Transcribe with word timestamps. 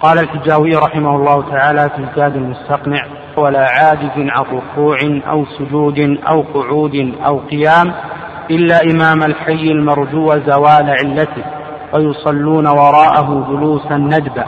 قال 0.00 0.18
الحجاوي 0.18 0.76
رحمه 0.76 1.16
الله 1.16 1.50
تعالى 1.50 1.90
في 1.90 1.98
الزاد 1.98 2.36
المستقنع 2.36 3.06
ولا 3.36 3.66
عاجز 3.70 4.10
عن 4.16 4.44
ركوع 4.52 4.98
أو 5.30 5.44
سجود 5.58 5.98
أو 6.28 6.40
قعود 6.42 7.14
أو 7.26 7.38
قيام 7.38 7.92
إلا 8.50 8.80
إمام 8.90 9.22
الحي 9.22 9.70
المرجو 9.70 10.34
زوال 10.46 10.90
علته 10.90 11.44
ويصلون 11.94 12.66
وراءه 12.66 13.46
جلوسا 13.48 13.96
ندبا 13.96 14.46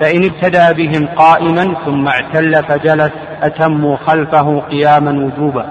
فإن 0.00 0.24
ابتدى 0.24 0.82
بهم 0.82 1.06
قائما 1.06 1.74
ثم 1.86 2.08
اعتل 2.08 2.54
فجلس 2.68 3.12
أتموا 3.42 3.96
خلفه 3.96 4.60
قياما 4.60 5.10
وجوبا 5.10 5.66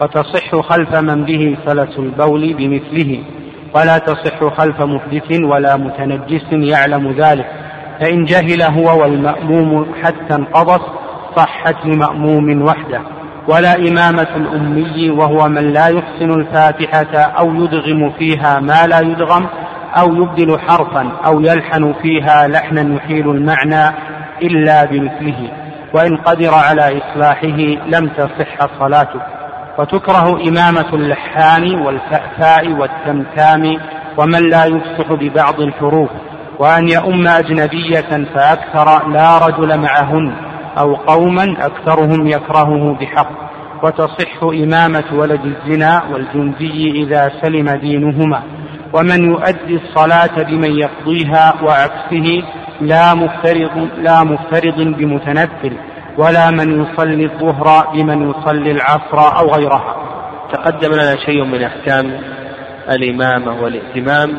وتصح 0.00 0.56
خلف 0.60 0.94
من 0.94 1.24
به 1.24 1.56
سلس 1.66 1.98
البول 1.98 2.54
بمثله 2.54 3.22
ولا 3.74 3.98
تصح 3.98 4.54
خلف 4.58 4.80
محدث 4.80 5.40
ولا 5.40 5.76
متنجس 5.76 6.52
يعلم 6.52 7.12
ذلك. 7.12 7.61
فإن 8.02 8.24
جهل 8.24 8.62
هو 8.62 9.02
والمأموم 9.02 9.94
حتى 10.02 10.34
انقضت 10.34 10.82
صحت 11.36 11.86
لمأموم 11.86 12.62
وحده. 12.62 13.00
ولا 13.48 13.76
إمامة 13.76 14.36
الأمي 14.36 15.10
وهو 15.10 15.48
من 15.48 15.72
لا 15.72 15.88
يحسن 15.88 16.30
الفاتحة 16.30 17.20
أو 17.20 17.54
يدغم 17.54 18.10
فيها 18.18 18.60
ما 18.60 18.86
لا 18.86 19.00
يدغم 19.00 19.46
أو 19.96 20.14
يبدل 20.14 20.60
حرفا 20.60 21.12
أو 21.26 21.40
يلحن 21.40 21.94
فيها 22.02 22.48
لحنا 22.48 22.94
يحيل 22.96 23.30
المعنى 23.30 23.96
إلا 24.42 24.84
بمثله. 24.84 25.50
وإن 25.94 26.16
قدر 26.16 26.54
على 26.54 26.98
إصلاحه 26.98 27.58
لم 27.86 28.08
تصح 28.08 28.78
صلاته. 28.78 29.20
وتكره 29.78 30.48
إمامة 30.48 30.94
اللحان 30.94 31.74
والفأفاء 31.74 32.72
والتمتام 32.72 33.76
ومن 34.16 34.50
لا 34.50 34.64
يفصح 34.64 35.12
ببعض 35.12 35.60
الحروف. 35.60 36.10
وأن 36.62 36.88
يؤم 36.88 37.28
أجنبية 37.28 38.24
فأكثر 38.34 39.08
لا 39.08 39.38
رجل 39.46 39.78
معهن 39.78 40.32
أو 40.78 40.94
قوما 40.94 41.56
أكثرهم 41.58 42.26
يكرهه 42.26 42.98
بحق 43.00 43.30
وتصح 43.82 44.42
إمامة 44.42 45.04
ولد 45.12 45.40
الزنا 45.44 46.02
والجندي 46.12 47.02
إذا 47.02 47.32
سلم 47.42 47.70
دينهما. 47.70 48.42
ومن 48.92 49.24
يؤدي 49.24 49.80
الصلاة 49.84 50.42
بمن 50.42 50.78
يقضيها 50.78 51.54
وعكسه 51.62 52.42
لا 52.80 53.14
مفترض 53.14 53.88
لا 53.98 54.24
مفترض 54.24 54.78
بمتنفل 54.78 55.76
ولا 56.18 56.50
من 56.50 56.82
يصلي 56.82 57.24
الظهر 57.24 57.86
بمن 57.94 58.30
يصلي 58.30 58.70
العصر 58.70 59.38
أو 59.38 59.50
غيرها. 59.54 59.96
تقدم 60.52 60.92
لنا 60.92 61.16
شيء 61.26 61.44
من 61.44 61.62
أحكام 61.62 62.20
الإمامة 62.90 63.62
والائتمام 63.62 64.38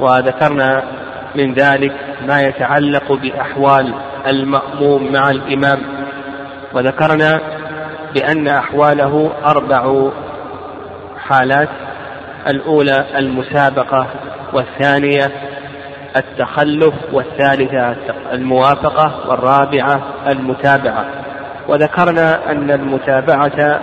وذكرنا 0.00 1.03
من 1.36 1.54
ذلك 1.54 1.92
ما 2.28 2.42
يتعلق 2.42 3.12
بأحوال 3.12 3.94
المأموم 4.26 5.12
مع 5.12 5.30
الإمام. 5.30 5.78
وذكرنا 6.72 7.40
بأن 8.14 8.48
أحواله 8.48 9.32
أربع 9.46 10.10
حالات. 11.18 11.68
الأولى 12.46 13.04
المسابقة 13.18 14.06
والثانية 14.52 15.32
التخلف 16.16 16.94
والثالثة 17.12 17.96
الموافقة 18.32 19.28
والرابعة 19.28 20.02
المتابعة. 20.28 21.06
وذكرنا 21.68 22.50
أن 22.50 22.70
المتابعة 22.70 23.80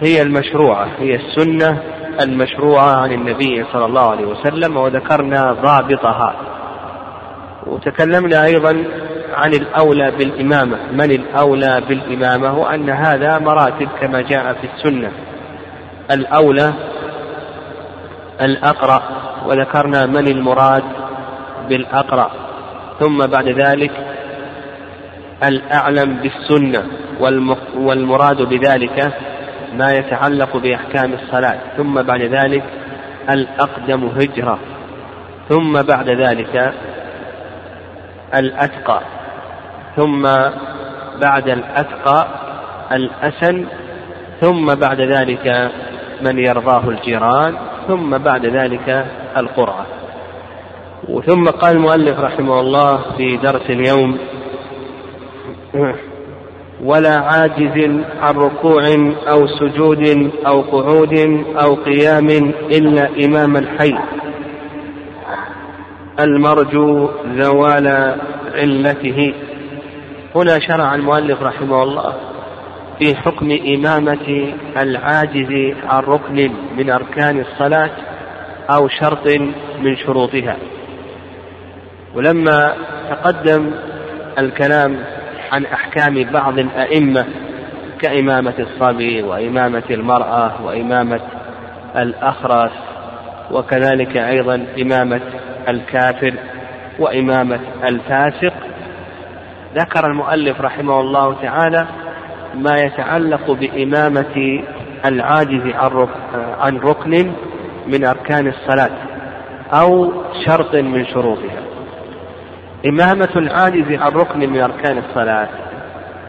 هي 0.00 0.22
المشروعة 0.22 0.88
هي 0.98 1.14
السنة 1.14 1.82
المشروعة 2.20 2.96
عن 2.96 3.12
النبي 3.12 3.64
صلى 3.72 3.84
الله 3.84 4.10
عليه 4.10 4.26
وسلم 4.26 4.76
وذكرنا 4.76 5.52
ضابطها. 5.52 6.34
وتكلمنا 7.66 8.44
أيضا 8.44 8.84
عن 9.34 9.54
الأولى 9.54 10.10
بالإمامة. 10.10 10.78
من 10.92 11.10
الأولى 11.10 11.82
بالإمامة؟ 11.88 12.58
وأن 12.58 12.90
هذا 12.90 13.38
مراتب 13.38 13.88
كما 14.00 14.20
جاء 14.20 14.52
في 14.52 14.66
السنة. 14.74 15.10
الأولى 16.10 16.72
الأقرأ. 18.40 19.02
وذكرنا 19.46 20.06
من 20.06 20.28
المراد 20.28 20.84
بالأقرأ. 21.68 22.30
ثم 23.00 23.18
بعد 23.26 23.48
ذلك 23.48 23.92
الأعلم 25.44 26.14
بالسنة. 26.14 26.82
والمراد 27.76 28.42
بذلك 28.42 29.12
ما 29.78 29.92
يتعلق 29.92 30.56
بأحكام 30.56 31.12
الصلاة 31.12 31.58
ثم 31.76 32.02
بعد 32.02 32.22
ذلك 32.22 32.64
الأقدم 33.30 34.06
هجرة 34.06 34.58
ثم 35.48 35.82
بعد 35.82 36.10
ذلك 36.10 36.72
الأتقى 38.34 39.00
ثم 39.96 40.22
بعد 41.22 41.48
الأتقى 41.48 42.26
الأسن 42.92 43.66
ثم 44.40 44.74
بعد 44.74 45.00
ذلك 45.00 45.70
من 46.22 46.38
يرضاه 46.38 46.88
الجيران 46.88 47.56
ثم 47.88 48.18
بعد 48.18 48.46
ذلك 48.46 49.06
القرعة 49.36 49.86
وثم 51.08 51.44
قال 51.44 51.76
المؤلف 51.76 52.18
رحمه 52.18 52.60
الله 52.60 53.16
في 53.16 53.36
درس 53.36 53.70
اليوم 53.70 54.18
ولا 56.80 57.16
عاجز 57.16 58.04
عن 58.20 58.34
ركوع 58.34 58.82
أو 59.28 59.46
سجود 59.46 60.30
أو 60.46 60.60
قعود 60.60 61.44
أو 61.62 61.74
قيام 61.74 62.28
إلا 62.70 63.08
إمام 63.24 63.56
الحي. 63.56 63.94
المرجو 66.20 67.10
زوال 67.36 68.16
علته. 68.54 69.34
هنا 70.34 70.58
شرع 70.58 70.94
المؤلف 70.94 71.42
رحمه 71.42 71.82
الله 71.82 72.14
في 72.98 73.16
حكم 73.16 73.58
إمامة 73.74 74.52
العاجز 74.76 75.74
عن 75.86 76.02
ركن 76.02 76.50
من 76.76 76.90
أركان 76.90 77.40
الصلاة 77.40 77.90
أو 78.70 78.88
شرط 78.88 79.26
من 79.82 79.96
شروطها. 79.96 80.56
ولما 82.14 82.74
تقدم 83.10 83.70
الكلام 84.38 84.98
عن 85.54 85.66
أحكام 85.66 86.24
بعض 86.32 86.58
الأئمة 86.58 87.26
كإمامة 88.00 88.54
الصبي 88.58 89.22
وإمامة 89.22 89.82
المرأة 89.90 90.52
وإمامة 90.64 91.20
الأخرس 91.96 92.72
وكذلك 93.50 94.16
أيضا 94.16 94.66
إمامة 94.82 95.20
الكافر 95.68 96.34
وإمامة 96.98 97.60
الفاسق. 97.84 98.52
ذكر 99.74 100.06
المؤلف 100.06 100.60
رحمه 100.60 101.00
الله 101.00 101.36
تعالى 101.42 101.86
ما 102.54 102.76
يتعلق 102.76 103.50
بإمامة 103.50 104.62
العاجز 105.06 105.74
عن 106.60 106.76
ركن 106.78 107.32
من 107.86 108.04
أركان 108.04 108.46
الصلاة 108.48 108.90
أو 109.72 110.12
شرط 110.46 110.74
من 110.74 111.06
شروطها. 111.06 111.63
إمامة 112.86 113.28
العاجز 113.36 114.00
عن 114.00 114.12
ركن 114.12 114.38
من 114.38 114.60
أركان 114.60 114.98
الصلاة 114.98 115.48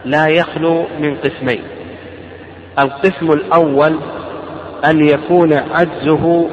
لا 0.05 0.27
يخلو 0.27 0.85
من 0.99 1.17
قسمين. 1.17 1.63
القسم 2.79 3.31
الأول 3.31 3.99
أن 4.85 5.09
يكون 5.09 5.53
عجزه 5.53 6.49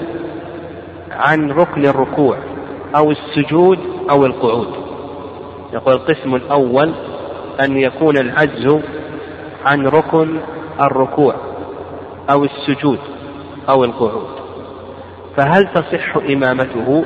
عن 1.11 1.51
ركن 1.51 1.87
الركوع 1.87 2.37
أو 2.97 3.11
السجود 3.11 3.79
أو 4.11 4.27
القعود. 4.27 4.69
يقول 5.73 5.95
القسم 5.95 6.35
الأول 6.35 6.93
أن 7.65 7.77
يكون 7.77 8.17
العجز 8.17 8.81
عن 9.65 9.87
ركن 9.87 10.41
الركوع 10.81 11.35
أو 12.31 12.45
السجود 12.45 12.99
أو 13.69 13.85
القعود. 13.85 14.29
فهل 15.37 15.69
تصح 15.75 16.17
إمامته 16.17 17.05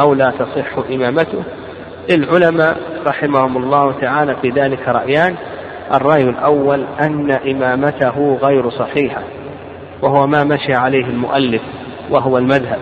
أو 0.00 0.14
لا 0.14 0.30
تصح 0.30 0.78
إمامته؟ 0.90 1.44
للعلماء 2.08 2.76
رحمهم 3.06 3.56
الله 3.56 3.92
تعالى 4.00 4.36
في 4.42 4.50
ذلك 4.50 4.88
رأيان. 4.88 5.34
الرأي 5.94 6.22
الأول 6.22 6.84
أن 7.00 7.30
إمامته 7.30 8.38
غير 8.42 8.70
صحيحة 8.70 9.22
وهو 10.02 10.26
ما 10.26 10.44
مشى 10.44 10.74
عليه 10.74 11.04
المؤلف 11.04 11.62
وهو 12.10 12.38
المذهب. 12.38 12.78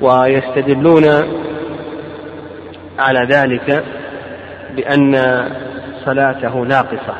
ويستدلون 0.00 1.04
على 2.98 3.26
ذلك 3.30 3.84
بأن 4.76 5.14
صلاته 6.04 6.54
ناقصة 6.54 7.14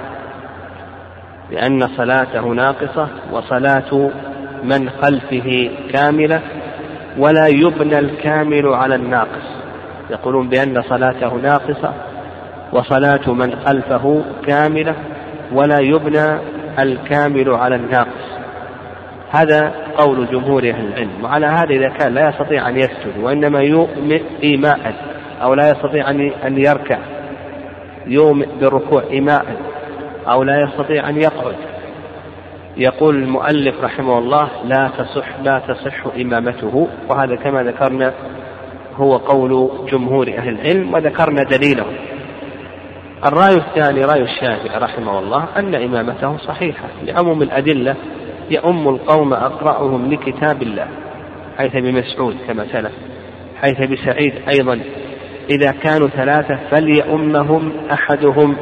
بأن 1.50 1.88
صلاته 1.96 2.40
ناقصة 2.40 3.08
وصلاة 3.32 4.10
من 4.64 4.90
خلفه 4.90 5.70
كاملة 5.92 6.40
ولا 7.18 7.46
يبنى 7.46 7.98
الكامل 7.98 8.66
على 8.66 8.94
الناقص. 8.94 9.57
يقولون 10.10 10.48
بأن 10.48 10.82
صلاته 10.82 11.34
ناقصة 11.34 11.92
وصلاة 12.72 13.32
من 13.32 13.56
خلفه 13.66 14.22
كاملة 14.46 14.94
ولا 15.52 15.78
يبنى 15.80 16.38
الكامل 16.78 17.50
على 17.50 17.76
الناقص. 17.76 18.28
هذا 19.30 19.72
قول 19.96 20.26
جمهور 20.26 20.62
أهل 20.62 20.86
العلم. 20.88 21.24
وعلى 21.24 21.46
هذا 21.46 21.70
إذا 21.70 21.88
كان 21.88 22.14
لا 22.14 22.28
يستطيع 22.28 22.68
أن 22.68 22.76
يسجد 22.76 23.18
وإنما 23.20 23.60
يؤمن 23.60 24.20
إيماء 24.42 24.94
أو 25.42 25.54
لا 25.54 25.70
يستطيع 25.70 26.10
أن 26.46 26.58
يركع 26.58 26.98
يوم 28.06 28.44
بالركوع 28.60 29.02
إيماء 29.10 29.44
أو 30.28 30.42
لا 30.42 30.60
يستطيع 30.60 31.08
أن 31.08 31.16
يقعد. 31.16 31.54
يقول 32.76 33.16
المؤلف 33.16 33.84
رحمه 33.84 34.18
الله 34.18 34.48
لا 34.64 34.90
تصح 34.98 35.40
لا 35.44 35.58
تصح 35.58 36.06
إمامته. 36.20 36.88
وهذا 37.08 37.36
كما 37.36 37.62
ذكرنا 37.62 38.12
هو 38.98 39.16
قول 39.16 39.70
جمهور 39.92 40.28
أهل 40.28 40.48
العلم 40.48 40.94
وذكرنا 40.94 41.42
دليله 41.42 41.84
الرأي 43.26 43.54
الثاني 43.54 44.04
رأي 44.04 44.22
الشافعي 44.22 44.78
رحمه 44.78 45.18
الله 45.18 45.48
أن 45.56 45.74
إمامته 45.74 46.36
صحيحة. 46.36 46.88
لعموم 47.02 47.42
الأدلة 47.42 47.96
يؤم 48.50 48.88
القوم 48.88 49.32
أقرأهم 49.32 50.12
لكتاب 50.12 50.62
الله 50.62 50.88
حيث 51.58 51.76
بمسعود 51.76 52.36
كما 52.46 52.66
سلف 52.72 52.92
حيث 53.62 53.80
بسعيد 53.80 54.34
أيضا 54.48 54.80
إذا 55.50 55.70
كانوا 55.70 56.08
ثلاثة 56.08 56.58
فليؤمهم 56.70 57.72
أحدهم 57.92 58.56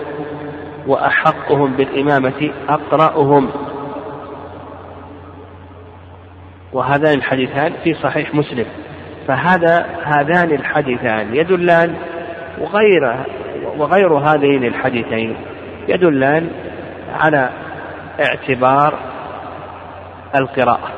وأحقهم 0.87 1.73
بالإمامة 1.77 2.51
أقرأهم. 2.69 3.49
وهذان 6.73 7.19
الحديثان 7.19 7.73
في 7.85 7.95
صحيح 7.95 8.35
مسلم. 8.35 8.67
فهذا 9.29 9.87
هذان 10.05 10.53
الحديثان 10.53 11.35
يدلان 11.35 11.95
وغير 12.61 13.17
وغير 13.79 14.15
هذين 14.15 14.65
الحديثين 14.65 15.37
يدلان 15.89 16.49
على 17.21 17.51
اعتبار 18.21 18.95
القراءة 20.35 20.89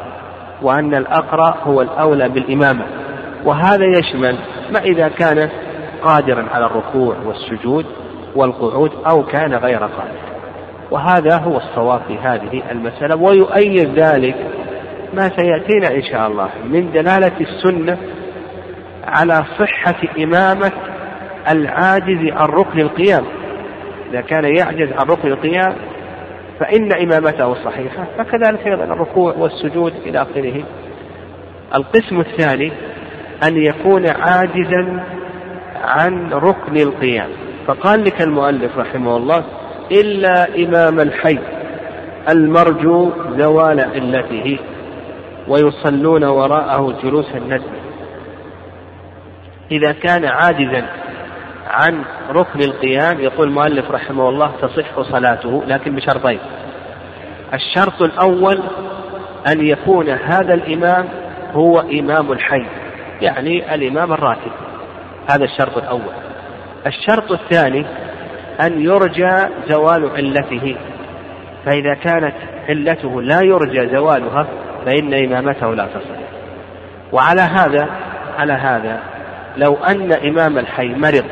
وأن 0.63 0.95
الأقرأ 0.95 1.57
هو 1.65 1.83
الأولى 1.83 2.29
بالإمامة 2.29 2.85
وهذا 3.45 3.85
يشمل 3.85 4.39
ما 4.73 4.79
إذا 4.79 5.09
كان 5.09 5.51
قادرا 6.03 6.45
على 6.55 6.67
الركوع 6.67 7.17
والسجود 7.27 7.87
والقعود 8.37 8.93
أو 9.11 9.23
كان 9.23 9.55
غير 9.55 9.79
قادر 9.79 10.29
وهذا 10.91 11.37
هو 11.37 11.57
الصواب 11.57 12.01
في 12.09 12.19
هذه 12.19 12.63
المسألة 12.71 13.17
ويؤيد 13.17 13.99
ذلك 13.99 14.37
ما 15.15 15.29
سيأتينا 15.29 15.95
إن 15.95 16.03
شاء 16.03 16.29
الله 16.29 16.51
من 16.65 16.93
دلالة 16.93 17.33
السنة 17.41 17.99
على 19.05 19.45
صحة 19.59 19.97
إمامة 20.19 20.73
العاجز 21.51 22.33
عن 22.33 22.49
ركن 22.49 22.81
القيام. 22.81 23.25
إذا 24.11 24.21
كان 24.21 24.45
يعجز 24.45 24.93
عن 24.93 25.07
ركن 25.07 25.29
القيام 25.29 25.75
فإن 26.61 26.93
إمامته 26.93 27.55
صحيحة 27.55 28.07
فكذلك 28.19 28.67
أيضا 28.67 28.85
الركوع 28.85 29.35
والسجود 29.35 29.93
إلى 30.07 30.23
آخره. 30.23 30.63
القسم 31.75 32.21
الثاني 32.21 32.73
أن 33.49 33.57
يكون 33.57 34.09
عاجزا 34.09 35.05
عن 35.85 36.33
ركن 36.33 36.77
القيام. 36.77 37.29
فقال 37.67 38.05
لك 38.05 38.23
المؤلف 38.23 38.79
رحمه 38.79 39.17
الله 39.17 39.45
إلا 39.93 40.49
إمام 40.65 41.01
الحي 41.01 41.39
المرجو 42.29 43.13
زوال 43.39 43.81
علته. 43.81 44.59
ويصلون 45.49 46.25
وراءه 46.25 46.95
جلوس 47.03 47.27
الندب 47.35 47.89
إذا 49.71 49.93
كان 49.93 50.25
عاجزا 50.25 50.87
عن 51.71 52.05
ركن 52.31 52.61
القيام 52.61 53.21
يقول 53.21 53.49
المؤلف 53.49 53.91
رحمه 53.91 54.29
الله 54.29 54.53
تصح 54.63 55.01
صلاته 55.01 55.63
لكن 55.67 55.95
بشرطين. 55.95 56.39
الشرط 57.55 58.03
الأول 58.03 58.63
أن 59.53 59.67
يكون 59.67 60.09
هذا 60.09 60.55
الإمام 60.55 61.09
هو 61.53 61.81
إمام 61.81 62.33
الحي 62.33 62.67
يعني 63.21 63.75
الإمام 63.75 64.13
الراتب. 64.13 64.53
هذا 65.31 65.45
الشرط 65.45 65.79
الأول. 65.79 66.15
الشرط 66.87 67.33
الثاني 67.33 67.87
أن 68.61 68.81
يرجى 68.81 69.37
زوال 69.69 70.11
علته. 70.17 70.77
فإذا 71.65 71.95
كانت 71.95 72.35
علته 72.69 73.23
لا 73.23 73.41
يرجى 73.43 73.89
زوالها 73.97 74.47
فإن 74.89 75.15
إمامته 75.15 75.75
لا 75.75 75.87
تصح. 75.87 76.19
وعلى 77.13 77.41
هذا 77.41 77.89
على 78.39 78.53
هذا 78.53 79.01
لو 79.57 79.75
أن 79.75 80.13
إمام 80.13 80.59
الحي 80.59 80.89
مرض 80.89 81.25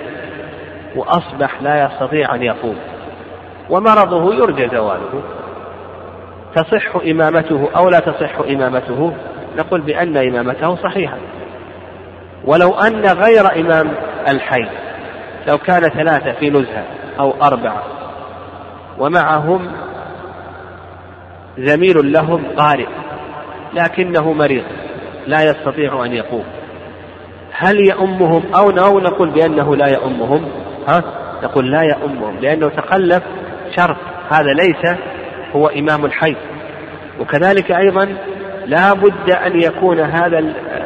وأصبح 0.97 1.63
لا 1.63 1.85
يستطيع 1.85 2.35
أن 2.35 2.43
يقوم 2.43 2.77
ومرضه 3.71 4.35
يرجى 4.35 4.69
زواله 4.69 5.23
تصح 6.55 6.97
إمامته 7.07 7.69
أو 7.77 7.89
لا 7.89 7.99
تصح 7.99 8.39
إمامته؟ 8.39 9.13
نقول 9.57 9.81
بأن 9.81 10.17
إمامته 10.17 10.77
صحيحة. 10.77 11.17
ولو 12.45 12.75
أن 12.75 13.07
غير 13.07 13.61
إمام 13.61 13.93
الحي 14.29 14.69
لو 15.49 15.59
كان 15.59 15.83
ثلاثة 15.83 16.33
في 16.33 16.51
نزهة 16.51 16.85
أو 17.21 17.35
أربعة 17.43 17.83
ومعهم 18.99 19.73
زميل 21.59 22.13
لهم 22.13 22.45
قارئ. 22.57 22.87
لكنه 23.75 24.33
مريض 24.33 24.65
لا 25.27 25.43
يستطيع 25.43 26.05
أن 26.05 26.13
يقوم. 26.13 26.45
هل 27.53 27.89
يؤمهم 27.89 28.43
أو 28.55 28.71
أو 28.71 29.01
نقول 29.01 29.31
بأنه 29.31 29.77
لا 29.77 29.87
يؤمهم 29.87 30.49
ها؟ 30.89 31.03
نقول 31.43 31.71
لا 31.71 31.83
يؤمهم 31.83 32.39
لأنه 32.41 32.69
تخلف 32.69 33.23
شرط. 33.77 33.97
هذا 34.31 34.53
ليس 34.53 34.97
هو 35.53 35.67
إمام 35.67 36.05
الحي. 36.05 36.37
وكذلك 37.21 37.71
أيضا 37.73 38.17
لا 38.67 38.93
بد 38.93 39.31
أن 39.31 39.61
يكون 39.61 40.01
هذا 40.01 40.39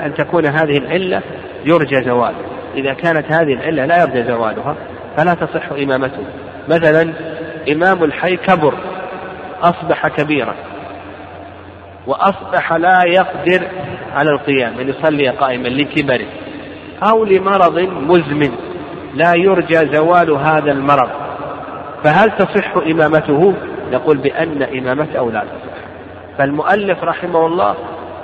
أن 0.04 0.14
تكون 0.14 0.46
هذه 0.46 0.78
العلة 0.78 1.22
يرجى 1.64 2.02
زواله. 2.04 2.38
إذا 2.74 2.92
كانت 2.92 3.32
هذه 3.32 3.52
العلة 3.52 3.86
لا 3.86 4.02
يرجى 4.02 4.22
زوالها 4.22 4.76
فلا 5.16 5.34
تصح 5.34 5.72
إمامته. 5.72 6.24
مثلا 6.68 7.12
إمام 7.72 8.04
الحي 8.04 8.36
كبر 8.36 8.74
أصبح 9.62 10.08
كبيرا. 10.08 10.54
وأصبح 12.10 12.72
لا 12.72 13.02
يقدر 13.06 13.66
على 14.14 14.30
القيام 14.30 14.78
أن 14.78 14.88
يصلي 14.88 15.28
قائما 15.28 15.68
لكبره. 15.68 16.26
أو 17.02 17.24
لمرض 17.24 17.78
مزمن 17.78 18.52
لا 19.14 19.34
يرجى 19.36 19.96
زوال 19.96 20.30
هذا 20.30 20.72
المرض. 20.72 21.10
فهل 22.04 22.30
تصح 22.30 22.76
إمامته؟ 22.76 23.54
نقول 23.92 24.18
بأن 24.18 24.62
إمامته 24.62 25.32
لا 25.32 25.40
تصح 25.40 25.70
فالمؤلف 26.38 27.04
رحمه 27.04 27.46
الله 27.46 27.74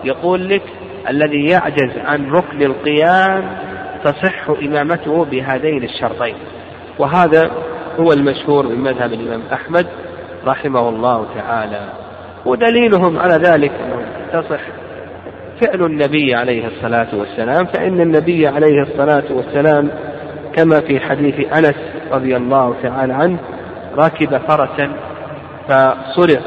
يقول 0.04 0.48
لك 0.48 0.62
الذي 1.08 1.46
يعجز 1.46 1.98
عن 2.04 2.30
ركن 2.30 2.62
القيام 2.62 3.58
تصح 4.04 4.50
إمامته 4.62 5.24
بهذين 5.24 5.84
الشرطين. 5.84 6.34
وهذا 6.98 7.50
هو 8.00 8.12
المشهور 8.12 8.66
من 8.66 8.80
مذهب 8.80 9.12
الإمام 9.12 9.42
أحمد 9.52 9.86
رحمه 10.46 10.88
الله 10.88 11.26
تعالى. 11.34 12.05
ودليلهم 12.46 13.18
على 13.18 13.34
ذلك 13.34 13.72
تصح 14.32 14.60
فعل 15.60 15.86
النبي 15.86 16.34
عليه 16.34 16.66
الصلاة 16.66 17.08
والسلام 17.12 17.66
فإن 17.66 18.00
النبي 18.00 18.46
عليه 18.46 18.82
الصلاة 18.82 19.24
والسلام 19.30 19.90
كما 20.54 20.80
في 20.80 21.00
حديث 21.00 21.52
أنس 21.52 21.76
رضي 22.12 22.36
الله 22.36 22.74
تعالى 22.82 23.12
عنه 23.12 23.38
ركب 23.96 24.38
فرسا 24.38 24.92
فصرع 25.68 26.40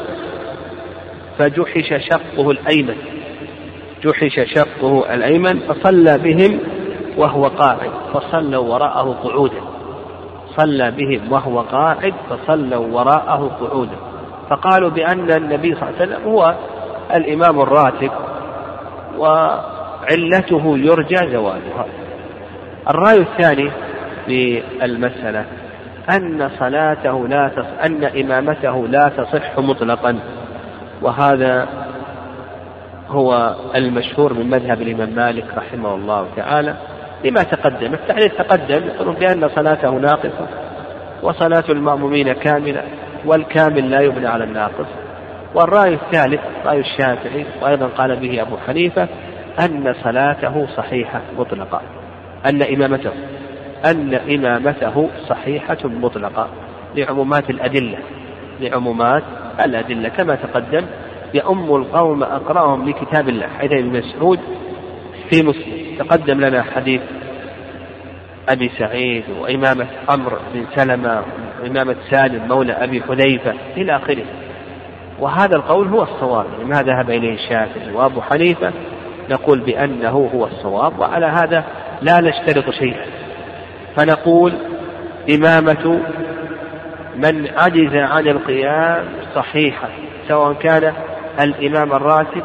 فجحش 1.38 1.94
شقه 2.10 2.52
الأيمن 2.52 2.96
جحش 4.04 4.40
شقه 4.56 5.14
الأيمن 5.14 5.60
فصلى 5.60 6.18
بهم 6.18 6.60
وهو 7.18 7.48
قاعد 7.48 7.92
فصلوا 8.14 8.74
وراءه 8.74 9.18
قعودا 9.24 9.62
صلى 10.58 10.92
بهم 10.92 11.32
وهو 11.32 11.60
قاعد 11.60 12.14
فصلوا 12.30 12.88
وراءه 12.88 13.58
قعودا. 13.62 14.09
فقالوا 14.50 14.90
بأن 14.90 15.32
النبي 15.32 15.76
صلى 15.76 15.90
الله 15.90 16.02
عليه 16.02 16.12
وسلم 16.12 16.32
هو 16.32 16.56
الإمام 17.16 17.62
الراتب 17.62 18.12
وعلته 19.18 20.78
يرجى 20.78 21.32
زوالها 21.32 21.86
الرأي 22.90 23.18
الثاني 23.18 23.72
في 24.26 24.64
المسألة 24.84 25.46
أن 26.10 26.50
صلاته 26.60 27.28
لا 27.28 27.48
تصح 27.48 27.86
أن 27.86 28.04
إمامته 28.04 28.88
لا 28.88 29.10
تصح 29.10 29.60
مطلقا 29.60 30.20
وهذا 31.02 31.68
هو 33.10 33.56
المشهور 33.76 34.34
من 34.34 34.50
مذهب 34.50 34.82
الإمام 34.82 35.10
مالك 35.10 35.46
رحمه 35.58 35.96
الله 35.96 36.28
تعالى 36.36 36.76
لما 37.26 37.44
تقدم. 37.44 37.94
التعليل 37.94 38.30
تقدم 38.30 38.88
يقولون 38.88 39.16
بأن 39.16 39.50
صلاته 39.56 39.92
ناقصة 39.92 40.48
وصلاة 41.24 41.64
المأمومين 41.70 42.34
كاملة. 42.34 42.84
والكامل 43.26 43.92
لا 43.92 44.02
يبنى 44.02 44.28
على 44.28 44.44
الناقص. 44.44 44.88
والرأي 45.56 45.94
الثالث 45.94 46.42
رأي 46.66 46.80
الشافعي 46.80 47.46
وأيضا 47.62 47.88
قال 47.88 48.16
به 48.16 48.42
أبو 48.42 48.58
حنيفة 48.68 49.08
أن 49.66 49.96
صلاته 50.04 50.68
صحيحة 50.78 51.22
مطلقة. 51.38 51.82
أن 52.46 52.62
إمامته 52.62 53.12
أن 53.86 54.14
إمامته 54.14 55.10
صحيحة 55.28 55.78
مطلقة 55.84 56.48
لعمومات 56.96 57.50
الأدلة 57.50 57.98
لعمومات 58.60 59.24
الأدلة. 59.66 60.10
كما 60.10 60.36
تقدم 60.36 60.86
يؤم 61.34 61.76
القوم 61.76 62.24
أقرأهم 62.24 62.90
لكتاب 62.90 63.30
الله. 63.30 63.48
حيث 63.48 63.72
ابن 63.72 64.00
مسعود 64.00 64.40
في 65.30 65.44
مسلم. 65.44 65.80
تقدم 66.00 66.40
لنا 66.40 66.64
حديث 66.64 67.02
أبي 68.50 68.72
سعيد 68.78 69.24
وإمامة 69.40 69.88
عمرو 70.10 70.38
بن 70.54 70.66
سلمة 70.76 71.24
وإمامة 71.62 71.96
سالم 72.10 72.48
مولى 72.48 72.74
أبي 72.74 73.02
حذيفة 73.02 73.54
إلى 73.78 73.96
آخره. 73.96 74.26
وهذا 75.20 75.56
القول 75.56 75.88
هو 75.88 76.04
الصواب 76.04 76.46
ما 76.66 76.82
ذهب 76.82 77.10
إليه 77.10 77.34
الشافعي 77.34 77.92
وأبو 77.94 78.22
حنيفة 78.22 78.72
نقول 79.30 79.60
بأنه 79.60 80.30
هو 80.36 80.46
الصواب 80.46 81.00
وعلى 81.00 81.26
هذا 81.26 81.64
لا 82.02 82.20
نشترط 82.20 82.70
شيئا. 82.70 83.06
فنقول 83.96 84.54
إمامة 85.36 86.00
من 87.16 87.48
عجز 87.58 87.96
عن 87.96 88.28
القيام 88.28 89.06
صحيحة 89.36 89.88
سواء 90.28 90.54
كان 90.54 90.94
الإمام 91.40 91.92
الراتب 91.94 92.44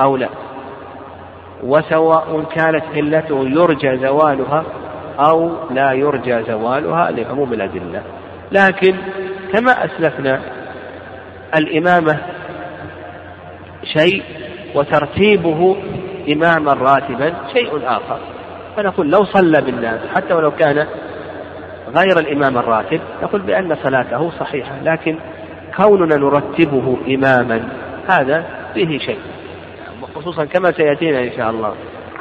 أو 0.00 0.16
لا. 0.16 0.28
وسواء 1.62 2.44
كانت 2.54 2.84
علته 2.94 3.44
يرجى 3.48 3.96
زوالها 3.96 4.64
أو 5.18 5.50
لا 5.70 5.92
يرجى 5.92 6.42
زوالها 6.42 7.10
لعموم 7.10 7.52
الأدلة. 7.52 8.02
لكن 8.52 8.96
كما 9.52 9.84
أسلفنا 9.84 10.40
الإمامة 11.56 12.18
شيء 13.84 14.22
وترتيبه 14.74 15.76
إماما 16.32 16.72
راتبا 16.72 17.34
شيء 17.52 17.80
آخر. 17.86 18.18
فنقول 18.76 19.10
لو 19.10 19.24
صلى 19.24 19.60
بالناس 19.60 20.00
حتى 20.14 20.34
ولو 20.34 20.50
كان 20.50 20.86
غير 21.96 22.18
الإمام 22.18 22.58
الراتب 22.58 23.00
نقول 23.22 23.40
بأن 23.40 23.76
صلاته 23.82 24.30
صحيحة. 24.30 24.72
لكن 24.84 25.18
كوننا 25.76 26.16
نرتبه 26.16 26.96
إماما 27.08 27.68
هذا 28.08 28.44
فيه 28.74 28.98
شيء. 28.98 29.18
خصوصا 30.14 30.44
كما 30.44 30.72
سيأتينا 30.72 31.18
إن 31.18 31.30
شاء 31.36 31.50
الله 31.50 31.74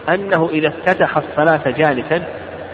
أنه 0.10 0.50
إذا 0.50 0.68
افتتح 0.68 1.18
الصلاة 1.18 1.72
جالسا 1.72 2.24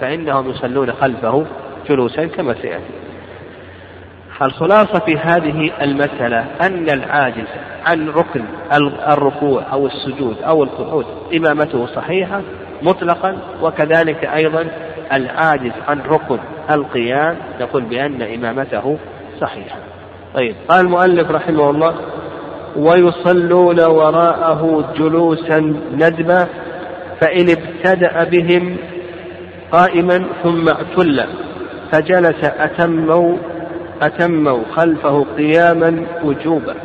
فإنهم 0.02 0.50
يصلون 0.50 0.92
خلفه 0.92 1.46
جلوسا 1.90 2.26
كما 2.26 2.54
سيأتي. 2.54 3.08
الخلاصة 4.42 5.00
في 5.00 5.18
هذه 5.18 5.72
المسألة 5.82 6.46
أن 6.62 6.90
العاجز 6.90 7.48
عن 7.86 8.10
ركن 8.10 8.44
الركوع 9.08 9.64
أو 9.74 9.88
السجود 9.88 10.36
أو 10.42 10.64
القعود 10.64 11.06
إمامته 11.36 11.86
صحيحة 11.86 12.42
مطلقا 12.82 13.38
وكذلك 13.62 14.26
أيضا 14.26 14.68
العاجز 15.14 15.72
عن 15.88 16.00
ركن 16.00 16.40
القيام 16.72 17.38
نقول 17.62 17.84
بأن 17.84 18.22
إمامته 18.22 18.98
صحيحة. 19.42 19.78
طيب 20.36 20.56
قال 20.70 20.86
المؤلف 20.86 21.32
رحمه 21.32 21.70
الله 21.70 21.96
ويصلون 22.76 23.80
وراءه 23.80 24.94
جلوسا 24.98 25.60
ندبا 25.94 26.48
فإن 27.22 27.50
ابتدأ 27.50 28.24
بهم 28.24 28.78
قائما 29.72 30.26
ثم 30.44 30.70
اعتل. 30.70 31.26
فجلس 31.92 32.44
أتموا 32.44 33.38
أتموا 34.02 34.64
خلفه 34.76 35.26
قياما 35.38 36.06
وجوبا. 36.24 36.76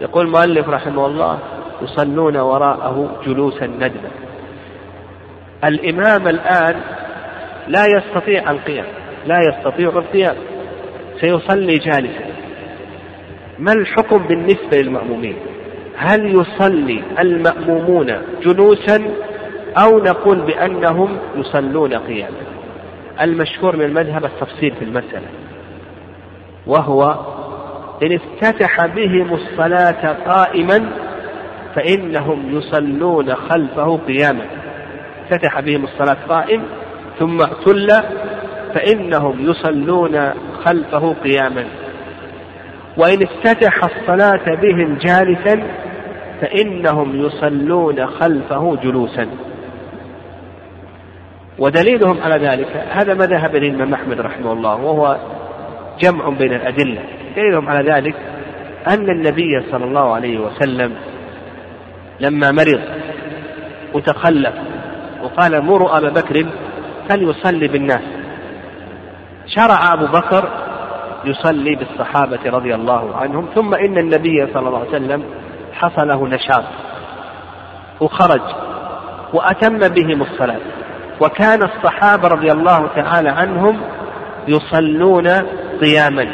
يقول 0.00 0.26
المؤلف 0.26 0.68
رحمه 0.68 1.06
الله 1.06 1.38
يصلون 1.82 2.36
وراءه 2.36 3.20
جلوسا 3.26 3.66
ندبا 3.66 4.10
الإمام 5.64 6.28
الآن 6.28 6.80
لا 7.68 7.86
يستطيع 7.86 8.50
القيام 8.50 8.86
لا 9.26 9.38
يستطيع 9.40 9.88
القيام. 9.88 10.36
سيصلي 11.20 11.74
جالسا. 11.74 12.26
ما 13.58 13.72
الحكم 13.72 14.18
بالنسبة 14.18 14.78
للمأمومين؟ 14.78 15.36
هل 15.96 16.34
يصلي 16.40 17.02
المأمومون 17.18 18.12
جلوسا 18.42 19.02
أو 19.76 19.98
نقول 19.98 20.40
بأنهم 20.40 21.18
يصلون 21.36 21.94
قياما. 21.94 22.36
المشهور 23.20 23.76
من 23.76 23.84
المذهب 23.84 24.24
التفصيل 24.24 24.74
في 24.74 24.84
المسألة 24.84 25.26
وهو 26.66 27.16
إن 28.02 28.12
افتتح 28.12 28.86
بهم 28.86 29.34
الصلاة 29.34 30.16
قائما 30.26 30.90
فإنهم 31.74 32.56
يصلون 32.56 33.34
خلفه 33.34 33.98
قياما. 34.06 34.44
افتتح 35.22 35.60
بهم 35.60 35.84
الصلاة 35.84 36.16
قائم 36.28 36.62
ثم 37.18 37.40
اعتل 37.40 37.88
فإنهم 38.74 39.50
يصلون 39.50 40.30
خلفه 40.64 41.14
قياما. 41.24 41.64
وإن 42.96 43.22
افتتح 43.22 43.84
الصلاة 43.84 44.54
بهم 44.62 44.98
جالسا 44.98 45.62
فإنهم 46.40 47.26
يصلون 47.26 48.06
خلفه 48.06 48.76
جلوسا. 48.82 49.28
ودليلهم 51.58 52.20
على 52.22 52.46
ذلك 52.46 52.86
هذا 52.90 53.14
ما 53.14 53.26
ذهب 53.26 53.56
إليه 53.56 53.70
الإمام 53.70 53.94
أحمد 53.94 54.20
رحمه 54.20 54.52
الله 54.52 54.74
وهو 54.76 55.16
جمع 56.00 56.28
بين 56.28 56.52
الأدلة. 56.52 57.02
دليلهم 57.36 57.68
على 57.68 57.92
ذلك 57.92 58.14
أن 58.88 59.10
النبي 59.10 59.62
صلى 59.70 59.84
الله 59.84 60.14
عليه 60.14 60.38
وسلم 60.38 60.94
لما 62.20 62.50
مرض 62.50 62.80
وتخلف 63.94 64.54
وقال 65.22 65.64
مروا 65.64 65.98
أبا 65.98 66.08
بكر 66.08 66.46
فليصلي 67.08 67.68
بالناس 67.68 68.02
شرع 69.46 69.92
أبو 69.92 70.06
بكر 70.06 70.48
يصلي 71.24 71.74
بالصحابة 71.74 72.38
رضي 72.46 72.74
الله 72.74 73.16
عنهم 73.16 73.48
ثم 73.54 73.74
إن 73.74 73.98
النبي 73.98 74.46
صلى 74.54 74.68
الله 74.68 74.78
عليه 74.78 74.88
وسلم 74.88 75.22
حصل 75.72 76.08
له 76.08 76.28
نشاط 76.28 76.64
وخرج 78.00 78.42
وأتم 79.32 79.78
بهم 79.78 80.22
الصلاة. 80.22 80.60
وكان 81.20 81.62
الصحابة 81.62 82.28
رضي 82.28 82.52
الله 82.52 82.88
تعالى 82.96 83.28
عنهم 83.28 83.80
يصلون 84.48 85.28
قياما. 85.80 86.28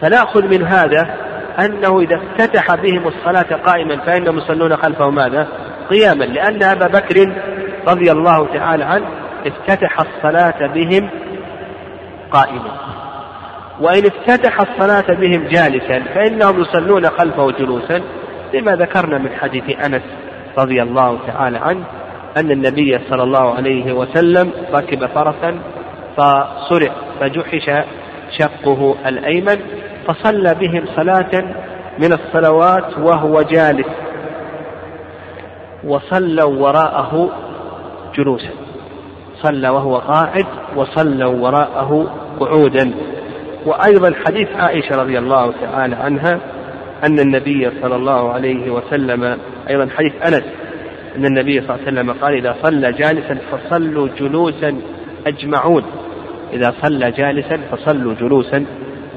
فنأخذ 0.00 0.44
من 0.44 0.62
هذا 0.66 1.14
أنه 1.58 2.00
إذا 2.00 2.16
افتتح 2.16 2.74
بهم 2.74 3.08
الصلاة 3.08 3.56
قائما 3.66 3.96
فإنهم 3.96 4.38
يصلون 4.38 4.76
خلفه 4.76 5.10
ماذا؟ 5.10 5.48
قياما. 5.90 6.24
لأن 6.24 6.62
أبا 6.62 6.86
بكر 6.86 7.32
رضي 7.88 8.12
الله 8.12 8.46
تعالى 8.54 8.84
عنه 8.84 9.06
افتتح 9.46 10.00
الصلاة 10.00 10.66
بهم 10.66 11.10
قائما. 12.30 12.70
وإن 13.80 14.06
افتتح 14.06 14.60
الصلاة 14.60 15.14
بهم 15.14 15.48
جالسا 15.48 16.02
فإنهم 16.14 16.60
يصلون 16.60 17.06
خلفه 17.06 17.50
جلوسا 17.50 18.02
لما 18.54 18.76
ذكرنا 18.76 19.18
من 19.18 19.30
حديث 19.40 19.64
أنس 19.86 20.02
رضي 20.58 20.82
الله 20.82 21.18
تعالى 21.26 21.58
عنه 21.58 21.84
أن 22.36 22.50
النبي 22.50 22.98
صلى 23.10 23.22
الله 23.22 23.54
عليه 23.54 23.92
وسلم 23.92 24.50
ركب 24.74 25.06
فرسا 25.06 25.58
فصرع 26.16 26.92
فجحش 27.20 27.70
شقه 28.38 28.96
الأيمن 29.06 29.58
فصلى 30.06 30.54
بهم 30.54 30.84
صلاة 30.96 31.44
من 31.98 32.12
الصلوات 32.12 32.98
وهو 32.98 33.42
جالس 33.42 33.86
وصلوا 35.84 36.54
وراءه 36.54 37.30
جلوسا 38.14 38.50
صلى 39.42 39.68
وهو 39.68 39.96
قاعد 39.96 40.46
وصلوا 40.76 41.34
وراءه 41.34 42.06
قعودا. 42.40 42.94
وأيضا 43.66 44.14
حديث 44.26 44.48
عائشة 44.56 44.96
رضي 44.96 45.18
الله 45.18 45.52
تعالى 45.62 45.96
عنها 45.96 46.40
أن 47.04 47.18
النبي 47.18 47.70
صلى 47.82 47.96
الله 47.96 48.32
عليه 48.32 48.70
وسلم 48.70 49.38
أيضا 49.68 49.88
حديث 49.96 50.12
أنس 50.22 50.44
أن 51.16 51.24
النبي 51.24 51.60
صلى 51.60 51.74
الله 51.74 51.86
عليه 51.86 51.92
وسلم 51.92 52.12
قال 52.12 52.34
إذا 52.34 52.56
صلى 52.62 52.92
جالسا 52.92 53.38
فصلوا 53.50 54.08
جلوسا 54.18 54.80
أجمعون. 55.26 55.82
إذا 56.52 56.74
صلى 56.82 57.10
جالسا 57.10 57.60
فصلوا 57.70 58.14
جلوسا 58.14 58.66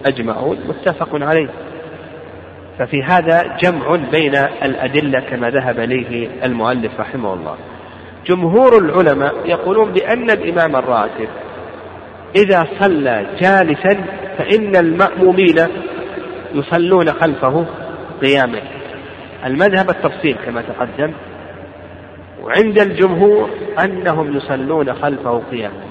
أجمعون. 0.05 0.57
متفق 0.67 1.09
عليه. 1.13 1.49
ففي 2.79 3.03
هذا 3.03 3.57
جمع 3.61 3.95
بين 4.11 4.35
الأدلة 4.63 5.19
كما 5.19 5.49
ذهب 5.49 5.79
إليه 5.79 6.29
المؤلف 6.43 6.99
رحمه 6.99 7.33
الله. 7.33 7.55
جمهور 8.27 8.77
العلماء 8.77 9.35
يقولون 9.45 9.91
بأن 9.91 10.29
الإمام 10.29 10.75
الراتب 10.75 11.27
إذا 12.35 12.67
صلى 12.79 13.25
جالسا 13.41 14.03
فإن 14.37 14.75
المأمومين 14.75 15.57
يصلون 16.53 17.07
خلفه 17.07 17.65
قياما. 18.21 18.59
المذهب 19.45 19.89
التفصيل 19.89 20.35
كما 20.45 20.61
تقدم. 20.61 21.13
وعند 22.43 22.79
الجمهور 22.79 23.49
أنهم 23.83 24.37
يصلون 24.37 24.93
خلفه 24.93 25.41
قياما 25.51 25.83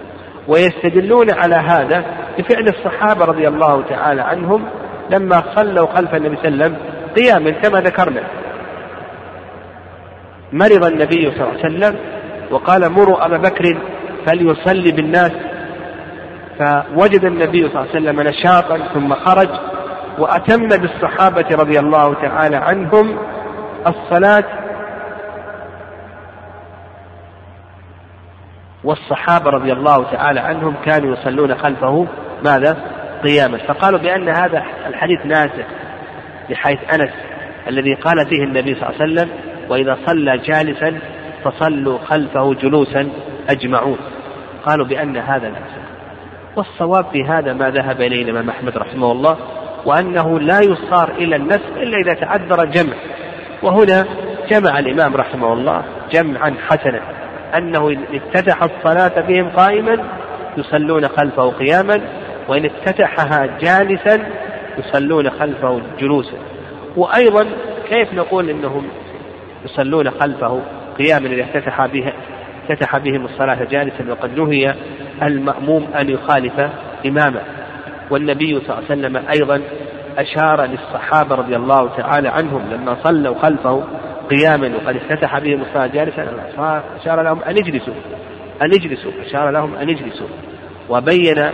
ويستدلون 0.49 1.31
على 1.31 1.55
هذا 1.55 2.05
بفعل 2.39 2.69
الصحابة 2.69 3.25
رضي 3.25 3.49
الله 3.49 3.83
تعالى 3.89 4.23
عنهم 4.23 4.65
لما 5.11 5.43
صلوا 5.57 5.87
خلف 5.87 6.15
النبي 6.15 6.37
صلى 6.37 6.49
الله 6.49 6.65
عليه 6.65 6.75
وسلم 6.75 6.77
قياما 7.17 7.51
كما 7.51 7.81
ذكرنا. 7.81 8.23
مرض 10.53 10.85
النبي 10.85 11.31
صلى 11.31 11.45
الله 11.45 11.65
عليه 11.65 11.77
وسلم 11.77 11.97
وقال 12.51 12.93
مروا 12.93 13.27
أبا 13.27 13.37
بكر 13.37 13.77
فليصلي 14.27 14.93
بالناس. 14.93 15.33
فوجد 16.59 17.25
النبي 17.25 17.69
صلى 17.69 17.81
الله 17.81 17.89
عليه 17.95 18.01
وسلم 18.01 18.21
نشاطا 18.21 18.79
ثم 18.95 19.15
خرج 19.15 19.49
وأتم 20.19 20.69
بالصحابة 20.69 21.47
رضي 21.53 21.79
الله 21.79 22.15
تعالى 22.15 22.57
عنهم 22.57 23.19
الصلاة 23.87 24.45
والصحابة 28.85 29.51
رضي 29.51 29.73
الله 29.73 30.05
تعالى 30.13 30.41
عنهم 30.41 30.75
كانوا 30.85 31.17
يصلون 31.17 31.55
خلفه 31.55 32.07
ماذا؟ 32.45 32.77
قياما. 33.25 33.59
فقالوا 33.59 33.99
بأن 33.99 34.29
هذا 34.29 34.63
الحديث 34.87 35.27
ناسخ 35.27 35.67
بحيث 36.51 36.79
أنس 36.95 37.11
الذي 37.69 37.95
قال 37.95 38.27
فيه 38.27 38.45
النبي 38.45 38.75
صلى 38.75 38.89
الله 38.89 39.01
عليه 39.01 39.13
وسلم 39.13 39.31
وإذا 39.69 39.99
صلى 40.07 40.39
جالسا 40.39 40.99
فصلوا 41.45 41.99
خلفه 41.99 42.55
جلوسا 42.55 43.09
أجمعون. 43.49 43.99
قالوا 44.67 44.87
بأن 44.87 45.17
هذا 45.17 45.49
ناسخ. 45.49 45.89
والصواب 46.57 47.07
في 47.13 47.25
هذا 47.25 47.53
ما 47.53 47.71
ذهب 47.71 48.01
إليه 48.01 48.23
الإمام 48.23 48.51
أحمد 48.51 48.77
رحمه 48.77 49.13
الله 49.13 49.37
وأنه 49.87 50.41
لا 50.41 50.61
يصار 50.61 51.11
إلى 51.11 51.37
النسخ 51.37 51.77
إلا 51.77 51.97
إذا 51.97 52.15
تعذر 52.15 52.65
جمع. 52.65 52.95
وهنا 53.63 54.07
جمع 54.51 54.79
الإمام 54.79 55.17
رحمه 55.17 55.53
الله 55.53 55.83
جمعا 56.13 56.55
حسنا. 56.69 57.01
أنه 57.57 57.89
إن 57.89 58.05
افتتح 58.15 58.63
الصلاة 58.63 59.21
بهم 59.21 59.51
قائما 59.51 60.05
يصلون 60.57 61.09
خلفه 61.09 61.51
قياما 61.51 62.01
وإن 62.49 62.65
افتتحها 62.65 63.47
جالسا 63.61 64.27
يصلون 64.79 65.31
خلفه 65.31 65.81
جلوسا. 66.01 66.37
وأيضا 66.97 67.47
كيف 67.89 68.15
نقول 68.15 68.51
إنهم 68.51 68.87
يصلون 69.65 70.11
خلفه 70.11 70.61
قياما 70.99 71.27
إذا 71.27 71.43
افتتح 71.43 71.87
بها 71.87 72.13
افتتح 72.69 72.99
بهم 72.99 73.25
الصلاة 73.25 73.65
جالسا؟ 73.65 74.11
وقد 74.11 74.39
نهي 74.39 74.75
المأموم 75.23 75.87
أن 76.01 76.11
يخالف 76.11 76.61
إمامه. 77.07 77.41
والنبي 78.11 78.61
صلى 78.61 78.65
الله 78.65 78.75
عليه 78.75 78.85
وسلم 78.87 79.17
أيضا 79.17 79.63
أشار 80.19 80.65
للصحابة 80.65 81.35
رضي 81.35 81.57
الله 81.57 81.89
تعالى 81.97 82.29
عنهم 82.29 82.63
لما 82.71 82.97
صلوا 83.05 83.39
خلفه 83.43 83.85
قياما 84.31 84.77
وقد 84.77 84.97
افتتح 84.97 85.39
بهم 85.39 85.63
الصلاة 85.63 85.87
جالسا 85.87 86.29
أشار 87.01 87.23
لهم 87.23 87.43
أن 87.43 87.57
اجلسوا 87.57 87.95
أن 88.63 88.71
اجلسوا 88.71 89.13
أشار 89.27 89.51
لهم 89.51 89.75
أن 89.75 89.89
اجلسوا 89.89 90.29
وبين 90.89 91.51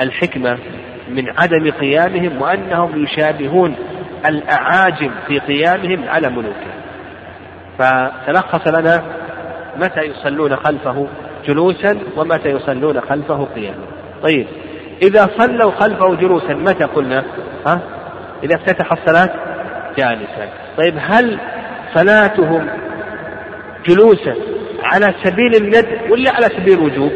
الحكمة 0.00 0.58
من 1.08 1.30
عدم 1.38 1.70
قيامهم 1.70 2.42
وأنهم 2.42 3.04
يشابهون 3.04 3.76
الأعاجم 4.26 5.10
في 5.26 5.38
قيامهم 5.38 6.08
على 6.08 6.28
ملوكهم. 6.28 6.74
فتلخص 7.78 8.68
لنا 8.68 9.02
متى 9.76 10.00
يصلون 10.00 10.56
خلفه 10.56 11.06
جلوسا 11.46 11.98
ومتى 12.16 12.48
يصلون 12.48 13.00
خلفه 13.00 13.44
قياما. 13.44 13.84
طيب 14.22 14.46
إذا 15.02 15.30
صلوا 15.38 15.70
خلفه 15.70 16.14
جلوسا 16.14 16.54
متى 16.54 16.84
قلنا؟ 16.84 17.24
ها؟ 17.66 17.80
إذا 18.42 18.54
افتتح 18.54 18.92
الصلاة 18.92 19.30
جالسا. 19.98 20.48
طيب 20.78 20.94
هل 20.98 21.38
صلاتهم 21.94 22.68
جلوسا 23.86 24.34
على 24.82 25.14
سبيل 25.24 25.54
الند 25.54 25.86
ولا 26.10 26.30
على 26.30 26.46
سبيل 26.46 26.78
الوجوب؟ 26.78 27.12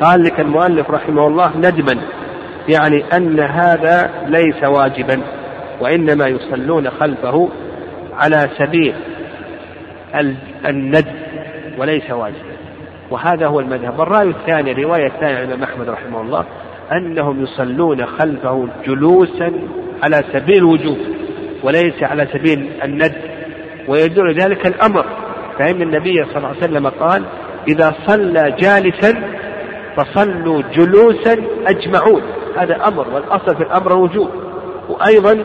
قال 0.00 0.22
لك 0.24 0.40
المؤلف 0.40 0.90
رحمه 0.90 1.26
الله 1.26 1.56
ندما 1.56 2.00
يعني 2.68 3.04
أن 3.16 3.40
هذا 3.40 4.10
ليس 4.26 4.64
واجبا 4.64 5.20
وإنما 5.80 6.26
يصلون 6.26 6.90
خلفه 6.90 7.48
على 8.12 8.48
سبيل 8.58 8.94
الند 10.66 11.06
وليس 11.78 12.10
واجبا. 12.10 12.54
وهذا 13.10 13.46
هو 13.46 13.60
المذهب. 13.60 14.00
الرأي 14.00 14.28
الثاني 14.28 14.72
الرواية 14.72 15.06
الثانية 15.06 15.38
عند 15.38 15.62
أحمد 15.62 15.88
رحمه 15.88 16.20
الله 16.20 16.44
أنهم 16.92 17.42
يصلون 17.42 18.06
خلفه 18.06 18.68
جلوسا 18.86 19.52
على 20.02 20.24
سبيل 20.32 20.56
الوجوب 20.56 20.98
وليس 21.62 22.02
على 22.02 22.28
سبيل 22.32 22.70
الند. 22.84 23.33
ويدل 23.88 24.34
ذلك 24.34 24.66
الأمر. 24.66 25.04
فإن 25.58 25.82
النبي 25.82 26.24
صلى 26.24 26.36
الله 26.36 26.48
عليه 26.48 26.58
وسلم 26.58 26.88
قال 26.88 27.24
إذا 27.68 27.94
صلى 28.06 28.56
جالسا 28.58 29.22
فصلوا 29.96 30.62
جلوسا 30.74 31.36
أجمعون. 31.66 32.22
هذا 32.56 32.88
أمر 32.88 33.08
والأصل 33.08 33.56
في 33.56 33.62
الأمر 33.62 33.96
وجوب 33.96 34.30
وأيضا 34.88 35.44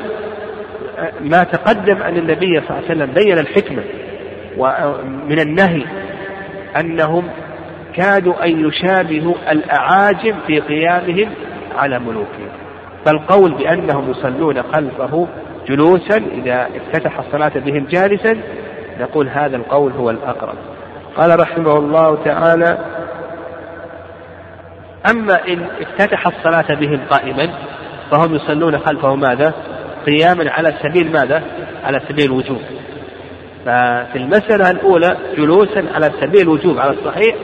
ما 1.22 1.44
تقدم 1.44 2.02
أن 2.02 2.18
النبي 2.18 2.62
صلى 2.62 2.70
الله 2.70 2.76
عليه 2.76 2.86
وسلم 2.86 3.14
بين 3.14 3.38
الحكمة 3.40 3.84
من 5.30 5.40
النهي 5.40 5.86
أنهم 6.80 7.24
كادوا 7.96 8.46
أن 8.46 8.68
يشابهوا 8.68 9.36
الأعاجم 9.52 10.36
في 10.48 10.60
قيامهم 10.60 11.30
على 11.78 12.00
ملوكهم. 12.00 12.50
فالقول 13.06 13.52
بأنهم 13.52 14.12
يصلون 14.12 14.64
خلفه 14.64 15.28
جلوسا 15.70 16.18
إذا 16.18 16.68
افتتح 16.76 17.20
الصلاة 17.20 17.52
بهم 17.56 17.86
جالسا 17.86 18.42
نقول 19.00 19.30
هذا 19.30 19.58
القول 19.58 19.92
هو 19.92 20.10
الأقرب 20.10 20.56
قال 21.18 21.40
رحمه 21.40 21.78
الله 21.78 22.24
تعالى 22.26 22.78
أما 25.12 25.48
إن 25.48 25.68
افتتح 25.82 26.28
الصلاة 26.28 26.76
بهم 26.76 27.00
قائما 27.10 27.50
فهم 28.12 28.36
يصلون 28.36 28.80
خلفه 28.80 29.16
ماذا؟ 29.16 29.54
قياما 30.06 30.52
على 30.52 30.74
سبيل 30.84 31.12
ماذا؟ 31.12 31.44
على 31.84 32.02
سبيل 32.10 32.26
الوجوب 32.26 32.62
ففي 33.66 34.16
المسألة 34.16 34.72
الأولى 34.72 35.18
جلوسا 35.38 35.86
على 35.94 36.12
سبيل 36.22 36.42
الوجوب 36.42 36.80
على 36.80 36.92
الصحيح 36.92 37.36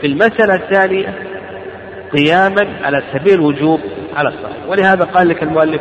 في 0.00 0.06
المسألة 0.06 0.54
الثانية 0.54 1.14
قياما 2.12 2.68
على 2.84 3.02
سبيل 3.12 3.34
الوجوب 3.34 3.80
على 4.16 4.28
الصحيح 4.28 4.66
ولهذا 4.68 5.04
قال 5.04 5.28
لك 5.28 5.42
المؤلف 5.42 5.80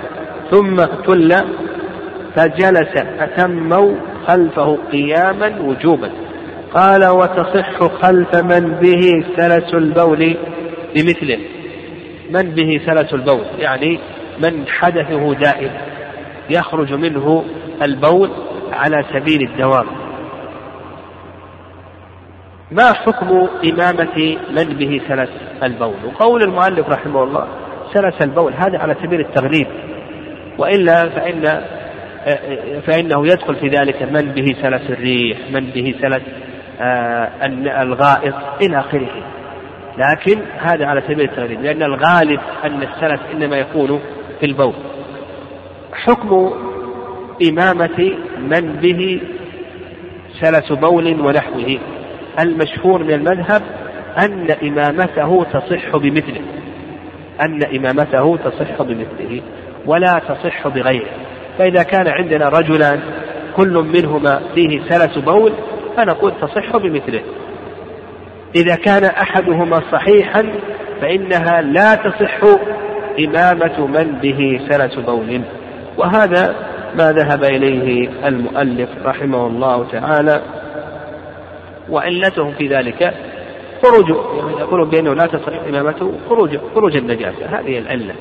ثم 0.52 0.76
تل 0.86 1.36
فجلس 2.38 2.96
أتموا 3.20 3.96
خلفه 4.28 4.78
قياما 4.92 5.62
وجوبا. 5.62 6.12
قال 6.74 7.06
وتصح 7.06 7.84
خلف 8.02 8.36
من 8.36 8.72
به 8.82 9.26
سلس 9.38 9.74
البول 9.74 10.38
بمثله. 10.96 11.40
من 12.32 12.42
به 12.42 12.82
سلس 12.86 13.14
البول؟ 13.14 13.46
يعني 13.60 14.00
من 14.40 14.68
حدثه 14.68 15.34
دائم 15.34 15.72
يخرج 16.50 16.94
منه 16.94 17.46
البول 17.82 18.30
على 18.72 19.06
سبيل 19.14 19.50
الدوام. 19.50 19.86
ما 22.72 22.94
حكم 22.94 23.48
إمامة 23.72 24.38
من 24.52 24.64
به 24.64 25.02
سلس 25.08 25.30
البول؟ 25.64 25.96
وقول 26.06 26.44
المؤلف 26.44 26.90
رحمه 26.90 27.24
الله 27.24 27.48
سلس 27.94 28.22
البول 28.22 28.54
هذا 28.54 28.78
على 28.80 28.96
سبيل 29.04 29.20
التغليب. 29.20 29.68
وإلا 30.58 31.10
فإن 31.10 31.62
فإنه 32.88 33.28
يدخل 33.28 33.56
في 33.56 33.68
ذلك 33.68 34.04
من 34.04 34.22
به 34.22 34.56
سلس 34.62 34.90
الريح 34.90 35.38
من 35.52 35.66
به 35.66 35.96
سلس 36.02 36.24
آه، 36.82 37.30
الغائط 37.82 38.34
إلى 38.62 38.80
آخره. 38.80 39.10
لكن 39.98 40.40
هذا 40.60 40.86
على 40.86 41.02
سبيل 41.02 41.22
التغليب 41.22 41.62
لأن 41.62 41.84
الغالب 41.84 42.40
أن 42.64 42.84
السلس 42.84 43.22
إنما 43.34 43.58
يكون 43.58 44.02
في 44.40 44.46
البول. 44.46 44.74
حكم 45.94 46.54
إمامة 47.50 48.12
من 48.40 48.76
به 48.82 49.22
سلس 50.42 50.72
بول 50.72 51.22
ونحوه. 51.22 51.78
المشهور 52.40 53.04
من 53.04 53.14
المذهب 53.14 53.62
أن 54.18 54.52
إمامته 54.52 55.46
تصح 55.54 55.98
بمثله. 55.98 56.42
أن 57.42 57.64
إمامته 57.76 58.38
تصح 58.38 58.82
بمثله 58.82 59.42
ولا 59.86 60.22
تصح 60.28 60.68
بغيره. 60.68 61.27
فإذا 61.58 61.84
كان 61.84 62.08
عندنا 62.08 62.50
رجلان 62.50 63.00
كل 63.56 63.86
منهما 63.94 64.42
فيه 64.56 64.82
سلس 64.90 65.18
بول 65.18 65.54
فنقول 65.98 66.34
تصح 66.42 66.78
بمثله. 66.78 67.22
إذا 68.56 68.76
كان 68.76 69.04
أحدهما 69.04 69.82
صحيحا 69.92 70.46
فإنها 71.02 71.62
لا 71.62 71.96
تصح 71.96 72.40
إمامة 73.20 73.88
من 73.88 74.20
به 74.22 74.60
سلس 74.70 74.96
بول. 74.96 75.42
وهذا 75.98 76.56
ما 76.98 77.12
ذهب 77.12 77.44
إليه 77.44 78.10
المؤلف 78.28 78.90
رحمه 79.06 79.48
الله 79.48 79.86
تعالى. 79.92 80.42
وعلته 81.90 82.52
في 82.52 82.68
ذلك 82.68 83.14
خروج 83.84 84.10
يعني 84.10 84.60
يقول 84.60 84.86
بأنه 84.86 85.14
لا 85.14 85.26
تصح 85.26 85.54
إمامته 85.70 86.14
خروج 86.30 86.58
خروج 86.76 86.98
النجاسة. 86.98 87.46
هذه 87.60 87.78
العلة. 87.78 88.14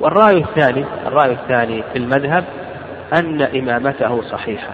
والرأي 0.00 0.36
الثاني 0.36 0.84
الرأي 1.06 1.32
الثاني 1.32 1.82
في 1.92 1.98
المذهب 1.98 2.44
أن 3.12 3.42
إمامته 3.42 4.22
صحيحة. 4.22 4.72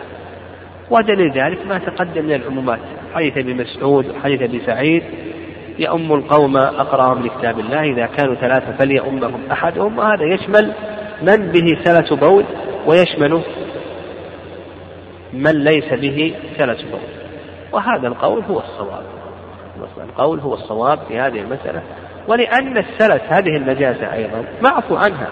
ودليل 0.90 1.32
ذلك 1.32 1.66
ما 1.66 1.78
تقدم 1.78 2.24
من 2.24 2.32
العمومات. 2.32 2.78
حديث 3.14 3.38
ابن 3.38 3.56
مسعود 3.56 4.06
وحديث 4.08 4.42
ابن 4.42 4.60
سعيد 4.66 5.02
يؤم 5.78 6.12
القوم 6.12 6.56
أقرأهم 6.56 7.26
لكتاب 7.26 7.58
الله 7.58 7.82
إذا 7.82 8.06
كانوا 8.06 8.34
ثلاثة 8.34 8.72
فليؤمهم 8.72 9.40
أحدهم 9.52 9.98
وهذا 9.98 10.24
يشمل 10.24 10.72
من 11.22 11.52
به 11.52 11.78
سلس 11.84 12.12
بول 12.12 12.44
ويشمل 12.86 13.42
من 15.32 15.64
ليس 15.64 15.92
به 15.92 16.34
سلس 16.58 16.82
بول. 16.82 17.00
وهذا 17.72 18.08
القول 18.08 18.42
هو 18.50 18.60
الصواب. 18.60 19.02
القول 20.08 20.40
هو 20.40 20.54
الصواب 20.54 20.98
في 21.08 21.18
هذه 21.18 21.40
المسألة. 21.40 21.82
ولأن 22.28 22.78
السلس 22.78 23.22
هذه 23.28 23.56
النجاسة 23.56 24.12
أيضا 24.12 24.44
معفو 24.62 24.96
عنها. 24.96 25.28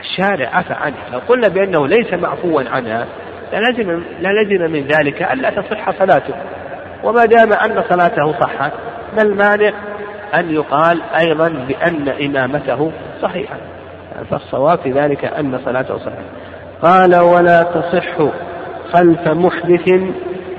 الشارع 0.00 0.48
عفى 0.48 0.72
عنها. 0.72 1.10
لو 1.12 1.18
قلنا 1.18 1.48
بأنه 1.48 1.86
ليس 1.86 2.12
معفوا 2.14 2.62
عنها 2.62 3.06
للزم 3.52 4.02
للزم 4.20 4.72
من 4.72 4.86
ذلك 4.86 5.22
ألا 5.22 5.50
تصح 5.50 5.90
صلاته. 5.90 6.34
وما 7.04 7.24
دام 7.24 7.52
أن 7.52 7.84
صلاته 7.90 8.32
صحت 8.40 8.72
ما 9.16 9.22
المانع 9.22 9.72
أن 10.34 10.50
يقال 10.50 11.02
أيضا 11.02 11.48
بأن 11.48 12.08
إمامته 12.08 12.92
صحيحة؟ 13.22 13.56
فالصواب 14.30 14.78
في 14.78 14.92
ذلك 14.92 15.24
أن 15.24 15.58
صلاته 15.64 15.98
صحيحة. 15.98 16.22
قال 16.82 17.16
ولا 17.16 17.62
تصح 17.62 18.16
خلف 18.92 19.28
محدث 19.28 20.00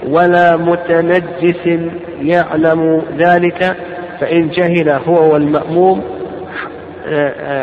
ولا 0.08 0.58
متنجس 0.58 1.90
يعلم 2.22 3.02
ذلك 3.18 3.78
فإن 4.20 4.50
جهل 4.50 4.90
هو 4.90 5.34
والمأموم 5.34 6.04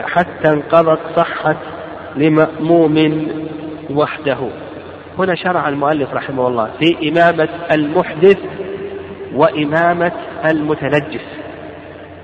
حتى 0.04 0.48
انقضت 0.48 1.00
صحت 1.16 1.56
لمأموم 2.16 3.26
وحده. 3.90 4.38
هنا 5.18 5.34
شرع 5.34 5.68
المؤلف 5.68 6.14
رحمه 6.14 6.48
الله 6.48 6.70
في 6.78 7.08
إمامة 7.08 7.48
المحدث 7.72 8.38
وإمامة 9.34 10.12
المتنجس. 10.44 11.26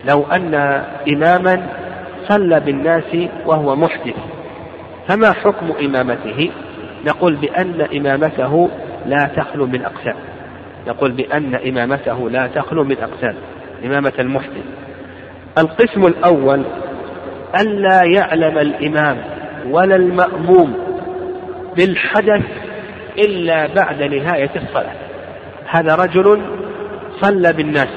لو 0.09 0.25
أن 0.25 0.55
إماما 1.09 1.67
صلى 2.29 2.61
بالناس 2.61 3.17
وهو 3.47 3.77
محدث 3.77 4.17
فما 5.09 5.33
حكم 5.33 5.73
إمامته؟ 5.85 6.51
نقول 7.07 7.37
بأن 7.37 7.81
إمامته 7.97 8.71
لا 9.07 9.31
تخلو 9.37 9.67
من 9.67 9.85
أقسام. 9.85 10.17
نقول 10.89 11.13
بأن 11.13 11.55
إمامته 11.55 12.31
لا 12.31 12.47
تخلو 12.47 12.85
من 12.85 12.97
أقسام. 12.99 13.35
إمامة 13.85 14.13
المحدث 14.19 14.65
القسم 15.59 16.07
الأول 16.07 16.65
ألا 17.61 18.03
يعلم 18.05 18.59
الإمام 18.59 19.19
ولا 19.71 19.97
المأموم 19.97 20.75
بالحدث 21.77 22.45
إلا 23.19 23.67
بعد 23.75 24.03
نهاية 24.03 24.51
الصلاة. 24.57 24.95
هذا 25.67 25.95
رجل 25.95 26.43
صلى 27.21 27.53
بالناس 27.53 27.89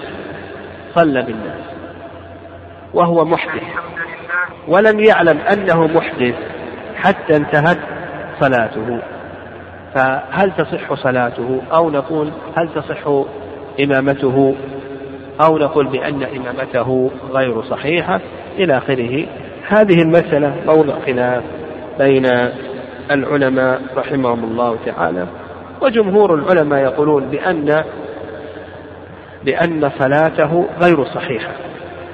صلى 0.95 1.21
بالناس 1.21 1.59
وهو 2.93 3.25
محدث 3.25 3.63
ولم 4.67 4.99
يعلم 4.99 5.37
أنه 5.37 5.87
محدث 5.87 6.35
حتى 6.95 7.35
انتهت 7.35 7.77
صلاته. 8.39 8.99
فهل 9.95 10.51
تصح 10.57 10.93
صلاته؟ 10.93 11.61
أو 11.73 11.89
نقول 11.89 12.31
هل 12.57 12.69
تصح 12.75 13.23
إمامته؟ 13.83 14.55
أو 15.41 15.57
نقول 15.57 15.87
بأن 15.87 16.23
إمامته 16.23 17.11
غير 17.31 17.61
صحيحة 17.63 18.19
إلى 18.59 18.77
آخره. 18.77 19.25
هذه 19.67 20.01
المسألة 20.01 20.55
موضع 20.65 20.93
خلاف 21.05 21.43
بين 21.99 22.25
العلماء 23.11 23.81
رحمهم 23.97 24.43
الله 24.43 24.77
تعالى 24.85 25.27
وجمهور 25.81 26.35
العلماء 26.35 26.79
يقولون 26.79 27.23
بأن 27.23 27.83
بأن 29.45 29.91
صلاته 29.99 30.65
غير 30.81 31.05
صحيحة 31.05 31.51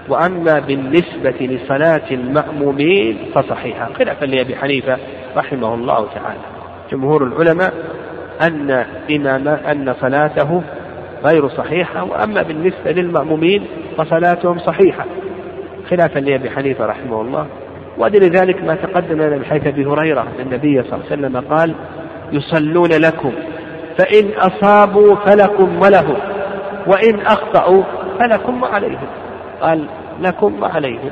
وأما 0.10 0.60
بالنسبة 0.60 1.36
لصلاة 1.42 2.12
المأمومين 2.12 3.18
فصحيحة. 3.36 3.90
خلافا 3.94 4.26
لأبي 4.26 4.56
حنيفة 4.56 4.98
رحمه 5.38 5.74
الله 5.74 6.08
تعالى. 6.16 6.40
جمهور 6.92 7.24
العلماء 7.24 7.74
أن 8.42 8.86
إمام 9.12 9.48
أن 9.48 9.94
صلاته 10.02 10.62
غير 11.24 11.50
صحيحة 11.50 12.04
وأما 12.04 12.42
بالنسبة 12.42 12.92
للمأمومين 12.92 13.68
فصلاتهم 13.98 14.60
صحيحة 14.60 15.06
خلافا 15.90 16.20
لأبي 16.20 16.50
حنيفة 16.50 16.86
رحمه 16.86 17.22
الله. 17.22 17.48
وأدل 17.98 18.30
ذلك 18.30 18.64
ما 18.64 18.76
تقدم 18.76 19.22
لنا 19.22 19.38
من 19.38 19.46
حيث 19.46 19.68
أبي 19.68 19.86
هريرة 19.86 20.22
أن 20.22 20.46
النبي 20.46 20.84
صلى 20.84 20.94
الله 20.94 21.06
عليه 21.12 21.14
وسلم 21.14 21.58
قال 21.58 21.76
يصلون 22.32 22.90
لكم 22.90 23.32
فإن 23.98 24.30
أصابوا 24.38 25.16
فلكم 25.16 25.82
ولهم 25.82 26.18
وإن 26.88 27.20
أخطأوا 27.20 27.84
فلكم 28.20 28.64
وعليهم. 28.64 29.08
قال 29.62 29.86
لكم 30.22 30.64
وعليهم. 30.64 31.12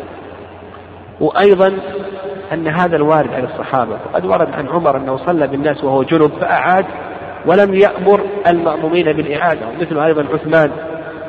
وأيضا 1.20 1.78
أن 2.54 2.68
هذا 2.68 2.96
الوارد 2.96 3.34
عن 3.34 3.44
الصحابة 3.44 3.98
وقد 4.06 4.26
ورد 4.26 4.50
عن 4.54 4.68
عمر 4.68 4.98
أنه 4.98 5.18
صلى 5.18 5.48
بالناس 5.48 5.84
وهو 5.84 6.04
جنب 6.04 6.32
فأعاد 6.42 6.86
ولم 7.46 7.74
يأمر 7.74 8.22
المأمومين 8.48 9.14
بالإعادة 9.14 9.62
مثل 9.82 10.00
أيضا 10.00 10.26
عثمان 10.34 10.72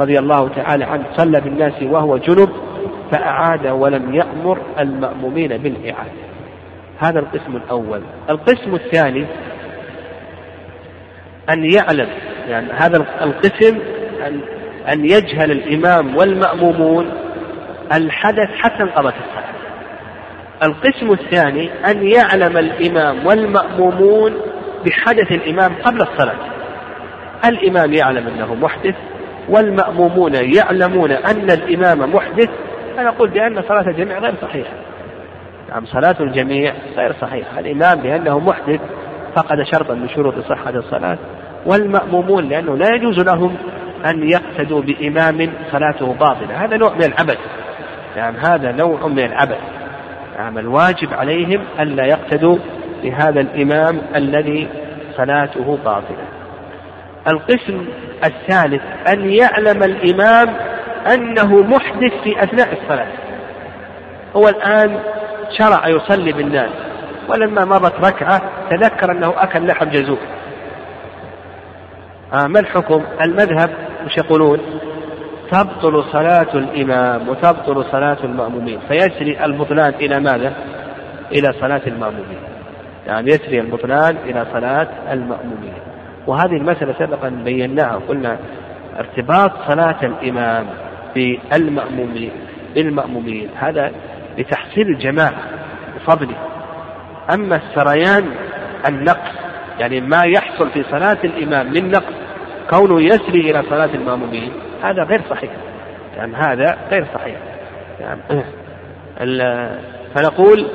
رضي 0.01 0.19
الله 0.19 0.49
تعالى 0.49 0.85
عنه 0.85 1.05
صلى 1.17 1.41
بالناس 1.41 1.83
وهو 1.83 2.17
جنب 2.17 2.51
فأعاد 3.11 3.67
ولم 3.67 4.15
يأمر 4.15 4.59
المأمومين 4.79 5.49
بالإعادة 5.49 6.29
هذا 6.99 7.19
القسم 7.19 7.57
الأول. 7.57 8.03
القسم 8.31 8.75
الثاني 8.75 9.27
أن 11.51 11.65
يعلم 11.65 12.09
يعني 12.49 12.73
هذا 12.73 12.97
القسم 13.23 13.79
أن 14.27 14.41
أن 14.93 15.05
يجهل 15.05 15.51
الإمام 15.51 16.17
والمأمومون 16.17 17.11
الحدث 17.93 18.49
حتى 18.59 18.83
انقضت 18.83 19.15
الصلاة. 19.15 19.49
القسم 20.63 21.13
الثاني 21.13 21.71
أن 21.91 22.07
يعلم 22.07 22.57
الإمام 22.57 23.27
والمأمومون 23.27 24.35
بحدث 24.87 25.33
الإمام 25.33 25.75
قبل 25.85 26.03
الصلاة. 26.03 26.58
الإمام 27.45 27.93
يعلم 27.93 28.27
أنه 28.27 28.55
محدث 28.55 28.95
والمأمومون 29.49 30.35
يعلمون 30.35 31.11
أن 31.11 31.51
الإمام 31.51 32.15
محدث 32.15 32.49
فنقول 32.97 33.31
بأن 33.31 33.63
صلاة 33.63 33.89
الجميع 33.89 34.19
غير 34.19 34.35
صحيحة. 34.43 34.73
نعم 35.69 35.87
صلاة 35.87 36.17
الجميع 36.21 36.73
غير 36.97 37.13
صحيحة. 37.21 37.61
الإمام 37.61 38.01
لأنه 38.01 38.39
محدث 38.39 38.81
فقد 39.35 39.63
شرطا 39.63 39.95
من 39.95 40.09
شروط 40.09 40.35
صحة 40.39 40.71
الصلاة 40.71 41.19
والمأمومون 41.67 42.49
لأنه 42.49 42.77
لا 42.77 42.95
يجوز 42.95 43.21
لهم 43.21 43.57
أن 44.07 44.31
يقتدوا 44.31 44.83
بإمام 44.83 45.53
صلاته 45.73 46.13
باطلة. 46.13 46.65
هذا 46.65 46.77
نوع 46.77 46.95
من 46.95 47.05
العبث. 47.05 47.39
نعم 48.17 48.35
هذا 48.37 48.73
نوع 48.73 49.07
من 49.07 49.25
العبث. 49.25 49.61
نعم 50.39 50.59
الواجب 50.59 51.15
عليهم 51.15 51.65
ألا 51.81 52.05
يقتدوا 52.05 52.59
بهذا 53.03 53.41
الإمام 53.41 54.01
الذي 54.15 54.69
صلاته 55.17 55.79
باطلة. 55.85 56.28
القسم 57.29 57.87
الثالث 58.25 58.83
أن 59.09 59.31
يعلم 59.31 59.83
الإمام 59.83 60.57
أنه 61.15 61.63
محدث 61.63 62.13
في 62.25 62.43
أثناء 62.43 62.73
الصلاة. 62.73 63.09
هو 64.37 64.49
الآن 64.49 64.99
شرع 65.59 65.89
يصلي 65.89 66.33
بالناس 66.33 66.71
ولما 67.29 67.65
مضت 67.65 68.07
ركعة 68.07 68.43
تذكر 68.71 69.13
أنه 69.13 69.35
أكل 69.37 69.67
لحم 69.67 69.89
جزور. 69.91 70.19
آه 72.33 72.47
ما 72.47 72.61
الحكم؟ 72.61 73.03
المذهب 73.25 73.71
وش 74.07 74.17
يقولون؟ 74.17 74.61
تبطل 75.51 76.05
صلاة 76.13 76.55
الإمام 76.55 77.29
وتبطل 77.29 77.85
صلاة 77.93 78.19
المأمومين. 78.25 78.81
فيسري 78.89 79.45
البطلان 79.45 79.95
إلى 79.95 80.21
ماذا؟ 80.21 80.53
إلى 81.33 81.53
صلاة 81.61 81.83
المأمومين. 81.87 82.39
يعني 83.07 83.31
يسري 83.31 83.61
البطلان 83.61 84.17
إلى 84.25 84.47
صلاة 84.53 84.89
المأمومين. 85.13 85.88
وهذه 86.29 86.57
المسألة 86.57 86.95
سبقا 86.99 87.29
بيناها 87.29 88.01
قلنا 88.09 88.39
ارتباط 88.99 89.53
صلاة 89.69 89.97
الإمام 90.03 90.67
بالمأمومين 91.15 92.31
بالمأمومين. 92.75 93.49
هذا 93.57 93.93
لتحصيل 94.39 94.89
الجماعة 94.89 95.43
بفضله. 95.97 96.37
أما 97.35 97.57
السريان 97.57 98.25
النقص 98.89 99.31
يعني 99.81 100.01
ما 100.01 100.23
يحصل 100.25 100.71
في 100.71 100.83
صلاة 100.83 101.19
الإمام 101.25 101.73
من 101.73 101.91
نقص 101.91 102.15
كونه 102.71 103.03
يسري 103.03 103.51
إلى 103.51 103.63
صلاة 103.63 103.95
المأمومين 103.95 104.53
هذا 104.83 105.03
غير 105.03 105.23
صحيح. 105.31 105.51
يعني 106.17 106.37
هذا 106.37 106.79
غير 106.91 107.07
صحيح. 107.15 107.37
يعني 108.01 108.21
فنقول 110.15 110.67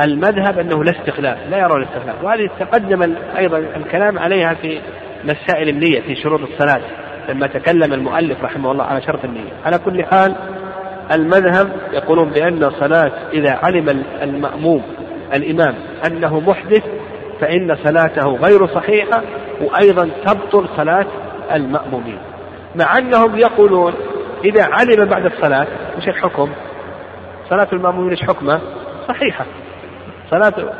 المذهب 0.00 0.58
أنه 0.58 0.84
لا 0.84 0.90
استخلاف 0.90 1.38
لا 1.50 1.58
يرى 1.58 1.74
الاستخلاف. 1.74 2.24
وهذه 2.24 2.50
تقدم 2.60 3.16
أيضا 3.38 3.58
الكلام 3.58 4.18
عليها 4.18 4.54
في 4.54 4.80
مسائل 5.24 5.68
النية 5.68 6.00
في 6.00 6.16
شروط 6.16 6.40
الصلاة. 6.40 6.80
لما 7.28 7.46
تكلم 7.46 7.92
المؤلف 7.92 8.44
رحمه 8.44 8.72
الله 8.72 8.84
على 8.84 9.02
شرط 9.02 9.24
النية. 9.24 9.52
على 9.64 9.78
كل 9.78 10.04
حال 10.04 10.34
المذهب 11.12 11.68
يقولون 11.92 12.30
بأن 12.30 12.70
صلاة 12.70 13.12
إذا 13.32 13.58
علم 13.62 14.04
المأموم 14.22 14.82
الإمام 15.34 15.74
أنه 16.06 16.40
محدث 16.40 16.82
فإن 17.40 17.76
صلاته 17.84 18.36
غير 18.36 18.66
صحيحة 18.66 19.22
وأيضا 19.60 20.10
تبطل 20.26 20.68
صلاة 20.76 21.06
المأمومين. 21.54 22.18
مع 22.74 22.98
أنهم 22.98 23.38
يقولون 23.38 23.94
إذا 24.44 24.64
علم 24.64 25.04
بعد 25.04 25.24
الصلاة 25.24 25.66
وش 25.98 26.08
الحكم؟ 26.08 26.50
صلاة 27.50 27.68
المأمومين 27.72 28.10
إيش 28.10 28.22
حكمه؟ 28.22 28.60
صحيحة. 29.08 29.44
صلاة 30.30 30.72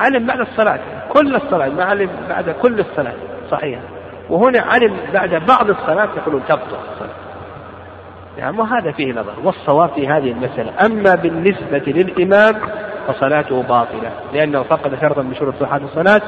علم 0.00 0.26
بعد 0.26 0.40
الصلاة 0.40 0.78
كل 1.08 1.36
الصلاة 1.36 1.68
ما 1.68 1.84
علم 1.84 2.10
بعد 2.28 2.50
كل 2.50 2.80
الصلاة 2.80 3.14
صحيحة 3.50 3.82
وهنا 4.30 4.60
علم 4.60 4.96
بعد 5.12 5.34
بعض 5.34 5.70
الصلاة 5.70 6.08
يقولون 6.16 6.42
تبطل 6.48 6.76
الصلاة. 6.92 7.14
يعني 8.38 8.58
وهذا 8.58 8.92
فيه 8.92 9.12
نظر 9.12 9.34
والصواب 9.44 9.90
في 9.90 10.08
هذه 10.08 10.30
المسألة. 10.30 10.86
أما 10.86 11.14
بالنسبة 11.14 11.82
للإمام 11.86 12.54
فصلاته 13.08 13.62
باطلة 13.62 14.10
لأنه 14.32 14.62
فقد 14.62 15.00
شرطا 15.00 15.22
من 15.22 15.34
شروط 15.34 15.54
صحة 15.60 15.76
الصلاة. 15.76 16.22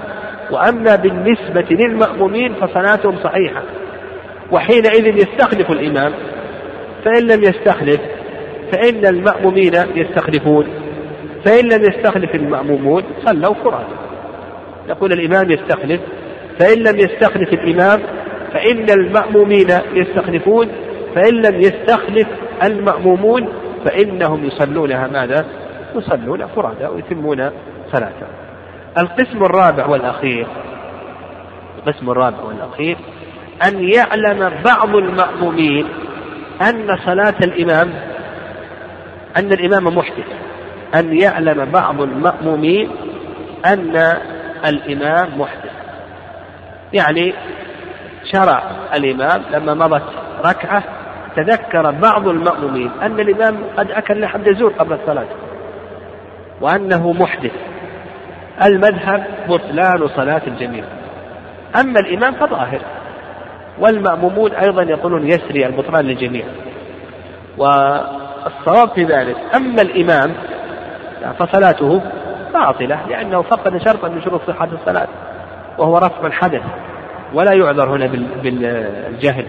وأما 0.51 0.97
بالنسبة 0.97 1.67
للمأمومين 1.71 2.55
فصلاتهم 2.55 3.17
صحيحة. 3.25 3.63
وحينئذ 4.51 5.07
يستخلف 5.07 5.71
الإمام 5.71 6.13
فإن 7.05 7.27
لم 7.27 7.43
يستخلف 7.43 8.01
فإن 8.73 9.07
المأمومين 9.07 9.73
يستخلفون. 9.95 10.67
فإن 11.45 11.69
لم 11.69 11.83
يستخلف 11.83 12.35
المأمومون 12.35 13.03
صلوا 13.25 13.55
فرادى 13.55 13.95
يقول 14.89 15.13
الإمام 15.13 15.51
يستخلف 15.51 16.01
فإن 16.59 16.79
لم 16.79 16.99
يستخلف 16.99 17.53
الإمام 17.53 18.01
فإن 18.53 18.91
المأمومين 18.91 19.69
يستخلفون 19.95 20.69
فإن 21.15 21.35
لم 21.35 21.61
يستخلف 21.61 22.29
المأمومون 22.63 23.49
فإنهم 23.85 24.45
يصلونها 24.45 25.07
ماذا؟ 25.07 25.47
يصلون 25.95 26.47
فرادى 26.47 26.87
ويتمون 26.87 27.51
صلاتهم. 27.93 28.29
القسم 28.99 29.45
الرابع 29.45 29.87
والأخير 29.87 30.47
القسم 31.79 32.11
الرابع 32.11 32.43
والأخير 32.43 32.97
أن 33.69 33.89
يعلم 33.89 34.53
بعض 34.65 34.97
المأمومين 34.97 35.89
أن 36.63 36.99
صلاة 37.07 37.35
الإمام 37.43 37.93
أن 39.37 39.53
الإمام 39.53 39.97
محدث 39.97 40.27
أن 40.95 41.21
يعلم 41.21 41.65
بعض 41.65 42.01
المأمومين 42.01 42.91
أن 43.67 44.17
الإمام 44.65 45.41
محدث. 45.41 45.73
يعني 46.93 47.35
شرع 48.33 48.63
الإمام 48.95 49.43
لما 49.53 49.75
مضت 49.75 50.03
ركعة 50.45 50.83
تذكر 51.37 51.91
بعض 51.91 52.29
المأمومين 52.29 52.91
أن 53.03 53.21
الإمام 53.21 53.57
قد 53.77 53.91
أكل 53.91 54.21
لحم 54.21 54.55
زور 54.55 54.73
قبل 54.73 54.93
الصلاة 54.93 55.27
وأنه 56.61 57.13
محدث. 57.13 57.53
المذهب 58.63 59.25
بطلان 59.49 60.09
صلاة 60.09 60.43
الجميع. 60.47 60.85
أما 61.81 62.01
الإمام 62.01 62.35
فظاهر. 62.35 62.81
والمأمومون 63.79 64.53
أيضا 64.53 64.83
يقولون 64.83 65.27
يسري 65.27 65.67
البطلان 65.67 66.05
للجميع. 66.05 66.45
والصواب 67.59 68.91
في 68.95 69.05
ذلك 69.05 69.37
أما 69.55 69.83
الإمام 69.83 70.35
فصلاته 71.39 72.01
باطلة 72.55 72.99
لأنه 73.09 73.43
فقد 73.43 73.77
شرطا 73.77 74.09
من 74.09 74.23
شروط 74.23 74.41
صحة 74.47 74.69
الصلاة 74.73 75.09
وهو 75.79 75.99
رفع 75.99 76.27
الحدث 76.27 76.63
ولا 77.35 77.53
يعذر 77.53 77.97
هنا 77.97 78.11
بالجهل. 78.43 79.45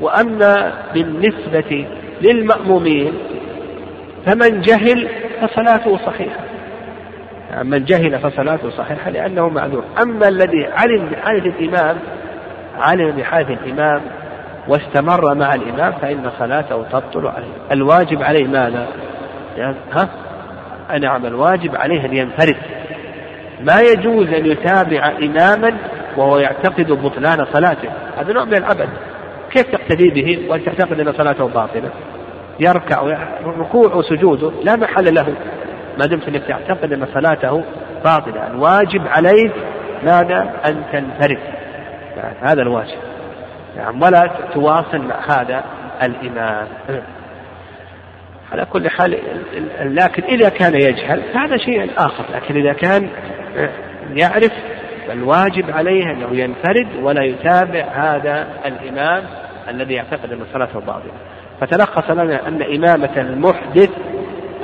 وأما 0.00 0.72
بالنسبة 0.94 1.86
للمأمومين 2.22 3.12
فمن 4.26 4.60
جهل 4.60 5.08
فصلاته 5.40 5.98
صحيحة. 6.06 6.40
من 7.62 7.84
جهل 7.84 8.18
فصلاته 8.18 8.70
صحيحة 8.70 9.10
لأنه 9.10 9.48
معذور. 9.48 9.84
أما 10.02 10.28
الذي 10.28 10.66
علم 10.66 11.08
بحالة 11.08 11.52
الإمام 11.60 11.96
علم 12.78 13.10
بحالة 13.10 13.56
الإمام 13.64 14.00
واستمر 14.68 15.34
مع 15.34 15.54
الإمام 15.54 15.92
فإن 15.92 16.30
صلاته 16.38 16.82
تبطل 16.92 17.26
عليه. 17.26 17.72
الواجب 17.72 18.22
عليه 18.22 18.46
ماذا؟ 18.46 18.86
ها؟ 19.92 20.08
نعم 21.00 21.26
الواجب 21.26 21.76
عليه 21.76 22.04
أن 22.04 22.16
ينفرد. 22.16 22.56
ما 23.60 23.80
يجوز 23.80 24.28
أن 24.28 24.46
يتابع 24.46 25.12
إماما 25.22 25.76
وهو 26.16 26.38
يعتقد 26.38 26.92
بطلان 26.92 27.46
صلاته. 27.52 27.88
هذا 28.18 28.32
نوع 28.32 28.44
من 28.44 28.56
العبث 28.56 28.88
كيف 29.50 29.62
تقتدي 29.62 30.10
به 30.10 30.50
وأن 30.50 30.64
تعتقد 30.64 31.00
أن 31.00 31.12
صلاته 31.12 31.48
باطلة؟ 31.48 31.90
يركع 32.60 33.16
ركوع 33.46 33.94
وسجوده 33.94 34.52
لا 34.64 34.76
محل 34.76 35.14
له. 35.14 35.34
ما 35.98 36.06
دمت 36.06 36.28
أنك 36.28 36.42
تعتقد 36.48 36.92
أن 36.92 37.06
صلاته 37.14 37.64
باطلة. 38.04 38.46
الواجب 38.46 39.06
عليه 39.06 39.50
ماذا؟ 40.04 40.52
أن 40.66 40.82
تنفرد. 40.92 41.38
يعني 42.16 42.36
هذا 42.42 42.62
الواجب. 42.62 42.98
يعني 43.76 43.96
ولا 44.02 44.30
تواصل 44.54 44.98
مع 44.98 45.16
هذا 45.28 45.64
الإمام. 46.02 46.66
على 48.52 48.64
كل 48.64 48.88
حال 48.88 49.18
لكن 49.80 50.22
إذا 50.22 50.48
كان 50.48 50.74
يجهل 50.74 51.22
فهذا 51.34 51.56
شيء 51.56 51.90
آخر 51.96 52.24
لكن 52.34 52.56
إذا 52.56 52.72
كان 52.72 53.08
يعرف 54.14 54.52
فالواجب 55.08 55.70
عليه 55.70 56.04
أنه 56.04 56.28
ينفرد 56.32 56.88
ولا 57.02 57.24
يتابع 57.24 57.84
هذا 57.94 58.48
الإمام 58.66 59.24
الذي 59.68 59.94
يعتقد 59.94 60.32
أن 60.32 60.40
صلاته 60.52 60.80
باطلة. 60.80 61.12
فتلخص 61.60 62.10
لنا 62.10 62.48
أن 62.48 62.62
إمامة 62.62 63.16
المحدث 63.16 63.90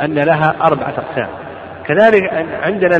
أن 0.02 0.14
لها 0.14 0.56
أربعة 0.60 0.94
أقسام. 0.98 1.28
كذلك 1.86 2.46
عندنا 2.62 2.98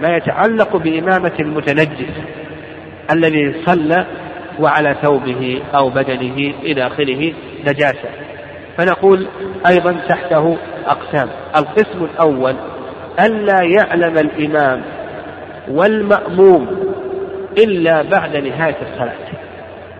ما 0.00 0.16
يتعلق 0.16 0.76
بإمامة 0.76 1.32
المتنجس 1.40 2.12
الذي 3.10 3.54
صلى 3.64 4.06
وعلى 4.58 4.96
ثوبه 5.02 5.62
أو 5.74 5.90
بدنه 5.90 6.54
إلى 6.62 6.86
آخره 6.86 7.32
نجاسة. 7.66 8.08
فنقول 8.76 9.26
أيضا 9.66 9.92
تحته 10.08 10.56
أقسام. 10.86 11.28
القسم 11.56 12.04
الأول 12.04 12.54
ألا 13.20 13.62
يعلم 13.62 14.18
الإمام 14.18 14.82
والمأموم 15.68 16.66
إلا 17.58 18.02
بعد 18.02 18.36
نهاية 18.36 18.76
الصلاة. 18.82 19.26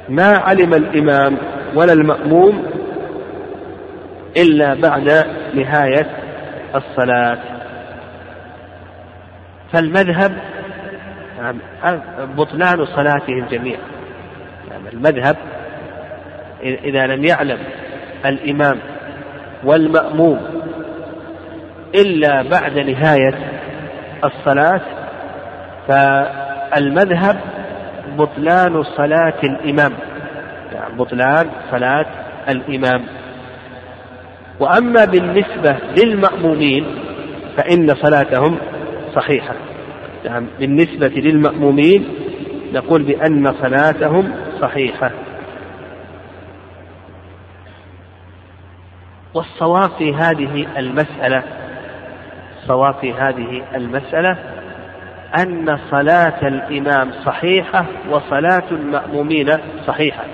ما 0.08 0.36
علم 0.36 0.74
الإمام 0.74 1.36
ولا 1.74 1.92
المأموم 1.92 2.66
إلا 4.36 4.74
بعد 4.74 5.24
نهاية 5.54 6.06
الصلاة. 6.74 7.38
فالمذهب 9.72 10.32
بطلان 12.36 12.86
صلاتهم 12.86 13.46
جميعا. 13.50 13.80
يعني 14.70 14.88
المذهب 14.92 15.36
إذا 16.62 17.06
لم 17.06 17.24
يعلم 17.24 17.58
الإمام 18.24 18.78
والمأموم 19.64 20.40
إلا 21.94 22.42
بعد 22.42 22.78
نهاية 22.78 23.34
الصلاة 24.24 24.80
فالمذهب 25.88 27.40
بطلان 28.18 28.82
صلاة 28.82 29.40
الإمام. 29.44 29.92
يعني 30.72 30.94
بطلان 30.94 31.50
صلاة 31.70 32.06
الإمام. 32.48 33.02
وأما 34.60 35.04
بالنسبة 35.04 35.76
للمأمومين 35.98 36.86
فإن 37.56 37.94
صلاتهم 37.94 38.58
صحيحة. 39.14 39.54
يعني 40.24 40.46
بالنسبة 40.58 41.08
للمأمومين 41.08 42.08
نقول 42.72 43.02
بأن 43.02 43.52
صلاتهم 43.62 44.32
صحيحة. 44.60 45.10
والصواب 49.34 49.90
في 49.98 50.14
هذه 50.14 50.78
المسألة 50.78 51.42
الصواب 52.62 52.94
في 52.94 53.12
هذه 53.12 53.62
المسألة 53.74 54.38
أن 55.38 55.78
صلاة 55.90 56.48
الإمام 56.48 57.12
صحيحة 57.24 57.86
وصلاة 58.10 58.70
المأمومين 58.70 59.58
صحيحة. 59.86 60.24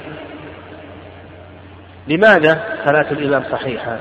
لماذا 2.08 2.78
صلاة 2.84 3.10
الإمام 3.10 3.44
صحيحة؟ 3.52 3.98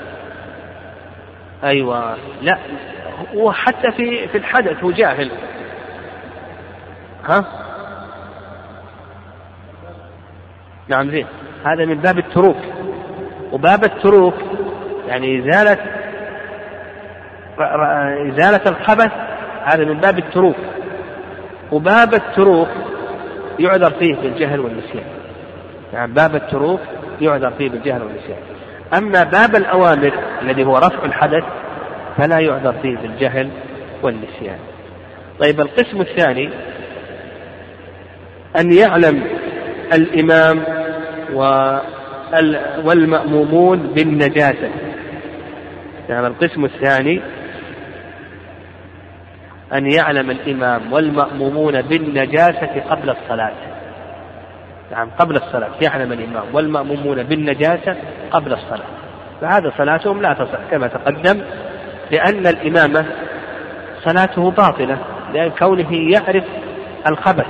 أيوة 1.64 2.18
لا 2.42 2.58
وحتى 3.36 3.92
في 3.92 4.28
في 4.28 4.38
الحدث 4.38 4.84
هو 4.84 4.92
جاهل. 4.92 5.32
ها؟ 7.26 7.46
نعم 10.88 11.10
زين. 11.10 11.28
هذا 11.66 11.86
من 11.86 11.96
باب 11.96 12.18
التروك. 12.18 12.58
وباب 13.52 13.84
التروك 13.84 14.36
يعني 15.12 15.40
إزالة 15.40 15.78
إزالة 18.32 18.62
الخبث 18.68 19.12
هذا 19.64 19.86
من 19.86 19.98
باب 19.98 20.18
التروك. 20.18 20.56
وباب 21.72 22.14
التروك 22.14 22.68
يعذر 23.60 23.92
فيه 23.92 24.16
بالجهل 24.16 24.60
والنسيان. 24.60 25.04
يعني 25.94 26.14
باب 26.14 26.36
التروك 26.36 26.80
يعذر 27.22 27.52
فيه 27.52 27.70
بالجهل 27.70 28.02
والنسيان. 28.02 28.38
أما 28.94 29.24
باب 29.24 29.56
الأوامر 29.56 30.14
الذي 30.42 30.64
هو 30.64 30.78
رفع 30.78 31.06
الحدث 31.06 31.44
فلا 32.18 32.40
يعذر 32.40 32.74
فيه 32.82 32.98
بالجهل 32.98 33.50
والنسيان. 34.04 34.60
طيب 35.40 35.62
القسم 35.62 36.02
الثاني 36.02 36.50
أن 38.60 38.74
يعلم 38.74 39.24
الإمام 39.94 40.64
والمأمومون 42.86 43.80
بالنجاسة. 43.80 44.70
يعني 46.10 46.28
القسم 46.28 46.66
الثاني 46.66 47.22
أن 49.74 49.92
يعلم 49.92 50.32
الإمام 50.32 50.94
والمأمومون 50.94 51.82
بالنجاسة 51.82 52.82
قبل 52.90 53.10
الصلاة. 53.10 53.52
نعم 54.92 55.10
قبل 55.20 55.36
الصلاة 55.36 55.70
يعلم 55.82 56.12
الإمام 56.12 56.44
والمأمومون 56.54 57.24
بالنجاسة 57.24 57.96
قبل 58.32 58.54
الصلاة. 58.54 58.88
فهذا 59.42 59.72
صلاتهم 59.78 60.22
لا 60.22 60.34
تصح 60.34 60.60
كما 60.72 60.88
تقدم 60.88 61.42
لأن 62.12 62.48
الإمامة 62.48 63.06
صلاته 64.04 64.52
باطلة 64.52 64.98
لأن 65.34 65.50
كونه 65.50 65.94
يعرف 65.94 66.46
الخبث. 67.08 67.48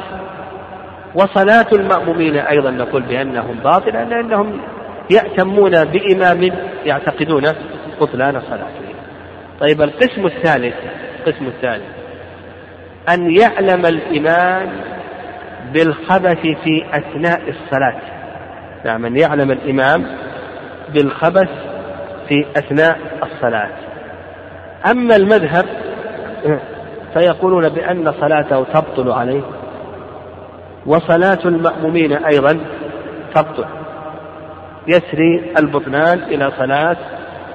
وصلاة 1.15 1.67
المأمومين 1.73 2.37
أيضا 2.37 2.71
نقول 2.71 3.01
بأنهم 3.01 3.55
باطلة 3.63 4.03
لأنهم 4.03 4.61
يأتمون 5.11 5.83
بإمام 5.85 6.51
يعتقدون 6.85 7.43
بطلان 8.01 8.41
صلاته 8.41 8.93
طيب 9.59 9.81
القسم 9.81 10.25
الثالث 10.25 10.75
القسم 11.21 11.45
الثالث. 11.45 11.85
أن 13.09 13.31
يعلم 13.31 13.85
الإمام 13.85 14.69
بالخبث 15.73 16.39
في 16.41 16.85
أثناء 16.93 17.41
الصلاة. 17.49 17.99
نعم 18.85 19.05
أن 19.05 19.17
يعلم 19.17 19.51
الإمام 19.51 20.07
بالخبث 20.93 21.49
في 22.27 22.45
أثناء 22.57 22.99
الصلاة. 23.23 23.69
أما 24.91 25.15
المذهب 25.15 25.65
فيقولون 27.13 27.69
بأن 27.69 28.13
صلاته 28.19 28.63
تبطل 28.63 29.11
عليه 29.11 29.41
وصلاة 30.85 31.39
المأمومين 31.45 32.13
أيضا 32.13 32.59
تبطل. 33.35 33.65
يسري 34.87 35.53
البطلان 35.59 36.19
إلى 36.23 36.51
صلاة 36.57 36.97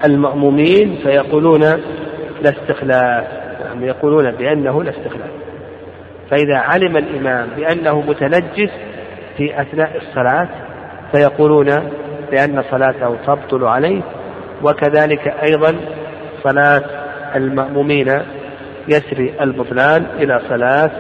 المأمومين 0.05 0.99
فيقولون 1.03 1.61
لا 2.43 2.51
استخلاف 2.51 3.25
يعني 3.65 3.87
يقولون 3.87 4.31
بأنه 4.31 4.83
لا 4.83 4.91
استخلاف 4.91 5.31
فإذا 6.31 6.57
علم 6.57 6.97
الإمام 6.97 7.49
بأنه 7.57 8.01
متنجس 8.01 8.71
في 9.37 9.61
أثناء 9.61 9.97
الصلاة 9.97 10.49
فيقولون 11.13 11.67
بأن 12.31 12.63
صلاته 12.71 13.17
تبطل 13.27 13.65
عليه 13.65 14.03
وكذلك 14.63 15.29
أيضا 15.29 15.75
صلاة 16.43 16.83
المأمومين 17.37 18.23
يسري 18.89 19.35
البطلان 19.41 20.07
إلى 20.19 20.41
صلاة 20.49 20.91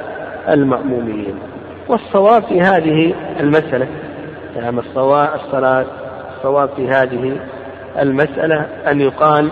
المأمومين. 0.48 1.38
والصواب 1.88 2.42
في 2.42 2.60
هذه 2.60 3.14
المسألة 3.40 3.86
نعم 4.56 4.78
الصواب 4.78 5.34
الصلاة 5.34 5.86
الصواب 6.36 6.68
في 6.76 6.88
هذه 6.88 7.36
المسألة 7.98 8.66
أن 8.90 9.00
يقال 9.00 9.50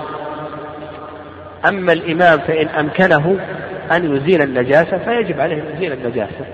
أما 1.68 1.92
الإمام 1.92 2.38
فإن 2.38 2.68
أمكنه 2.68 3.36
أن 3.92 4.16
يزيل 4.16 4.42
النجاسة 4.42 4.98
فيجب 4.98 5.40
عليه 5.40 5.56
أن 5.56 5.76
يزيل 5.76 5.92
النجاسة. 5.92 6.44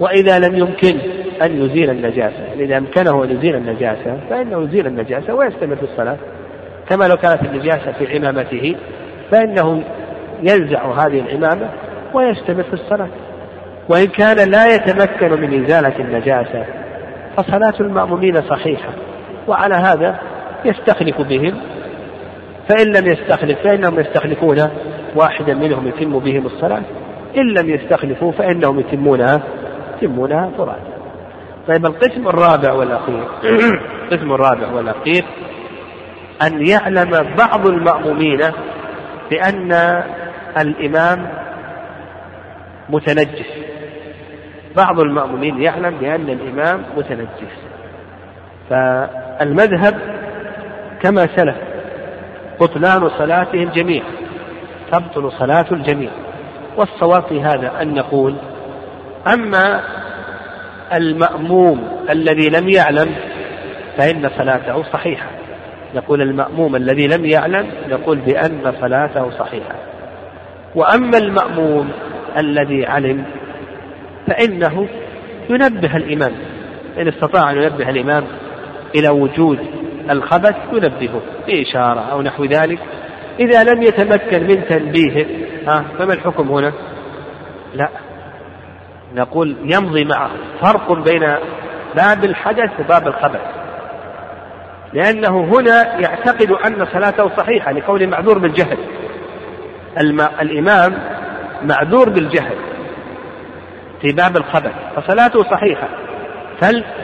وإذا 0.00 0.38
لم 0.38 0.54
يمكن 0.54 0.98
أن 1.42 1.62
يزيل 1.62 1.90
النجاسة 1.90 2.52
إذا 2.56 2.78
أمكنه 2.78 3.24
أن 3.24 3.30
يزيل 3.30 3.54
النجاسة 3.54 4.18
فإنه 4.30 4.62
يزيل 4.62 4.86
النجاسة 4.86 5.34
ويستمر 5.34 5.76
في 5.76 5.82
الصلاة. 5.82 6.16
كما 6.88 7.04
لو 7.04 7.16
كانت 7.16 7.42
النجاسة 7.42 7.92
في 7.92 8.16
عمامته 8.16 8.76
فإنه 9.30 9.82
ينزع 10.42 10.92
هذه 10.92 11.20
العمامة 11.20 11.68
ويستمر 12.14 12.62
في 12.62 12.74
الصلاة. 12.74 13.08
وإن 13.88 14.06
كان 14.06 14.50
لا 14.50 14.74
يتمكن 14.74 15.40
من 15.40 15.64
إزالة 15.64 15.98
النجاسة 15.98 16.64
فصلاة 17.36 17.74
المأمومين 17.80 18.42
صحيحة. 18.42 18.90
وعلى 19.48 19.74
هذا 19.74 20.18
يستخلف 20.64 21.20
بهم 21.20 21.54
فإن 22.68 22.86
لم 22.92 23.06
يستخلف 23.06 23.58
فإنهم 23.58 24.00
يستخلفون 24.00 24.70
واحدا 25.16 25.54
منهم 25.54 25.88
يتم 25.88 26.18
بهم 26.18 26.46
الصلاة 26.46 26.82
إن 27.36 27.54
لم 27.58 27.70
يستخلفوا 27.70 28.32
فإنهم 28.32 28.80
يتمونها 28.80 29.42
يتمونها 29.96 30.50
فرادا 30.58 30.94
طيب 31.68 31.86
القسم 31.86 32.28
الرابع 32.28 32.72
والأخير 32.72 33.24
القسم 34.04 34.32
الرابع 34.32 34.72
والأخير 34.72 35.24
أن 36.42 36.66
يعلم 36.66 37.34
بعض 37.38 37.66
المأمومين 37.66 38.40
بأن 39.30 40.02
الإمام 40.60 41.28
متنجس. 42.88 43.46
بعض 44.76 45.00
المأمومين 45.00 45.62
يعلم 45.62 45.98
بأن 45.98 46.28
الإمام 46.28 46.82
متنجس. 46.96 47.54
فالمذهب 48.70 50.13
كما 51.04 51.28
سلف 51.36 51.56
بطلان 52.60 53.08
صلاتهم 53.18 53.70
جميعا 53.74 54.06
تبطل 54.92 55.32
صلاة 55.38 55.66
الجميع. 55.72 56.10
والصواب 56.76 57.22
في 57.22 57.40
هذا 57.40 57.82
أن 57.82 57.94
نقول 57.94 58.34
أما 59.26 59.80
المأموم 60.94 61.88
الذي 62.10 62.48
لم 62.48 62.68
يعلم 62.68 63.14
فإن 63.96 64.30
صلاته 64.38 64.82
صحيحة. 64.82 65.26
نقول 65.94 66.22
المأموم 66.22 66.76
الذي 66.76 67.06
لم 67.06 67.24
يعلم 67.24 67.66
نقول 67.90 68.18
بأن 68.18 68.72
صلاته 68.80 69.30
صحيحة. 69.30 69.74
وأما 70.74 71.18
المأموم 71.18 71.90
الذي 72.36 72.86
علم 72.86 73.24
فإنه 74.26 74.88
ينبه 75.50 75.96
الإمام 75.96 76.32
إن 76.98 77.08
استطاع 77.08 77.50
أن 77.50 77.56
ينبه 77.56 77.90
الإمام 77.90 78.24
إلى 78.94 79.08
وجود 79.08 79.58
الخبث 80.10 80.56
ينبهه 80.72 81.20
بإشارة 81.46 82.00
أو 82.00 82.22
نحو 82.22 82.44
ذلك. 82.44 82.78
إذا 83.40 83.64
لم 83.64 83.82
يتمكن 83.82 84.46
من 84.46 84.64
تنبيهه 84.68 85.26
ها 85.66 85.84
فما 85.98 86.14
الحكم 86.14 86.48
هنا؟ 86.48 86.72
لا. 87.74 87.88
نقول 89.14 89.56
يمضي 89.62 90.04
معه. 90.04 90.30
فرق 90.62 90.92
بين 90.92 91.20
باب 91.96 92.24
الحدث 92.24 92.80
وباب 92.80 93.06
الخبث. 93.06 93.40
لأنه 94.92 95.44
هنا 95.44 96.00
يعتقد 96.00 96.50
أن 96.50 96.86
صلاته 96.92 97.36
صحيحة 97.36 97.72
لقول 97.72 98.06
معذور 98.06 98.38
بالجهل. 98.38 98.78
الإمام 100.42 100.98
معذور 101.62 102.08
بالجهل 102.08 102.56
في 104.00 104.12
باب 104.12 104.36
الخبث 104.36 104.72
فصلاته 104.96 105.42
صحيحة. 105.42 105.88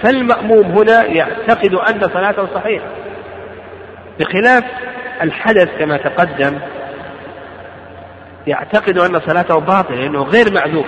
فالمأموم 0.03 0.67
هنا 0.67 1.05
يعتقد 1.05 1.75
أن 1.75 2.01
صلاته 2.01 2.47
صحيحة. 2.55 2.87
بخلاف 4.21 4.65
الحدث 5.23 5.69
كما 5.79 5.97
تقدم 5.97 6.59
يعتقد 8.47 8.99
أن 8.99 9.21
صلاته 9.21 9.61
باطلة 9.61 9.97
لأنه 9.97 10.23
غير 10.23 10.53
معذور. 10.53 10.87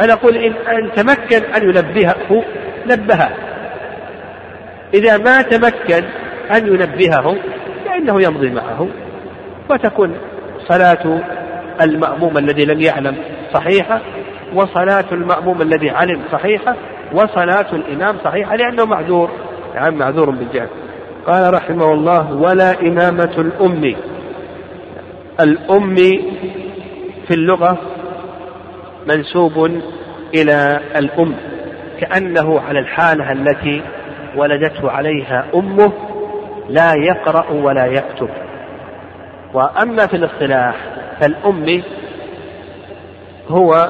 أنا 0.00 0.12
أقول 0.12 0.36
إن, 0.36 0.52
أن 0.52 0.92
تمكن 0.92 1.44
أن 1.44 1.62
ينبهه 1.62 2.44
نبهه. 2.86 3.30
إذا 4.94 5.16
ما 5.16 5.42
تمكن 5.42 6.04
أن 6.50 6.66
ينبهه 6.66 7.36
فإنه 7.84 8.22
يمضي 8.22 8.50
معه. 8.50 8.88
وتكون 9.70 10.18
صلاة 10.68 11.20
المأموم 11.80 12.38
الذي 12.38 12.64
لم 12.64 12.80
يعلم 12.80 13.16
صحيحة 13.54 14.00
وصلاة 14.54 15.04
المأموم 15.12 15.62
الذي 15.62 15.90
علم 15.90 16.22
صحيحة 16.32 16.76
وصلاة 17.12 17.72
الإمام 17.72 18.16
صحيحة 18.24 18.56
لأنه 18.56 18.84
معذور 18.84 19.30
يعني 19.74 19.96
معذور 19.96 20.30
بالجهل. 20.30 20.68
قال 21.26 21.54
رحمه 21.54 21.92
الله 21.92 22.32
ولا 22.32 22.80
إمامة 22.80 23.34
الأم. 23.38 23.94
الأم 25.40 25.94
في 27.26 27.34
اللغة 27.34 27.78
منسوب 29.06 29.80
إلى 30.34 30.80
الأم 30.96 31.34
كأنه 32.00 32.60
على 32.60 32.78
الحالة 32.78 33.32
التي 33.32 33.82
ولدته 34.36 34.90
عليها 34.90 35.44
أمه 35.54 35.92
لا 36.68 36.92
يقرأ 36.94 37.50
ولا 37.50 37.86
يكتب. 37.86 38.28
وأما 39.54 40.06
في 40.06 40.16
الاصطلاح 40.16 40.74
فالأم 41.20 41.82
هو 43.48 43.88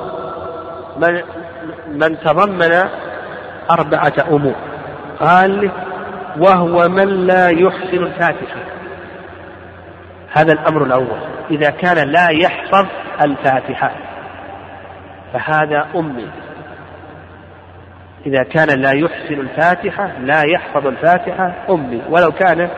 من 0.98 1.20
من 1.92 2.18
تضمن 2.18 2.84
أربعة 3.70 4.12
أمور. 4.30 4.54
قال 5.20 5.70
وهو 6.38 6.88
من 6.88 7.26
لا 7.26 7.48
يحسن 7.48 8.02
الفاتحة. 8.02 8.60
هذا 10.32 10.52
الأمر 10.52 10.84
الأول. 10.84 11.18
إذا 11.50 11.70
كان 11.70 12.08
لا 12.08 12.28
يحفظ 12.30 12.86
الفاتحة 13.22 13.90
فهذا 15.32 15.86
أمي. 15.96 16.26
إذا 18.26 18.42
كان 18.42 18.80
لا 18.80 18.92
يحسن 18.92 19.40
الفاتحة 19.40 20.18
لا 20.18 20.42
يحفظ 20.42 20.86
الفاتحة 20.86 21.52
أمي. 21.70 22.02
ولو 22.10 22.32
كان 22.32 22.68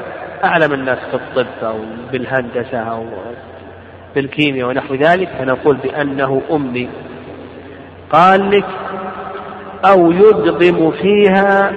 أعلم 0.44 0.72
الناس 0.72 0.98
في 0.98 1.14
الطب 1.14 1.64
أو 1.64 1.78
بالهندسة 2.12 2.78
أو 2.78 3.06
بالكيمياء 4.14 4.68
ونحو 4.68 4.94
ذلك 4.94 5.28
فنقول 5.38 5.76
بأنه 5.76 6.42
أمي. 6.50 6.88
قال 8.10 8.50
لك 8.50 8.64
أو 9.84 10.12
يدغم 10.12 10.90
فيها 10.90 11.72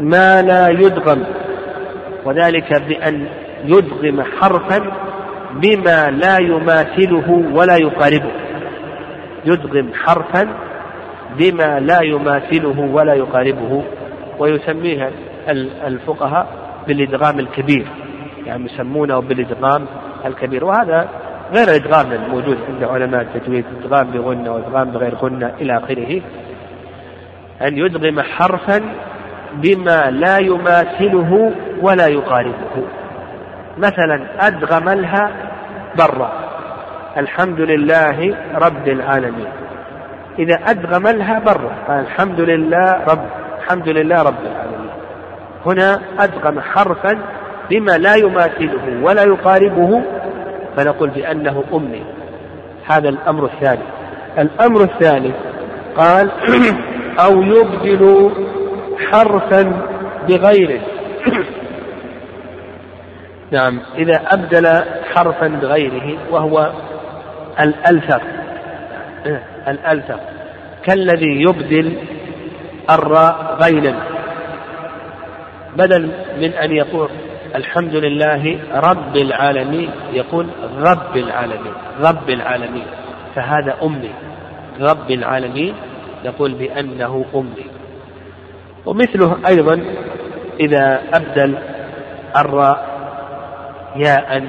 ما 0.00 0.42
لا 0.42 0.68
يدغم. 0.68 1.24
وذلك 2.24 2.82
بأن 2.88 3.26
يدغم 3.64 4.22
حرفا 4.22 4.92
بما 5.52 6.10
لا 6.10 6.38
يماثله 6.38 7.44
ولا 7.54 7.76
يقاربه. 7.76 8.30
يدغم 9.44 9.90
حرفا 9.94 10.48
بما 11.38 11.80
لا 11.80 12.02
يماثله 12.02 12.80
ولا 12.80 13.14
يقاربه. 13.14 13.82
ويسميها 14.38 15.10
الفقهاء 15.86 16.46
بالإدغام 16.88 17.38
الكبير. 17.38 17.86
يعني 18.46 18.64
يسمونه 18.64 19.20
بالإدغام 19.20 19.86
الكبير. 20.26 20.64
وهذا 20.64 21.08
غير 21.52 21.68
الإدغام 21.68 22.12
الموجود 22.12 22.58
عند 22.68 22.84
علماء 22.84 23.22
التجويد. 23.22 23.64
إدغام 23.84 24.10
بغنة 24.10 24.52
وإدغام 24.52 24.90
بغير 24.90 25.14
غنة 25.14 25.52
إلى 25.60 25.76
آخره. 25.76 26.20
أن 27.62 27.78
يدغم 27.78 28.20
حرفا 28.20 28.82
بما 29.54 30.10
لا 30.10 30.38
يماثله 30.38 31.52
ولا 31.80 32.06
يقاربه. 32.06 32.84
مثلا 33.78 34.46
أدغملها 34.46 35.30
برا. 35.98 36.32
الحمد 37.16 37.60
لله 37.60 38.34
رب 38.54 38.88
العالمين. 38.88 39.48
إذا 40.38 40.54
أدغملها 40.54 41.38
برا 41.38 41.70
قال 41.88 42.00
الحمد 42.00 42.40
لله 42.40 43.04
رب 43.08 43.24
الحمد 43.58 43.88
لله 43.88 44.22
رب 44.22 44.42
العالمين. 44.46 44.90
هنا 45.66 46.00
أدغم 46.18 46.60
حرفا 46.60 47.18
بما 47.70 47.98
لا 47.98 48.14
يماثله 48.14 49.02
ولا 49.02 49.22
يقاربه 49.22 50.02
فنقول 50.76 51.10
بأنه 51.10 51.64
أمي. 51.74 52.04
هذا 52.86 53.08
الأمر 53.08 53.44
الثاني. 53.44 53.84
الأمر 54.38 54.80
الثالث 54.80 55.34
قال 55.96 56.30
أو 57.20 57.42
يبدل 57.42 58.30
حرفا 59.12 59.86
بغيره. 60.28 60.80
نعم 63.52 63.80
إذا 63.98 64.22
أبدل 64.26 64.84
حرفا 65.14 65.48
بغيره 65.48 66.18
وهو 66.30 66.72
الألثق 67.60 68.22
الألثق 69.72 70.20
كالذي 70.84 71.42
يبدل 71.42 71.96
الراء 72.90 73.58
غينا. 73.62 73.94
بدل 75.76 76.10
من 76.40 76.52
أن 76.52 76.72
يقول 76.72 77.08
الحمد 77.54 77.94
لله 77.94 78.58
رب 78.74 79.16
العالمين 79.16 79.90
يقول 80.12 80.46
رب 80.78 81.16
العالمين 81.16 81.72
رب 82.00 82.30
العالمين. 82.30 82.86
فهذا 83.34 83.76
أمي 83.82 84.10
رب 84.80 85.10
العالمين. 85.10 85.74
نقول 86.24 86.52
بأنه 86.52 87.24
أمي 87.34 87.66
ومثله 88.86 89.36
أيضا 89.48 89.82
إذا 90.60 91.02
أبدل 91.14 91.58
الراء 92.36 92.92
ياء 93.96 94.42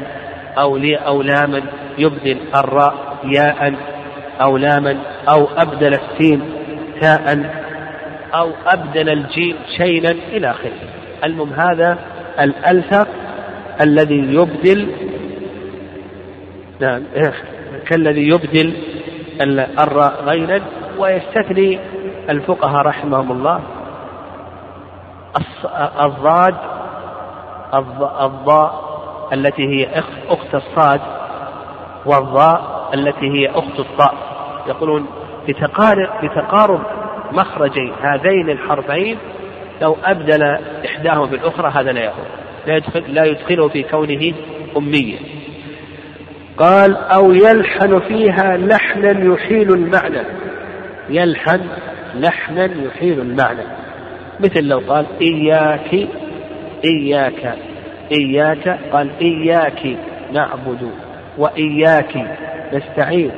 أو 0.57 0.77
لي 0.77 0.95
أو 0.95 1.21
لاما 1.21 1.61
يبدل 1.97 2.37
الراء 2.55 2.95
ياء 3.25 3.73
أو 4.41 4.57
لاما 4.57 4.97
أو 5.29 5.47
أبدل 5.57 5.93
السين 5.93 6.41
تاء 7.01 7.53
أو 8.33 8.51
أبدل 8.67 9.09
الجيم 9.09 9.55
شينا 9.77 10.11
إلى 10.11 10.51
آخره. 10.51 10.71
المهم 11.23 11.53
هذا 11.53 11.97
الألثق 12.39 13.07
الذي 13.81 14.33
يبدل 14.33 14.87
نعم 16.79 17.03
كالذي 17.87 18.27
يبدل 18.27 18.73
الراء 19.79 20.23
غيرا 20.25 20.61
ويستثني 20.97 21.79
الفقهاء 22.29 22.85
رحمهم 22.85 23.31
الله. 23.31 23.59
الضاد 26.01 26.55
الضاء 28.21 28.83
التي 29.33 29.67
هي 29.67 30.03
أخت 30.29 30.55
الصاد 30.55 31.01
والضاء 32.05 32.89
التي 32.93 33.31
هي 33.31 33.49
أخت 33.49 33.79
الطاء. 33.79 34.15
يقولون 34.67 35.05
بتقارب, 35.47 36.09
بتقارب 36.23 36.81
مخرجي 37.31 37.93
هذين 38.01 38.49
الحرفين 38.49 39.17
لو 39.81 39.97
أبدل 40.03 40.43
إحداهما 40.85 41.25
بالأخرى 41.25 41.71
هذا 41.71 41.91
لا 41.91 42.03
يقول 42.03 42.25
لا, 42.67 42.75
يدخل 42.75 43.03
لا 43.13 43.25
يدخله 43.25 43.67
في 43.67 43.83
كونه 43.83 44.33
أميا 44.77 45.19
قال 46.57 46.97
أو 46.97 47.31
يلحن 47.31 47.99
فيها 47.99 48.57
لحنا 48.57 49.25
يحيل 49.25 49.73
المعنى. 49.73 50.21
يلحن 51.09 51.61
لحنا 52.15 52.65
يحيل 52.65 53.19
المعنى. 53.19 53.63
مثل 54.39 54.63
لو 54.63 54.81
قال 54.87 55.05
إياك 55.21 56.07
إياك 56.85 57.57
إياك 58.11 58.79
قال 58.91 59.09
إياك 59.21 59.97
نعبد 60.33 60.91
وإياك 61.37 62.37
نستعين. 62.73 63.31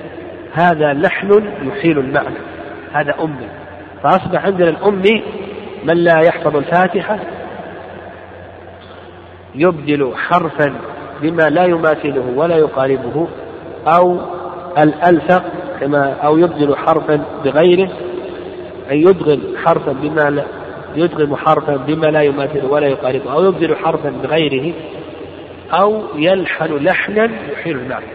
هذا 0.54 0.94
لحن 0.94 1.44
يحيل 1.64 2.00
المعنى. 2.00 2.38
هذا 2.94 3.16
أمي 3.20 3.48
فأصبح 4.04 4.46
عندنا 4.46 4.70
الأمي 4.70 5.24
من 5.84 5.98
لا 5.98 6.20
يحفظ 6.20 6.56
الفاتحة 6.56 7.20
يبدل 9.56 10.14
حرفا 10.16 10.74
بما 11.22 11.50
لا 11.50 11.66
يماثله 11.66 12.34
ولا 12.36 12.56
يقاربه 12.56 13.28
أو 13.88 14.20
الألفق 14.78 15.44
كما 15.80 16.14
أو 16.24 16.38
يبدل 16.38 16.76
حرفا 16.76 17.22
بغيره 17.44 17.90
أن 18.92 18.98
يدغم 18.98 19.42
حرفا 19.64 19.92
بما 19.92 20.30
لا 20.30 20.46
يدغم 20.96 21.36
حرفا 21.36 21.76
بما 21.76 22.08
لا 22.08 22.22
يماثله 22.22 22.68
ولا 22.70 22.88
يقاربه 22.88 23.34
أو 23.34 23.46
يبدل 23.46 23.76
حرفا 23.76 24.10
بغيره 24.24 24.74
أو 25.74 26.04
يلحن 26.16 26.76
لحنا 26.76 27.30
يحيل 27.52 27.78
المعنى 27.78 28.06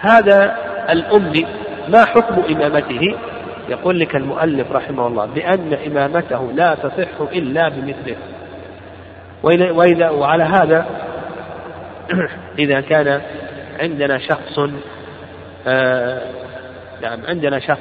هذا 0.00 0.56
الأمي 0.90 1.46
ما 1.88 2.04
حكم 2.04 2.54
إمامته؟ 2.54 3.14
يقول 3.68 4.00
لك 4.00 4.16
المؤلف 4.16 4.72
رحمه 4.72 5.06
الله 5.06 5.26
بأن 5.26 5.76
إمامته 5.86 6.52
لا 6.52 6.74
تصح 6.74 7.32
إلا 7.32 7.68
بمثله. 7.68 8.16
وإذا 9.72 10.10
وعلى 10.10 10.44
هذا 10.44 10.86
إذا 12.58 12.80
كان 12.80 13.20
عندنا 13.80 14.18
شخص 14.18 14.58
نعم 17.02 17.26
عندنا 17.28 17.58
شخص 17.58 17.80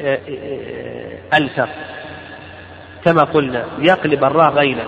آه 0.00 0.18
آه 0.28 1.36
ألفق 1.38 1.68
كما 3.04 3.22
قلنا 3.22 3.64
يقلب 3.78 4.24
الراء 4.24 4.52
غينا 4.52 4.84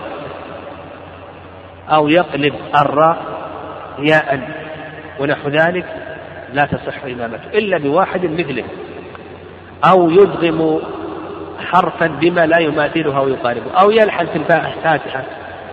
أو 1.88 2.08
يقلب 2.08 2.54
الراء 2.80 3.18
ياء 3.98 4.48
ونحو 5.20 5.48
ذلك 5.48 5.86
لا 6.52 6.66
تصح 6.66 7.04
إمامته 7.04 7.48
إلا 7.54 7.78
بواحد 7.78 8.24
مثله 8.24 8.64
أو 9.84 10.10
يدغم 10.10 10.80
حرفا 11.58 12.06
بما 12.06 12.46
لا 12.46 12.58
يماثله 12.58 13.18
أو 13.18 13.28
يقاربه 13.28 13.80
أو 13.80 13.90
يلحن 13.90 14.26
في 14.26 14.36
الفاتحة 14.36 15.24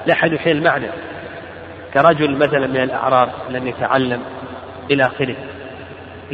لحن 0.07 0.33
يحيل 0.33 0.57
المعنى 0.57 0.87
كرجل 1.93 2.35
مثلا 2.35 2.67
من 2.67 2.83
الأعراب 2.83 3.29
لم 3.49 3.67
يتعلم 3.67 4.21
إلى 4.91 5.03
آخره. 5.03 5.35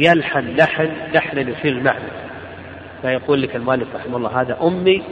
يلحن 0.00 0.56
لحن 0.56 0.88
لحن 1.14 1.48
يحيل 1.48 1.78
المعنى. 1.78 2.10
فيقول 3.02 3.42
لك 3.42 3.56
المؤلف 3.56 3.88
رحمه 3.94 4.16
الله 4.16 4.40
هذا 4.40 4.58
أمي 4.62 5.02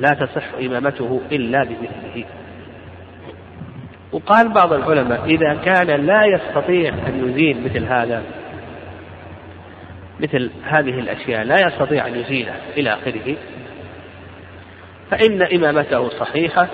لا 0.00 0.14
تصح 0.14 0.44
إمامته 0.60 1.20
إلا 1.32 1.64
بمثله 1.64 2.24
وقال 4.12 4.48
بعض 4.48 4.72
العلماء 4.72 5.24
إذا 5.24 5.54
كان 5.54 6.06
لا 6.06 6.24
يستطيع 6.24 6.94
أن 7.08 7.28
يزيل 7.28 7.64
مثل 7.64 7.84
هذا 7.84 8.22
مثل 10.20 10.50
هذه 10.64 10.98
الأشياء 10.98 11.42
لا 11.42 11.66
يستطيع 11.66 12.06
أن 12.06 12.14
يزيلها 12.14 12.56
إلى 12.76 12.94
آخره 12.94 13.36
فإن 15.10 15.42
إمامته 15.42 16.08
صحيحة 16.08 16.68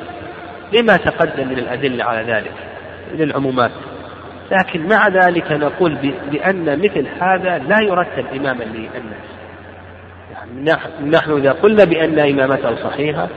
لما 0.73 0.97
تقدم 0.97 1.49
من 1.49 1.59
الأدلة 1.59 2.05
على 2.05 2.33
ذلك 2.33 2.53
من 3.15 3.23
العمومات. 3.23 3.71
لكن 4.51 4.89
مع 4.89 5.09
ذلك 5.09 5.53
نقول 5.53 5.97
بأن 6.31 6.79
مثل 6.79 7.07
هذا 7.21 7.59
لا 7.59 7.77
يرتب 7.83 8.25
إماما 8.37 8.65
للناس. 8.65 9.27
يعني 10.33 10.81
نحن 11.11 11.33
إذا 11.33 11.53
قلنا 11.53 11.85
بأن 11.85 12.19
إمامته 12.19 12.77
صحيحة 12.77 13.29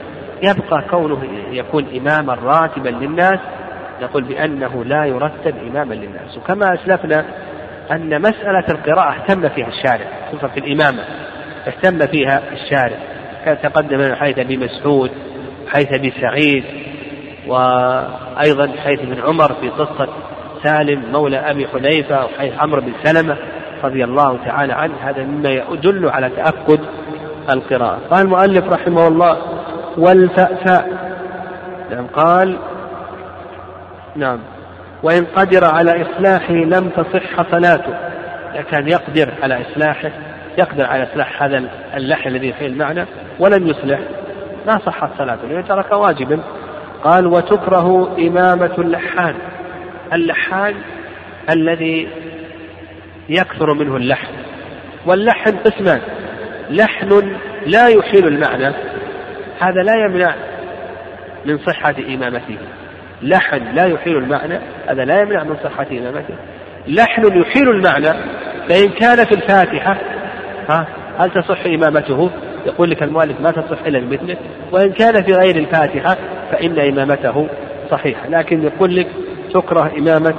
يبقى 0.43 0.84
كونه 0.89 1.24
يكون 1.51 1.86
إماما 1.97 2.34
راتبا 2.34 2.89
للناس 2.89 3.39
نقول 4.01 4.24
بأنه 4.24 4.84
لا 4.86 5.05
يرتب 5.05 5.55
إماما 5.68 5.93
للناس. 5.93 6.38
وكما 6.38 6.74
أسلفنا 6.74 7.26
أن 7.91 8.22
مسألة 8.22 8.66
القراءة 8.70 9.16
اهتم 9.16 9.49
فيها 9.49 9.68
الشارع 9.68 10.05
خصوصا 10.32 10.47
في 10.47 10.60
الإمامة 10.60 11.03
اهتم 11.68 12.07
فيها 12.07 12.41
الشارع. 12.53 12.97
تقدم 13.64 13.97
من 13.97 14.16
حيث 14.16 14.39
أبي 14.39 14.57
مسعود 14.57 15.12
حيث 15.68 15.93
أبي 15.93 16.14
سعيد 16.22 16.64
وأيضا 17.47 18.72
حيث 18.84 18.99
ابن 18.99 19.22
عمر 19.22 19.53
في 19.53 19.70
قصة 19.70 20.07
سالم 20.64 21.12
مولى 21.12 21.38
أبي 21.38 21.68
حذيفة 21.68 22.26
وحيث 22.26 22.53
عمرو 22.60 22.82
بن 22.82 22.93
سلمة 23.03 23.38
رضي 23.84 24.03
الله 24.03 24.38
تعالى 24.45 24.74
عنه. 24.74 24.93
هذا 25.01 25.24
مما 25.24 25.49
يدل 25.49 26.10
على 26.10 26.30
تأكد 26.30 26.80
القراءة. 27.49 27.99
قال 28.12 28.26
المؤلف 28.26 28.74
رحمه 28.74 29.07
الله 29.07 29.38
والفأفاء. 29.97 31.10
نعم 31.91 32.07
قال 32.07 32.57
نعم. 34.16 34.39
وإن 35.03 35.26
قدر 35.36 35.66
على 35.66 36.01
إصلاحه 36.01 36.53
لم 36.53 36.89
تصح 36.89 37.51
صلاته. 37.51 37.93
كان 38.72 38.88
يقدر 38.88 39.34
على 39.43 39.62
إصلاحه 39.62 40.12
يقدر 40.57 40.86
على 40.86 41.03
إصلاح 41.03 41.43
هذا 41.43 41.64
اللحن 41.95 42.30
الذي 42.30 42.53
فيه 42.53 42.68
المعنى 42.68 43.05
ولم 43.39 43.68
يصلح 43.68 43.99
ما 44.68 44.80
صحت 44.86 45.10
صلاته 45.18 45.47
لأنه 45.47 45.62
ترك 45.62 45.91
واجبا. 45.91 46.39
قال 47.03 47.28
وتكره 47.28 48.18
إمامة 48.20 48.72
اللحان. 48.78 49.36
اللحان 50.14 50.76
الذي 51.49 52.07
يكثر 53.30 53.74
منه 53.74 53.97
اللحن. 53.97 54.34
واللحن 55.05 55.57
قسمان. 55.57 56.01
لحن 56.70 57.38
لا 57.66 57.88
يحيل 57.88 58.28
المعنى. 58.28 58.76
هذا 59.60 59.84
لا 59.84 59.93
يمنع 60.05 60.36
من 61.45 61.57
صحة 61.57 61.95
إمامته. 62.10 62.57
لحن 63.22 63.76
لا 63.76 63.86
يحيل 63.86 64.18
المعنى. 64.18 64.60
هذا 64.88 65.05
لا 65.05 65.22
يمنع 65.22 65.43
من 65.43 65.55
صحة 65.64 65.88
إمامته. 65.91 66.36
لحن 66.88 67.41
يحيل 67.41 67.70
المعنى. 67.70 68.14
فإن 68.70 68.89
كان 68.89 69.26
في 69.26 69.32
الفاتحة 69.32 69.97
ها 70.70 70.88
هل 71.18 71.32
تصح 71.32 71.66
إمامته؟ 71.66 72.32
يقول 72.66 72.89
لك 72.89 73.03
المؤلف 73.03 73.41
ما 73.41 73.51
تصح 73.51 73.82
إلا 73.86 73.99
بمثله. 73.99 74.38
وإن 74.72 74.91
كان 74.91 75.24
في 75.24 75.32
غير 75.32 75.55
الفاتحة 75.55 76.18
فإن 76.51 76.80
إمامته 76.80 77.47
صحيحة. 77.91 78.30
لكن 78.30 78.64
يقول 78.64 78.95
لك 78.95 79.07
تكره 79.53 79.91
إمامة 79.97 80.33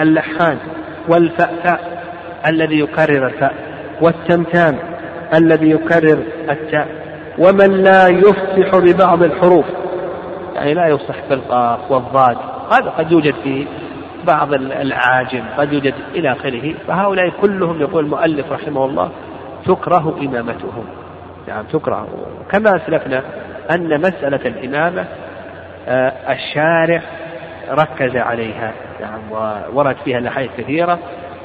اللحان 0.00 0.58
والفأفاء 1.08 2.04
الذي 2.46 2.80
يكرر 2.80 3.26
الفاء 3.26 3.54
والتمتام 4.00 4.78
الذي 5.34 5.70
يكرر 5.70 6.18
التاء 6.50 6.88
ومن 7.38 7.82
لا 7.82 8.08
يفصح 8.08 8.78
ببعض 8.78 9.22
الحروف. 9.22 9.64
يعني 10.54 10.74
لا 10.74 10.86
يفصح 10.86 11.14
بالقاف 11.30 11.90
والضاد. 11.90 12.36
هذا 12.72 12.90
قد 12.90 13.12
يوجد 13.12 13.34
في 13.44 13.66
بعض 14.26 14.52
الأعاجم 14.54 15.44
قد 15.58 15.72
يوجد 15.72 15.94
إلى 16.14 16.32
آخره. 16.32 16.74
فهؤلاء 16.88 17.30
كلهم 17.40 17.80
يقول 17.80 18.04
المؤلف 18.04 18.52
رحمه 18.52 18.84
الله 18.84 19.10
تكره 19.66 20.16
إمامتهم. 20.20 20.84
نعم 21.48 21.64
تكره. 21.64 22.08
كما 22.50 22.76
أسلفنا 22.76 23.22
أن 23.70 24.00
مسألة 24.00 24.40
الإمامة 24.46 25.04
آه، 25.88 26.12
الشارع 26.32 27.02
ركز 27.70 28.16
عليها. 28.16 28.72
نعم 29.00 29.20
وورد 29.30 29.96
فيها 30.04 30.18
الأحاديث 30.18 30.50
كثيرة. 30.58 30.98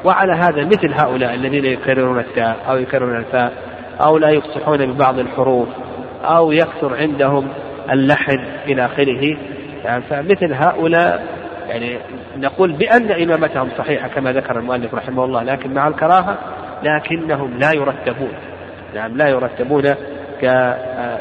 وعلى 0.06 0.34
هذا 0.34 0.66
مثل 0.66 0.94
هؤلاء 0.94 1.34
الذين 1.34 1.66
يكررون 1.66 2.20
التاء 2.20 2.58
أو 2.70 2.78
يكررون 2.78 3.16
الفاء 3.16 3.54
أو 4.02 4.18
لا 4.18 4.30
يفصحون 4.30 4.94
ببعض 4.94 5.20
الحروف 5.20 5.68
أو 6.24 6.52
يكثر 6.52 6.96
عندهم 6.98 7.48
اللحن 7.92 8.40
إلى 8.66 8.86
آخره. 8.86 9.38
يعني 9.84 10.02
فمثل 10.02 10.54
هؤلاء 10.54 11.40
يعني 11.70 11.98
نقول 12.38 12.72
بأن 12.72 13.12
إمامتهم 13.12 13.70
صحيحة 13.78 14.08
كما 14.08 14.34
ذكر 14.34 14.60
المؤلف 14.60 14.94
رحمه 14.94 15.26
الله 15.26 15.44
لكن 15.44 15.74
مع 15.74 15.88
الكراهة 15.88 16.38
لكنهم 16.84 17.58
لا 17.60 17.72
يرتبون. 17.72 18.34
نعم 18.96 19.18
لا 19.18 19.28
يرتبون 19.28 19.84
ك 20.42 20.46
آه، 20.46 21.20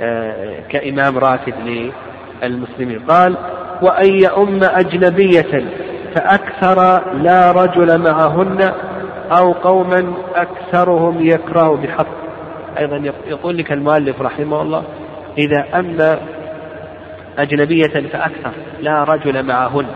آه، 0.00 0.60
كإمام 0.68 1.18
راتب 1.18 1.54
للمسلمين. 2.42 2.98
قال 2.98 3.36
وأن 3.82 4.22
يؤم 4.22 4.60
أجنبية 4.64 5.64
فأكثر 6.14 7.02
لا 7.14 7.52
رجل 7.52 7.98
معهن 7.98 8.72
أو 9.38 9.52
قوما 9.52 10.14
أكثرهم 10.34 11.26
يكره 11.26 11.76
بحق. 11.76 12.06
أيضا 12.78 13.12
يقول 13.26 13.58
لك 13.58 13.72
المؤلف 13.72 14.22
رحمه 14.22 14.62
الله 14.62 14.82
إذا 15.38 15.64
أما 15.74 16.18
أجنبية 17.38 18.08
فأكثر 18.08 18.52
لا 18.80 19.04
رجل 19.04 19.42
معهن. 19.46 19.86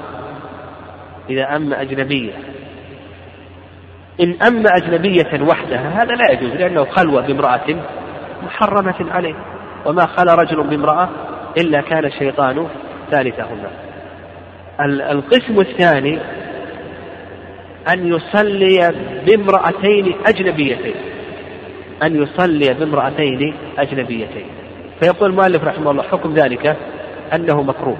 إذا 1.31 1.57
أما 1.57 1.83
أجنبية. 1.83 2.33
إن 4.21 4.35
أما 4.47 4.69
أجنبية 4.77 5.43
وحدها 5.43 6.03
هذا 6.03 6.15
لا 6.15 6.33
يجوز 6.33 6.53
لأنه 6.53 6.85
خلوة 6.85 7.27
بامرأة 7.27 7.77
محرمة 8.43 9.13
عليه. 9.13 9.35
وما 9.87 10.07
خلا 10.07 10.35
رجل 10.35 10.63
بامرأة 10.63 11.09
إلا 11.59 11.81
كان 11.81 12.05
الشيطان 12.05 12.67
ثالثهما 13.13 13.71
القسم 15.11 15.61
الثاني 15.61 16.19
أن 17.89 18.07
يصلي 18.07 18.95
بامرأتين 19.27 20.15
أجنبيتين. 20.27 20.95
أن 22.03 22.23
يصلي 22.23 22.75
بامرأتين 22.75 23.55
أجنبيتين. 23.79 24.47
فيقول 25.01 25.31
المؤلف 25.31 25.65
رحمه 25.65 25.91
الله 25.91 26.03
حكم 26.03 26.35
ذلك 26.35 26.77
أنه 27.35 27.63
مكروه. 27.63 27.97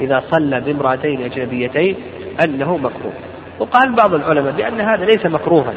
إذا 0.00 0.22
صلى 0.30 0.60
بامرأتين 0.60 1.22
أجنبيتين 1.22 1.96
أنه 2.44 2.76
مكروه. 2.76 3.12
وقال 3.58 3.94
بعض 3.94 4.14
العلماء 4.14 4.52
بأن 4.52 4.80
هذا 4.80 5.04
ليس 5.04 5.26
مكروها 5.26 5.74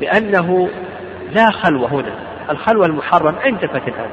لأنه 0.00 0.68
لا 1.32 1.50
خلوة 1.50 1.92
هنا. 1.92 2.12
الخلوة 2.50 2.86
المحرم 2.86 3.34
انتفت 3.46 3.88
الآن 3.88 4.10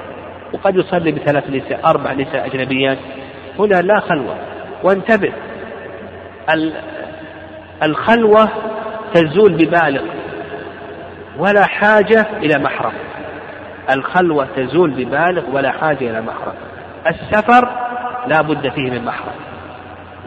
وقد 0.54 0.76
يصلي 0.76 1.12
بثلاث 1.12 1.50
نساء 1.50 1.80
أربع 1.86 2.14
نساء 2.14 2.46
أجنبيات. 2.46 2.98
هنا 3.60 3.82
لا 3.82 4.00
خلوة. 4.00 4.36
وانتبه 4.84 5.32
الخلوة 7.84 8.50
تزول 9.14 9.54
ببالغ 9.54 10.02
ولا 11.38 11.66
حاجة 11.66 12.26
إلى 12.38 12.64
محرم. 12.64 12.94
الخلوة 13.92 14.48
تزول 14.56 14.92
ببالغ 14.92 15.44
ولا 15.54 15.72
حاجة 15.72 16.10
إلى 16.12 16.22
محرم. 16.22 16.54
السفر 17.08 17.70
لا 18.28 18.42
بد 18.42 18.70
فيه 18.70 18.92
من 18.92 19.06
محرم. 19.06 19.36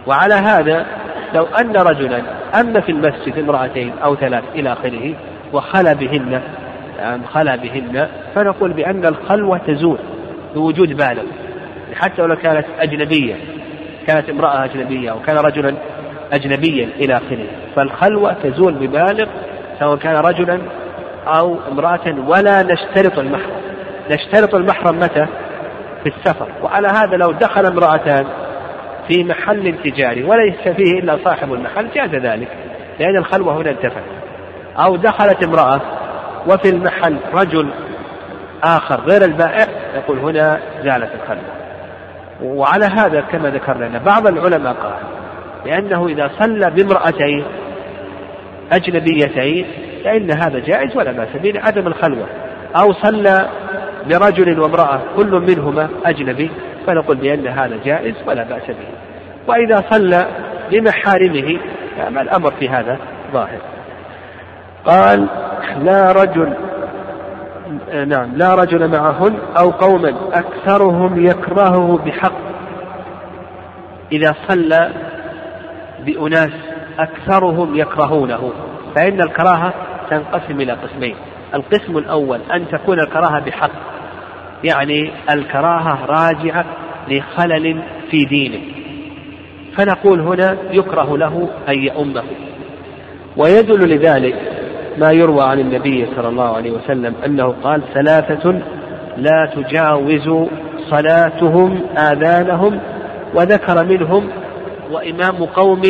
وعلى 0.06 0.34
هذا 0.34 0.86
لو 1.34 1.44
أن 1.44 1.76
رجلا 1.76 2.22
أما 2.60 2.80
في 2.80 2.92
المسجد 2.92 3.38
امرأتين 3.38 3.92
أو 4.04 4.16
ثلاث 4.16 4.44
إلى 4.54 4.72
آخره 4.72 5.14
وخلى 5.52 5.94
بهن 5.94 6.40
يعني 6.98 7.26
خلى 7.26 7.56
بهن 7.56 8.08
فنقول 8.34 8.72
بأن 8.72 9.06
الخلوة 9.06 9.58
تزول 9.58 9.98
بوجود 10.54 10.96
بالغ. 10.96 11.22
حتى 11.95 12.22
ولو 12.22 12.37
كانت 12.37 12.66
أجنبية 12.80 13.34
كانت 14.07 14.30
امرأة 14.30 14.64
أجنبية 14.64 15.11
أو 15.11 15.20
كان 15.20 15.37
رجلا 15.37 15.74
أجنبيا 16.32 16.89
إلى 17.01 17.16
آخره. 17.16 17.47
فالخلوة 17.76 18.32
تزول 18.32 18.74
ببالغ 18.74 19.28
سواء 19.80 19.97
كان 19.97 20.16
رجلا 20.16 20.61
أو 21.26 21.59
امرأة 21.72 22.14
ولا 22.26 22.62
نشترط 22.62 23.18
المحرم. 23.18 23.61
نشترط 24.11 24.55
المحرم 24.55 24.97
متى؟ 24.97 25.26
في 26.03 26.12
السفر. 26.16 26.49
وعلى 26.62 26.89
هذا 26.89 27.16
لو 27.16 27.32
دخل 27.32 27.66
امرأتان 27.66 28.26
في 29.09 29.24
محل 29.24 29.74
تجاري 29.84 30.24
وليس 30.24 30.68
فيه 30.76 30.99
إلا 30.99 31.18
صاحب 31.24 31.53
المحل 31.53 31.89
جاز 31.95 32.14
ذلك 32.14 32.49
لأن 33.01 33.16
الخلوة 33.16 33.57
هنا 33.57 33.70
انتفت 33.70 34.03
أو 34.76 34.97
دخلت 34.97 35.45
امرأة 35.45 35.80
وفي 36.47 36.68
المحل 36.68 37.16
رجل 37.34 37.70
آخر 38.64 39.01
غير 39.01 39.24
البائع 39.24 39.66
يقول 39.95 40.18
هنا 40.18 40.61
زالت 40.84 41.11
الخلوة. 41.22 41.65
وعلى 42.43 42.84
هذا 42.84 43.20
كما 43.20 43.51
ذكرنا 43.51 43.87
أن 43.87 43.99
بعض 43.99 44.26
العلماء 44.26 44.72
قال 44.72 44.99
لأنه 45.66 46.07
إذا 46.07 46.30
صلى 46.41 46.70
بامرأتين 46.70 47.45
أجنبيتين 48.72 49.66
فإن 50.05 50.30
هذا 50.30 50.59
جائز 50.59 50.97
ولا 50.97 51.12
بأس 51.12 51.28
به 51.43 51.61
عدم 51.61 51.87
الخلوة. 51.87 52.26
أو 52.80 52.93
صلى 52.93 53.49
برجل 54.11 54.61
وامرأة 54.61 55.01
كل 55.16 55.30
منهما 55.49 55.89
أجنبي 56.05 56.51
فنقول 56.87 57.16
بأن 57.16 57.47
هذا 57.47 57.78
جائز 57.84 58.14
ولا 58.26 58.45
بأس 58.45 58.66
به. 58.66 58.89
وإذا 59.47 59.84
صلى 59.91 60.26
بمحارمه 60.70 61.59
فما 61.99 62.22
الأمر 62.22 62.51
في 62.51 62.68
هذا 62.68 62.99
ظاهر. 63.32 63.61
قال 64.87 65.26
لا 65.82 66.12
رجل 66.12 66.53
نعم. 68.06 68.36
لا 68.36 68.54
رجل 68.54 68.88
معهن 68.88 69.34
أو 69.58 69.70
قوما 69.70 70.14
أكثرهم 70.32 71.26
يكرهه 71.26 71.98
بحق. 72.06 72.32
إذا 74.12 74.34
صلى 74.48 74.90
بأناس 76.06 76.50
أكثرهم 76.98 77.76
يكرهونه 77.76 78.52
فإن 78.94 79.20
الكراهة 79.20 79.74
تنقسم 80.10 80.60
إلى 80.60 80.72
قسمين. 80.72 81.16
القسم 81.54 81.98
الأول 81.98 82.40
أن 82.52 82.68
تكون 82.68 83.00
الكراهة 83.00 83.44
بحق 83.44 83.70
يعني 84.64 85.10
الكراهة 85.30 86.06
راجعة 86.06 86.64
لخلل 87.08 87.82
في 88.10 88.24
دينه. 88.24 88.60
فنقول 89.76 90.20
هنا 90.20 90.56
يكره 90.70 91.16
له 91.16 91.48
أن 91.68 91.82
يؤمه. 91.82 92.22
ويدل 93.36 93.88
لذلك 93.88 94.55
ما 94.99 95.12
يروى 95.12 95.44
عن 95.44 95.61
النبي 95.61 96.07
صلى 96.16 96.28
الله 96.28 96.57
عليه 96.57 96.70
وسلم 96.70 97.14
أنه 97.26 97.55
قال 97.62 97.82
ثلاثة 97.94 98.62
لا 99.16 99.51
تجاوز 99.55 100.49
صلاتهم 100.90 101.80
آذانهم 101.99 102.80
وذكر 103.34 103.84
منهم 103.84 104.28
وإمام 104.90 105.44
قوم 105.44 105.82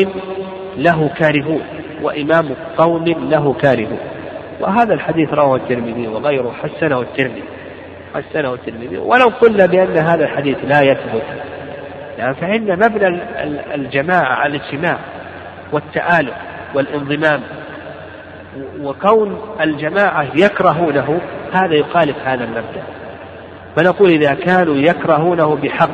له 0.76 1.10
كارهون 1.18 1.62
وإمام 2.02 2.48
قوم 2.76 3.04
له 3.04 3.52
كارهون. 3.52 3.98
وهذا 4.60 4.94
الحديث 4.94 5.32
رواه 5.32 5.56
الترمذي 5.56 6.08
وغيره 6.08 6.52
حسنه 6.62 7.00
الترمذي 7.00 7.42
حسنه 8.14 8.54
الترمذي. 8.54 8.98
ولو 8.98 9.26
قلنا 9.40 9.66
بأن 9.66 9.96
هذا 9.96 10.24
الحديث 10.24 10.56
لا 10.64 10.82
يثبت 10.82 11.22
فإن 12.16 12.78
مبنى 12.78 13.20
الجماعة 13.74 14.34
على 14.34 14.56
الاجتماع 14.56 14.98
والتآلف 15.72 16.34
والانضمام 16.74 17.40
وكون 18.80 19.38
الجماعة 19.60 20.26
يكرهونه 20.34 21.20
هذا 21.52 21.74
يخالف 21.74 22.16
هذا 22.24 22.44
المبدأ. 22.44 22.82
فنقول 23.76 24.10
إذا 24.10 24.34
كانوا 24.34 24.76
يكرهونه 24.76 25.56
بحق 25.56 25.90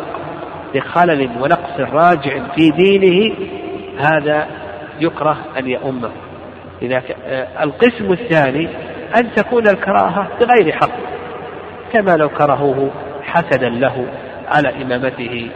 بخلل 0.74 1.30
ونقص 1.40 1.80
راجع 1.92 2.48
في 2.56 2.70
دينه 2.70 3.34
هذا 3.98 4.46
يكره 5.00 5.36
أن 5.58 5.68
يؤمه. 5.68 6.10
إذا 6.82 7.02
آه، 7.26 7.64
القسم 7.64 8.12
الثاني 8.12 8.68
أن 9.16 9.34
تكون 9.34 9.68
الكراهة 9.68 10.28
بغير 10.40 10.72
حق 10.72 10.90
كما 11.92 12.16
لو 12.16 12.28
كرهوه 12.28 12.90
حسدا 13.22 13.68
له 13.68 14.06
على 14.48 14.82
إمامته 14.82 15.50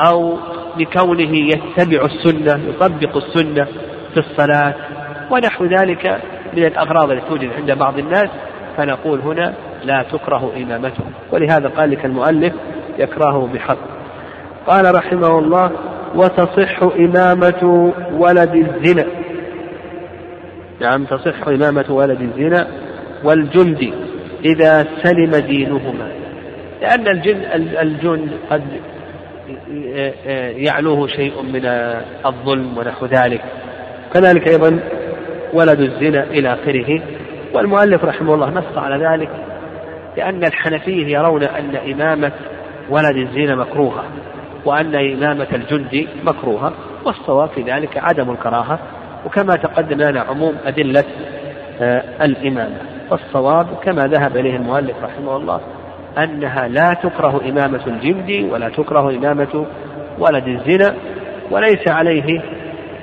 أو 0.00 0.38
لكونه 0.76 1.36
يتبع 1.36 2.04
السنة 2.04 2.60
يطبق 2.68 3.16
السنة 3.16 3.64
في 4.14 4.16
الصلاة 4.16 4.74
ونحو 5.30 5.64
ذلك 5.64 6.20
من 6.56 6.64
الأغراض 6.64 7.10
التي 7.10 7.28
توجد 7.28 7.50
عند 7.52 7.72
بعض 7.78 7.98
الناس 7.98 8.28
فنقول 8.76 9.20
هنا 9.20 9.54
لا 9.84 10.02
تكره 10.02 10.52
إمامته. 10.56 11.04
ولهذا 11.32 11.68
قال 11.68 11.90
لك 11.90 12.04
المؤلف 12.04 12.52
يكرهه 12.98 13.48
بحق. 13.54 13.78
قال 14.66 14.94
رحمه 14.94 15.38
الله 15.38 15.70
وتصح 16.14 16.82
إمامة 16.82 17.92
ولد 18.12 18.54
الزنا. 18.54 19.06
نعم 20.80 21.04
تصح 21.04 21.48
إمامة 21.48 21.84
ولد 21.88 22.20
الزنا 22.20 22.66
والجند 23.24 23.92
إذا 24.44 24.86
سلم 25.02 25.36
دينهما. 25.36 26.08
لأن 26.80 27.08
الجند 27.08 27.42
الجند 27.80 28.30
قد 28.50 28.62
يعلوه 30.56 31.06
شيء 31.06 31.42
من 31.42 31.66
الظلم 32.26 32.78
ونحو 32.78 33.06
ذلك. 33.06 33.40
كذلك 34.14 34.48
أيضا 34.48 34.78
ولد 35.52 35.80
الزنا 35.80 36.24
إلى 36.24 36.52
آخره. 36.52 37.00
والمؤلف 37.54 38.04
رحمه 38.04 38.34
الله 38.34 38.50
نص 38.50 38.78
على 38.78 39.06
ذلك 39.06 39.30
لأن 40.16 40.44
الحنفية 40.44 41.06
يرون 41.06 41.42
أن 41.42 41.76
إمامة 41.92 42.32
ولد 42.90 43.16
الزنا 43.16 43.54
مكروهة 43.54 44.04
وأن 44.64 44.94
إمامة 44.94 45.46
الجند 45.52 46.08
مكروهة 46.24 46.72
والصواب 47.04 47.48
في 47.48 47.62
ذلك 47.62 47.96
عدم 47.96 48.30
الكراهة. 48.30 48.78
وكما 49.26 49.56
تقدم 49.56 50.02
لنا 50.02 50.20
عموم 50.20 50.54
أدلة 50.66 51.04
آه، 51.80 52.24
الإمامة. 52.24 52.76
والصواب 53.10 53.66
كما 53.84 54.06
ذهب 54.06 54.36
إليه 54.36 54.56
المؤلف 54.56 54.96
رحمه 55.02 55.36
الله 55.36 55.60
أنها 56.18 56.68
لا 56.68 56.94
تكره 56.94 57.40
إمامة 57.48 57.80
الجند 57.86 58.52
ولا 58.52 58.68
تكره 58.68 59.10
إمامة 59.10 59.66
ولد 60.18 60.48
الزنا 60.48 60.94
وليس 61.50 61.88
عليه 61.88 62.42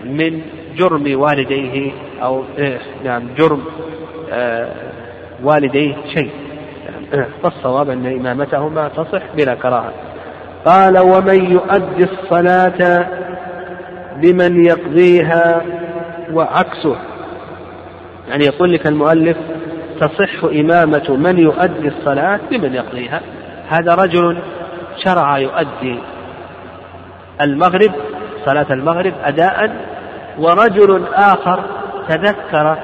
من 0.05 0.41
جرم 0.77 1.19
والديه 1.19 1.91
أو 2.21 2.43
إيه 2.57 2.79
نعم 3.03 3.23
جرم 3.37 3.63
آه 4.31 4.71
والديه 5.43 5.95
شيء. 6.13 6.31
فالصواب 7.43 7.89
أن 7.89 8.05
إمامتهما 8.05 8.87
تصح 8.87 9.21
بلا 9.37 9.55
كراهة. 9.55 9.93
قال 10.65 10.99
ومن 10.99 11.51
يؤدي 11.51 12.03
الصلاة 12.03 13.07
بمن 14.15 14.65
يقضيها 14.65 15.61
وعكسه. 16.33 16.95
يعني 18.29 18.45
يقول 18.45 18.73
لك 18.73 18.87
المؤلف 18.87 19.37
تصح 20.01 20.43
إمامة 20.43 21.15
من 21.15 21.39
يؤدي 21.39 21.87
الصلاة 21.87 22.39
بمن 22.51 22.73
يقضيها. 22.73 23.21
هذا 23.69 23.95
رجل 23.95 24.37
شرع 25.03 25.37
يؤدي 25.37 25.99
المغرب 27.41 27.91
صلاة 28.45 28.65
المغرب 28.71 29.13
أداء 29.23 29.75
ورجل 30.39 31.03
آخر 31.13 31.63
تذكر 32.09 32.77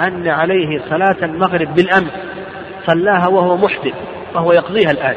أن 0.00 0.28
عليه 0.28 0.80
صلاة 0.90 1.16
المغرب 1.22 1.74
بالأمس 1.74 2.12
صلاها 2.86 3.28
وهو 3.28 3.56
محدث 3.56 3.94
وهو 4.34 4.52
يقضيها 4.52 4.90
الآن. 4.90 5.16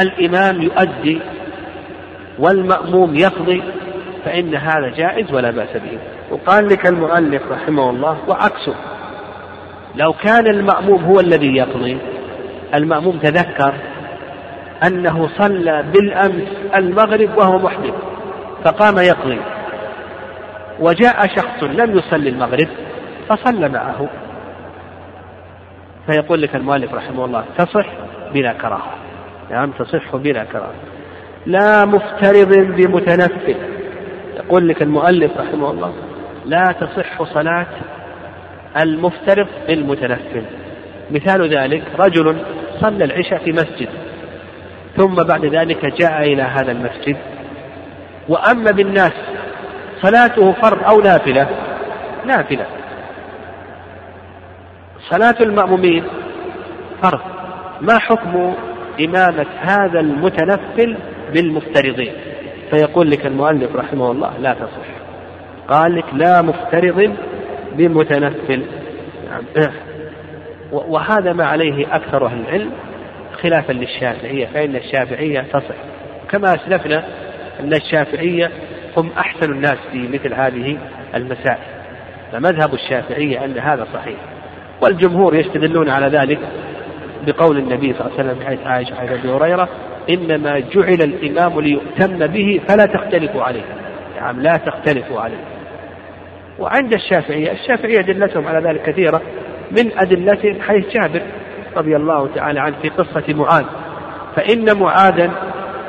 الإمام 0.00 0.62
يؤدي 0.62 1.20
والمأموم 2.38 3.14
يقضي 3.16 3.62
فإن 4.24 4.54
هذا 4.54 4.88
جائز 4.96 5.32
ولا 5.32 5.50
بأس 5.50 5.72
به. 5.74 5.98
وقال 6.30 6.68
لك 6.68 6.86
المؤلف 6.86 7.42
رحمه 7.50 7.90
الله 7.90 8.18
وعكسه 8.28 8.74
لو 9.94 10.12
كان 10.12 10.46
المأموم 10.46 11.04
هو 11.04 11.20
الذي 11.20 11.56
يقضي 11.56 11.98
المأموم 12.74 13.18
تذكر 13.18 13.74
أنه 14.86 15.28
صلى 15.38 15.84
بالأمس 15.92 16.48
المغرب 16.74 17.38
وهو 17.38 17.58
محدث 17.58 17.94
فقام 18.64 18.98
يقضي. 18.98 19.38
وجاء 20.80 21.26
شخص 21.36 21.62
لم 21.62 21.98
يصلي 21.98 22.28
المغرب 22.28 22.68
فصلى 23.28 23.68
معه. 23.68 24.08
فيقول 26.06 26.42
لك 26.42 26.56
المؤلف 26.56 26.94
رحمه 26.94 27.24
الله 27.24 27.44
تصح 27.58 27.86
بلا 28.34 28.52
كراهة. 28.52 28.94
نعم 29.50 29.70
تصح 29.70 30.16
بلا 30.16 30.44
كراهة. 30.44 30.74
لا 31.46 31.84
مفترض 31.84 32.48
بمتنفل. 32.48 33.56
يقول 34.36 34.68
لك 34.68 34.82
المؤلف 34.82 35.36
رحمه 35.36 35.70
الله 35.70 35.92
لا 36.46 36.64
تصح 36.80 37.22
صلاة 37.22 37.66
المفترض 38.82 39.46
بالمتنفل 39.68 40.42
مثال 41.10 41.56
ذلك 41.58 41.82
رجل 41.98 42.36
صلى 42.80 43.04
العشاء 43.04 43.44
في 43.44 43.52
مسجد 43.52 43.88
ثم 44.96 45.14
بعد 45.14 45.44
ذلك 45.44 45.86
جاء 46.00 46.22
إلى 46.22 46.42
هذا 46.42 46.72
المسجد 46.72 47.16
وأما 48.28 48.70
بالناس 48.70 49.12
صلاته 50.02 50.52
فرض 50.52 50.84
أو 50.84 51.00
نافلة؟ 51.00 51.48
نافلة. 52.26 52.66
صلاة 55.10 55.36
المأمومين 55.40 56.04
فرض. 57.02 57.20
ما 57.80 57.98
حكم 57.98 58.54
إمامة 59.00 59.46
هذا 59.60 60.00
المتنفل 60.00 60.96
بالمفترضين؟ 61.32 62.12
فيقول 62.70 63.10
لك 63.10 63.26
المؤلف 63.26 63.76
رحمه 63.76 64.10
الله 64.10 64.38
لا 64.38 64.54
تصح. 64.54 64.88
قال 65.68 65.94
لك 65.94 66.04
لا 66.12 66.42
مفترض 66.42 67.16
بمتنفل. 67.72 68.62
وهذا 70.72 71.32
ما 71.32 71.46
عليه 71.46 71.96
أكثر 71.96 72.26
أهل 72.26 72.40
العلم 72.40 72.70
خلافا 73.42 73.72
للشافعية 73.72 74.46
فإن 74.46 74.76
الشافعية 74.76 75.40
تصح. 75.40 75.74
كما 76.30 76.54
أسلفنا 76.54 77.04
أن 77.60 77.72
الشافعية 77.72 78.50
هم 78.98 79.10
أحسن 79.18 79.52
الناس 79.52 79.78
في 79.92 80.08
مثل 80.08 80.34
هذه 80.34 80.78
المسائل. 81.14 81.78
فمذهب 82.32 82.74
الشافعية 82.74 83.44
أن 83.44 83.58
هذا 83.58 83.86
صحيح. 83.94 84.18
والجمهور 84.82 85.34
يستدلون 85.34 85.90
على 85.90 86.06
ذلك 86.06 86.38
بقول 87.26 87.58
النبي 87.58 87.92
صلى 87.92 88.06
الله 88.06 88.18
عليه 88.18 88.30
وسلم 88.30 88.46
حيث 88.46 88.66
عائشة 88.66 88.94
حيث 88.94 89.10
أبي 89.10 89.30
هريرة 89.30 89.68
إنما 90.10 90.58
جعل 90.58 91.02
الإمام 91.02 91.60
ليؤتم 91.60 92.26
به 92.26 92.60
فلا 92.68 92.84
تختلفوا 92.84 93.42
عليه. 93.42 93.64
نعم 94.20 94.40
لا 94.40 94.56
تختلفوا 94.56 95.20
عليه. 95.20 95.44
وعند 96.58 96.92
الشافعية 96.92 97.52
الشافعية 97.52 97.98
أدلتهم 97.98 98.46
على 98.46 98.68
ذلك 98.68 98.82
كثيرة 98.82 99.22
من 99.70 99.98
أدلتهم 99.98 100.60
حيث 100.60 100.86
جابر 100.88 101.22
رضي 101.76 101.96
الله 101.96 102.28
تعالى 102.34 102.60
عنه 102.60 102.74
في 102.82 102.88
قصة 102.88 103.34
معاذ. 103.34 103.64
فإن 104.36 104.78
معاذا 104.78 105.32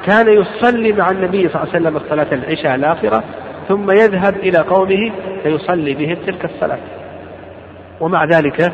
كان 0.05 0.27
يصلي 0.27 0.93
مع 0.93 1.11
النبي 1.11 1.49
صلى 1.49 1.63
الله 1.63 1.73
عليه 1.73 1.79
وسلم 1.79 1.97
الصلاة 1.97 2.33
العشاء 2.33 2.75
الآخرة 2.75 3.23
ثم 3.67 3.91
يذهب 3.91 4.35
إلى 4.35 4.57
قومه 4.57 5.11
فيصلي 5.43 5.93
بهم 5.93 6.17
تلك 6.25 6.45
الصلاة. 6.45 6.79
ومع 7.99 8.25
ذلك 8.25 8.71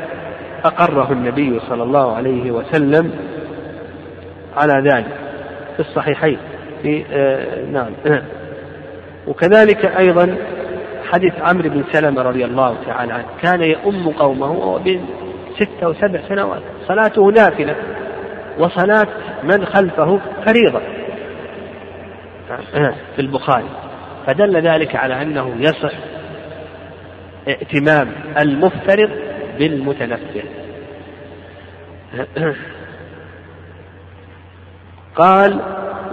أقره 0.66 1.12
النبي 1.12 1.60
صلى 1.60 1.84
الله 1.84 2.16
عليه 2.16 2.52
وسلم 2.52 3.12
على 4.58 4.92
ذلك 4.92 5.06
في 5.76 5.80
الصحيحين. 5.80 6.38
في 6.82 7.06
آه 7.12 7.66
نعم. 7.66 7.92
وكذلك 9.28 9.86
أيضا 9.86 10.36
حديث 11.12 11.34
عمرو 11.42 11.70
بن 11.70 11.84
سلمة 11.92 12.22
رضي 12.22 12.46
الله 12.46 12.76
تعالى 12.86 13.14
عنه. 13.14 13.26
كان 13.42 13.62
يؤم 13.62 14.10
قومه 14.10 14.52
وهو 14.52 14.80
بين 14.80 15.06
ستة 15.56 15.90
وسبع 15.90 16.20
سنوات. 16.30 16.62
صلاته 16.88 17.32
نافلة 17.32 17.76
وصلاة 18.60 19.08
من 19.44 19.66
خلفه 19.66 20.20
فريضة. 20.46 20.82
في 23.16 23.20
البخاري. 23.20 23.70
فدل 24.28 24.62
ذلك 24.62 24.96
على 24.96 25.22
أنه 25.22 25.56
يصح 25.60 25.94
ائتمام 27.48 28.12
المفترض 28.38 29.10
بالمتنفل. 29.60 30.44
قال 35.16 35.60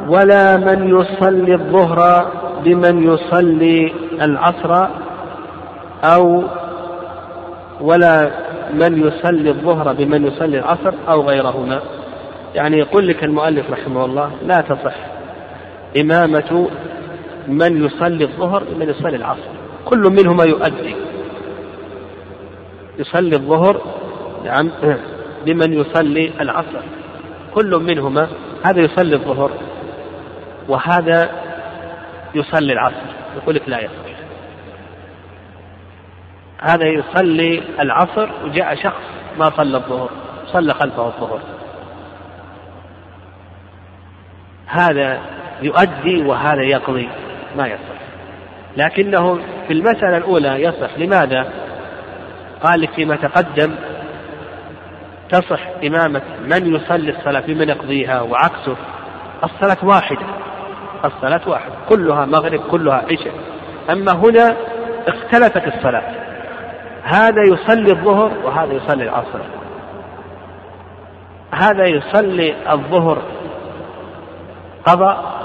ولا 0.09 0.57
من 0.57 1.01
يصلي 1.01 1.55
الظهر 1.55 2.31
بمن 2.65 3.13
يصلي 3.13 3.93
العصر 4.23 4.89
أو 6.05 6.45
ولا 7.81 8.31
من 8.75 9.07
يصلي 9.07 9.51
الظهر 9.51 9.93
بمن 9.93 10.27
يصلي 10.27 10.59
العصر 10.59 10.95
أو 11.09 11.23
غيرهما. 11.29 11.81
يعني 12.55 12.79
يقول 12.79 13.09
لك 13.09 13.25
المؤلف 13.25 13.71
رحمه 13.71 14.05
الله 14.05 14.31
لا 14.47 14.61
تصح. 14.61 15.12
إمامة 15.97 16.71
من 17.49 17.85
يصلي 17.85 18.25
الظهر 18.25 18.65
بمن 18.65 18.89
يصلي 18.89 19.17
العصر. 19.17 19.51
كل 19.85 19.99
منهما 19.99 20.45
يؤدي. 20.45 20.95
يصلي 22.99 23.37
الظهر 23.37 23.81
نعم 24.45 24.71
بمن 25.47 25.73
يصلي 25.73 26.33
العصر. 26.41 26.83
كل 27.55 27.77
منهما 27.77 28.29
هذا 28.65 28.81
يصلي 28.81 29.17
الظهر 29.17 29.51
وهذا 30.69 31.31
يصلي 32.35 32.73
العصر. 32.73 33.07
يقول 33.37 33.55
لك 33.55 33.69
لا 33.69 33.79
يصح 33.79 34.13
هذا 36.61 36.87
يصلي 36.87 37.63
العصر 37.81 38.29
وجاء 38.45 38.75
شخص 38.75 39.03
ما 39.39 39.51
صلى 39.51 39.77
الظهر 39.77 40.11
صلى 40.53 40.75
خلفه 40.75 41.07
الظهر. 41.07 41.41
هذا 44.67 45.21
يؤدي 45.63 46.23
وهذا 46.23 46.63
يقضي 46.63 47.09
ما 47.57 47.67
يصح. 47.67 48.03
لكنه 48.77 49.39
في 49.67 49.73
المسألة 49.73 50.17
الأولى 50.17 50.63
يصح. 50.63 50.99
لماذا؟ 50.99 51.47
قال 52.63 52.81
لك 52.81 52.91
فيما 52.91 53.17
تقدم 53.17 53.75
تصح 55.29 55.61
إمامة 55.85 56.23
من 56.45 56.75
يصلي 56.75 57.11
الصلاة 57.11 57.41
بمن 57.41 57.69
يقضيها 57.69 58.21
وعكسه. 58.21 58.77
الصلاة 59.45 59.77
واحدة 59.83 60.27
الصلاة 61.05 61.41
واحدة 61.47 61.75
كلها 61.89 62.27
مغرب 62.27 62.61
كلها 62.71 63.05
عشاء. 63.11 63.35
أما 63.91 64.13
هنا 64.13 64.57
اختلفت 65.09 65.77
الصلاة. 65.77 66.15
هذا 67.03 67.43
يصلي 67.53 67.93
الظهر 67.93 68.33
وهذا 68.45 68.73
يصلي 68.73 69.05
العصر. 69.05 69.41
هذا 71.55 71.85
يصلي 71.85 72.55
الظهر. 72.73 73.23
قضاء 74.87 75.42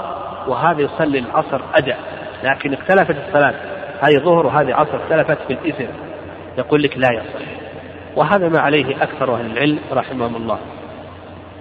وهذا 0.48 0.80
يصلي 0.80 1.18
العصر 1.18 1.60
أداء 1.74 1.98
لكن 2.44 2.74
اختلفت 2.74 3.16
الصلاة. 3.28 3.54
هذه 4.00 4.18
ظهر 4.18 4.46
وهذه 4.46 4.74
عصر 4.74 4.96
اختلفت 4.96 5.38
في 5.48 5.52
الإثم. 5.52 5.92
يقول 6.58 6.82
لك 6.82 6.98
لا 6.98 7.08
يصح 7.12 7.46
وهذا 8.16 8.48
ما 8.48 8.58
عليه 8.60 9.02
أكثر 9.02 9.34
أهل 9.34 9.46
العلم 9.46 9.78
رحمهم 9.92 10.36
الله. 10.36 10.58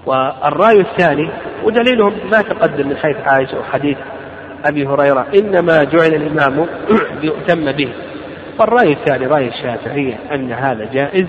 والرأي 0.06 0.80
الثاني 0.80 1.30
ودليلهم 1.64 2.14
ما 2.32 2.42
تقدم 2.42 2.88
من 2.88 2.98
حيث 2.98 3.18
عائشة 3.18 3.60
وحديث 3.60 3.98
أبي 4.66 4.88
هريرة 4.88 5.28
إنما 5.36 5.84
جعل 5.84 6.14
الإمام 6.14 6.66
ليؤتم 7.22 7.72
به. 7.72 7.90
والرأي 8.60 8.92
الثاني 8.94 9.28
رأي 9.28 9.48
الشافعية 9.48 10.20
أن 10.32 10.52
هذا 10.52 10.90
جائز 10.94 11.26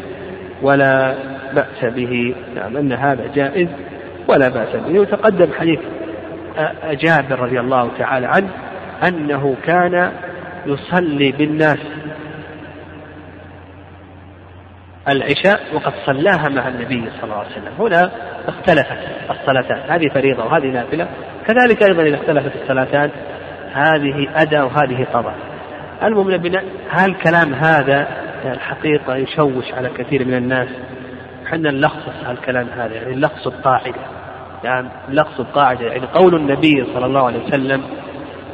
ولا 0.62 1.14
بأس 1.54 1.92
به. 1.94 2.34
نعم 2.54 2.76
أن 2.76 2.92
هذا 2.92 3.26
جائز 3.34 3.68
ولا 4.28 4.48
بأس 4.48 4.76
به. 4.76 5.00
وتقدم 5.00 5.52
حديث 5.58 5.78
جابر 6.90 7.40
رضي 7.40 7.60
الله 7.60 7.90
تعالى 7.98 8.26
عنه 8.26 8.48
أنه 9.08 9.56
كان 9.64 10.12
يصلي 10.66 11.32
بالناس 11.32 11.78
العشاء 15.08 15.60
وقد 15.74 15.92
صلاها 16.06 16.48
مع 16.48 16.68
النبي 16.68 17.10
صلى 17.10 17.24
الله 17.24 17.36
عليه 17.36 17.48
وسلم. 17.48 17.72
هنا 17.78 18.10
اختلفت 18.48 18.98
الصلاتان. 19.30 19.90
هذه 19.90 20.08
فريضة 20.08 20.44
وهذه 20.44 20.66
نافلة. 20.66 21.08
كذلك 21.46 21.82
أيضا 21.82 22.02
إذا 22.02 22.16
اختلفت 22.16 22.56
الصلاتان 22.62 23.10
هذه 23.72 24.28
أداء 24.34 24.64
وهذه 24.64 25.06
قضاء. 25.12 25.34
المهم 26.02 26.30
هل 26.90 27.14
كلام 27.14 27.54
هذا 27.54 28.08
الحقيقة 28.44 29.16
يشوش 29.16 29.72
على 29.72 29.88
كثير 29.88 30.24
من 30.24 30.34
الناس؟ 30.34 30.68
حنا 31.46 31.70
نلخص 31.70 32.28
الكلام 32.28 32.66
هذا 32.76 32.94
يعني 32.94 33.14
نلخص 33.14 33.46
القاعدة. 33.46 34.00
يعني 34.64 34.88
نلخص 35.08 35.40
القاعدة 35.40 35.86
يعني 35.86 36.06
قول 36.06 36.34
النبي 36.34 36.84
صلى 36.94 37.06
الله 37.06 37.26
عليه 37.26 37.44
وسلم 37.44 37.82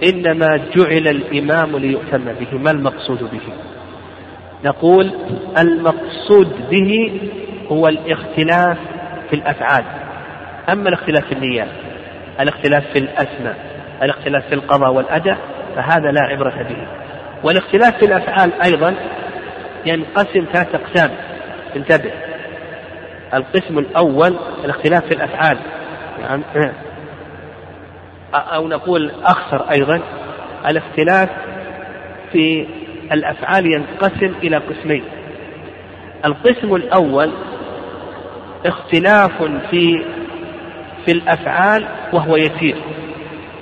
إنما 0.04 0.60
جعل 0.76 1.08
الإمام 1.08 1.76
ليؤتم 1.76 2.24
به 2.24 2.58
ما 2.58 2.70
المقصود 2.70 3.18
به؟ 3.18 3.52
نقول 4.64 5.10
المقصود 5.58 6.68
به 6.70 7.20
هو 7.68 7.88
الاختلاف 7.88 8.78
في 9.30 9.36
الأفعال. 9.36 9.84
أما 10.68 10.88
الاختلاف 10.88 11.24
في 11.24 11.32
النيات 11.32 11.68
الاختلاف 12.40 12.84
في 12.92 12.98
الأسماء 12.98 13.56
الاختلاف 14.02 14.46
في 14.46 14.54
القضاء 14.54 14.92
والأداء 14.92 15.38
فهذا 15.76 16.10
لا 16.12 16.20
عبرة 16.22 16.62
به. 16.62 16.86
والاختلاف 17.42 17.98
في 17.98 18.04
الأفعال 18.06 18.52
أيضا 18.64 18.94
ينقسم 19.86 20.46
ثلاث 20.52 20.74
أقسام. 20.74 21.10
انتبه 21.76 22.10
القسم 23.34 23.78
الأول 23.78 24.36
الاختلاف 24.64 25.04
في 25.04 25.14
الأفعال. 25.14 25.58
أو 28.34 28.68
نقول 28.68 29.10
أخسر 29.24 29.70
أيضا 29.70 30.00
الاختلاف 30.66 31.28
في 32.32 32.66
الأفعال 33.12 33.66
ينقسم 33.66 34.34
إلى 34.42 34.56
قسمين. 34.56 35.04
القسم 36.24 36.74
الأول 36.74 37.30
اختلاف 38.66 39.42
في 39.70 40.04
في 41.04 41.12
الأفعال 41.12 41.86
وهو 42.12 42.36
يسير. 42.36 42.76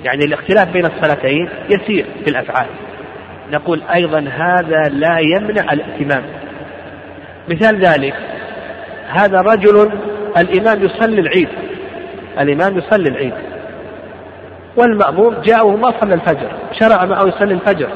يعني 0.03 0.25
الاختلاف 0.25 0.69
بين 0.69 0.85
الصلاتين 0.85 1.49
يسير 1.69 2.05
في 2.23 2.29
الأفعال. 2.29 2.67
نقول 3.51 3.81
أيضا 3.93 4.19
هذا 4.19 4.81
لا 4.89 5.19
يمنع 5.19 5.73
الائتمام 5.73 6.23
مثال 7.49 7.85
ذلك 7.85 8.15
هذا 9.07 9.41
رجل 9.41 9.91
الإمام 10.37 10.83
يصلي 10.83 11.21
العيد. 11.21 11.49
الإمام 12.39 12.77
يصلي 12.77 13.09
العيد. 13.09 13.33
والمأموم 14.77 15.35
جاء 15.41 15.67
وما 15.67 15.93
صلى 16.01 16.13
الفجر 16.13 16.51
شرع 16.79 17.05
معه 17.05 17.23
يصلي 17.27 17.53
الفجر. 17.53 17.89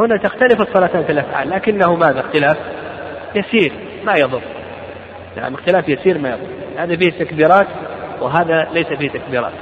هنا 0.00 0.16
تختلف 0.16 0.60
الصلاتان 0.60 1.04
في 1.04 1.12
الأفعال 1.12 1.50
لكنه 1.50 1.94
ماذا؟ 1.94 2.20
اختلاف 2.20 2.56
يسير 3.34 3.72
ما 4.04 4.14
يضر. 4.14 4.40
يعني 5.36 5.54
اختلاف 5.54 5.88
يسير 5.88 6.18
ما 6.18 6.28
يضر. 6.28 6.46
هذا 6.78 6.96
فيه 6.96 7.10
تكبيرات 7.10 7.66
وهذا 8.20 8.68
ليس 8.74 8.86
فيه 8.86 9.08
تكبيرات. 9.08 9.52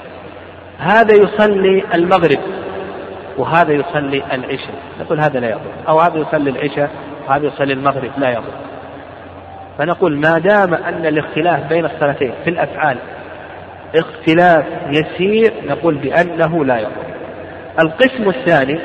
هذا 0.79 1.14
يصلي 1.14 1.85
المغرب 1.95 2.39
وهذا 3.39 3.73
يصلي 3.73 4.23
العشاء. 4.33 4.75
نقول 5.01 5.21
هذا 5.21 5.41
لا 5.41 5.49
يضر. 5.51 5.71
أو 5.89 6.01
هذا 6.01 6.18
يصلي 6.18 6.51
العشاء 6.51 6.91
وهذا 7.29 7.47
يصلي 7.47 7.73
المغرب 7.73 8.11
لا 8.18 8.31
يضر. 8.31 8.53
فنقول 9.79 10.16
ما 10.16 10.39
دام 10.39 10.75
أن 10.75 11.07
الاختلاف 11.07 11.68
بين 11.68 11.85
الصلاتين 11.85 12.33
في 12.45 12.51
الأفعال 12.51 12.99
اختلاف 13.95 14.64
يسير 14.91 15.53
نقول 15.66 15.99
بأنه 15.99 16.64
لا 16.64 16.78
يضر 16.78 17.11
القسم 17.80 18.28
الثاني 18.28 18.80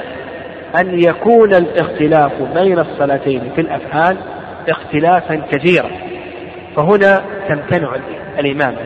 أن 0.82 1.00
يكون 1.00 1.56
الاختلاف 1.56 2.32
بين 2.42 2.80
الصلاتين 2.80 3.52
في 3.56 3.62
الأفعال 3.62 4.18
اختلافا 4.70 5.36
كثيرا. 5.52 5.90
فهنا 6.76 7.24
تمتنع 7.50 7.96
الإمامة 8.40 8.78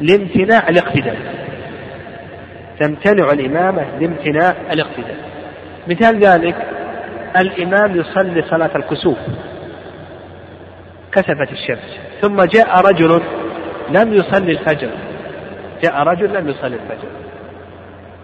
لامتناع 0.00 0.68
الاقتداء. 0.68 1.16
تمتنع 2.80 3.32
الإمامة 3.32 3.84
لامتناع 4.00 4.54
الاقتداء. 4.72 5.16
مثال 5.88 6.18
ذلك 6.18 6.56
الإمام 7.36 7.96
يصلي 7.96 8.42
صلاة 8.42 8.70
الكسوف 8.76 9.18
كسفت 11.12 11.52
الشمس 11.52 11.98
ثم 12.20 12.44
جاء 12.44 12.80
رجل 12.80 13.22
لم 13.92 14.14
يصلي 14.14 14.52
الفجر. 14.52 14.90
جاء 15.82 16.02
رجل 16.02 16.34
لم 16.34 16.48
يصلي 16.48 16.74
الفجر. 16.74 17.08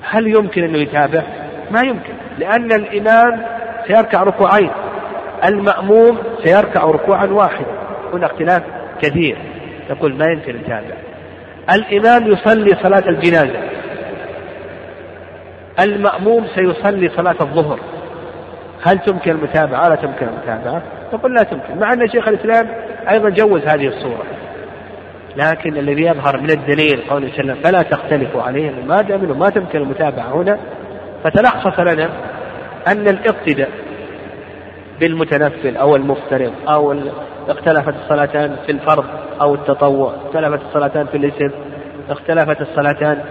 هل 0.02 0.26
يمكن 0.26 0.64
أنه 0.64 0.78
يتابع؟ 0.78 1.22
ما 1.70 1.80
يمكن 1.80 2.12
لأن 2.38 2.72
الإمام 2.72 3.42
سيركع 3.86 4.22
ركوعين 4.22 4.70
المأموم 5.44 6.18
سيركع 6.44 6.84
ركوعا 6.84 7.26
واحدا. 7.26 7.66
هنا 8.12 8.26
اختلاف 8.26 8.62
كثير 9.02 9.36
يقول 9.90 10.14
ما 10.14 10.24
يمكن 10.26 10.56
نتابع 10.56 10.94
الإمام 11.72 12.32
يصلي 12.32 12.76
صلاة 12.82 13.08
الجنازة. 13.08 13.60
المأموم 15.80 16.46
سيصلي 16.54 17.08
صلاة 17.08 17.36
الظهر. 17.40 17.78
هل 18.86 18.98
تمكن 18.98 19.30
المتابعة؟ 19.30 19.88
لا 19.88 19.94
تمكن 19.94 20.26
المتابعة؟ 20.26 20.82
نقول 21.12 21.34
لا 21.34 21.42
تمكن 21.42 21.78
مع 21.80 21.92
أن 21.92 22.08
شيخ 22.08 22.28
الإسلام 22.28 22.68
أيضا 23.10 23.28
جوز 23.28 23.62
هذه 23.62 23.86
الصورة. 23.86 24.22
لكن 25.36 25.76
الذي 25.76 26.02
يظهر 26.02 26.40
من 26.40 26.50
الدليل 26.50 27.00
قوله 27.10 27.28
صلى 27.28 27.40
الله 27.40 27.52
عليه 27.52 27.52
وسلم 27.52 27.62
فلا 27.62 27.82
تختلفوا 27.82 28.42
عليه 28.42 28.70
ما 28.86 29.02
دام 29.02 29.38
ما 29.38 29.50
تمكن 29.50 29.78
المتابعة 29.78 30.42
هنا. 30.42 30.58
فتلخص 31.24 31.80
لنا 31.80 32.10
أن 32.86 33.08
الاقتداء 33.08 33.70
بالمتنفل 35.00 35.76
أو 35.76 35.96
المفترض 35.96 36.52
أو 36.68 36.94
اختلفت 37.48 37.94
الصلاتان 38.04 38.56
في 38.66 38.72
الفرض 38.72 39.04
أو 39.40 39.54
التطوع 39.54 40.14
اختلفت 40.26 40.60
الصلاتان 40.68 41.06
في 41.06 41.16
الإسم 41.16 41.50
اختلفت 42.10 42.60
الصلاتان 42.60 43.22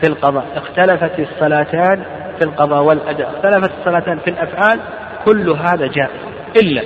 في 0.00 0.06
القضاء 0.06 0.44
اختلفت 0.56 1.20
الصلاتان 1.20 2.02
في 2.38 2.44
القضاء 2.44 2.82
والأداء 2.82 3.30
اختلفت 3.30 3.70
الصلاتان 3.78 4.18
في 4.18 4.30
الأفعال 4.30 4.80
كل 5.24 5.50
هذا 5.50 5.86
جائز 5.86 6.10
إلا 6.56 6.82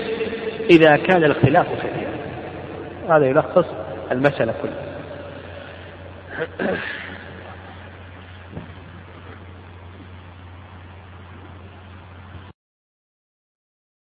إذا 0.70 0.96
كان 0.96 1.24
الاختلاف 1.24 1.66
كثيرا 1.66 2.14
هذا 3.10 3.26
يلخص 3.26 3.66
المسألة 4.12 4.54
كلها. 4.62 4.94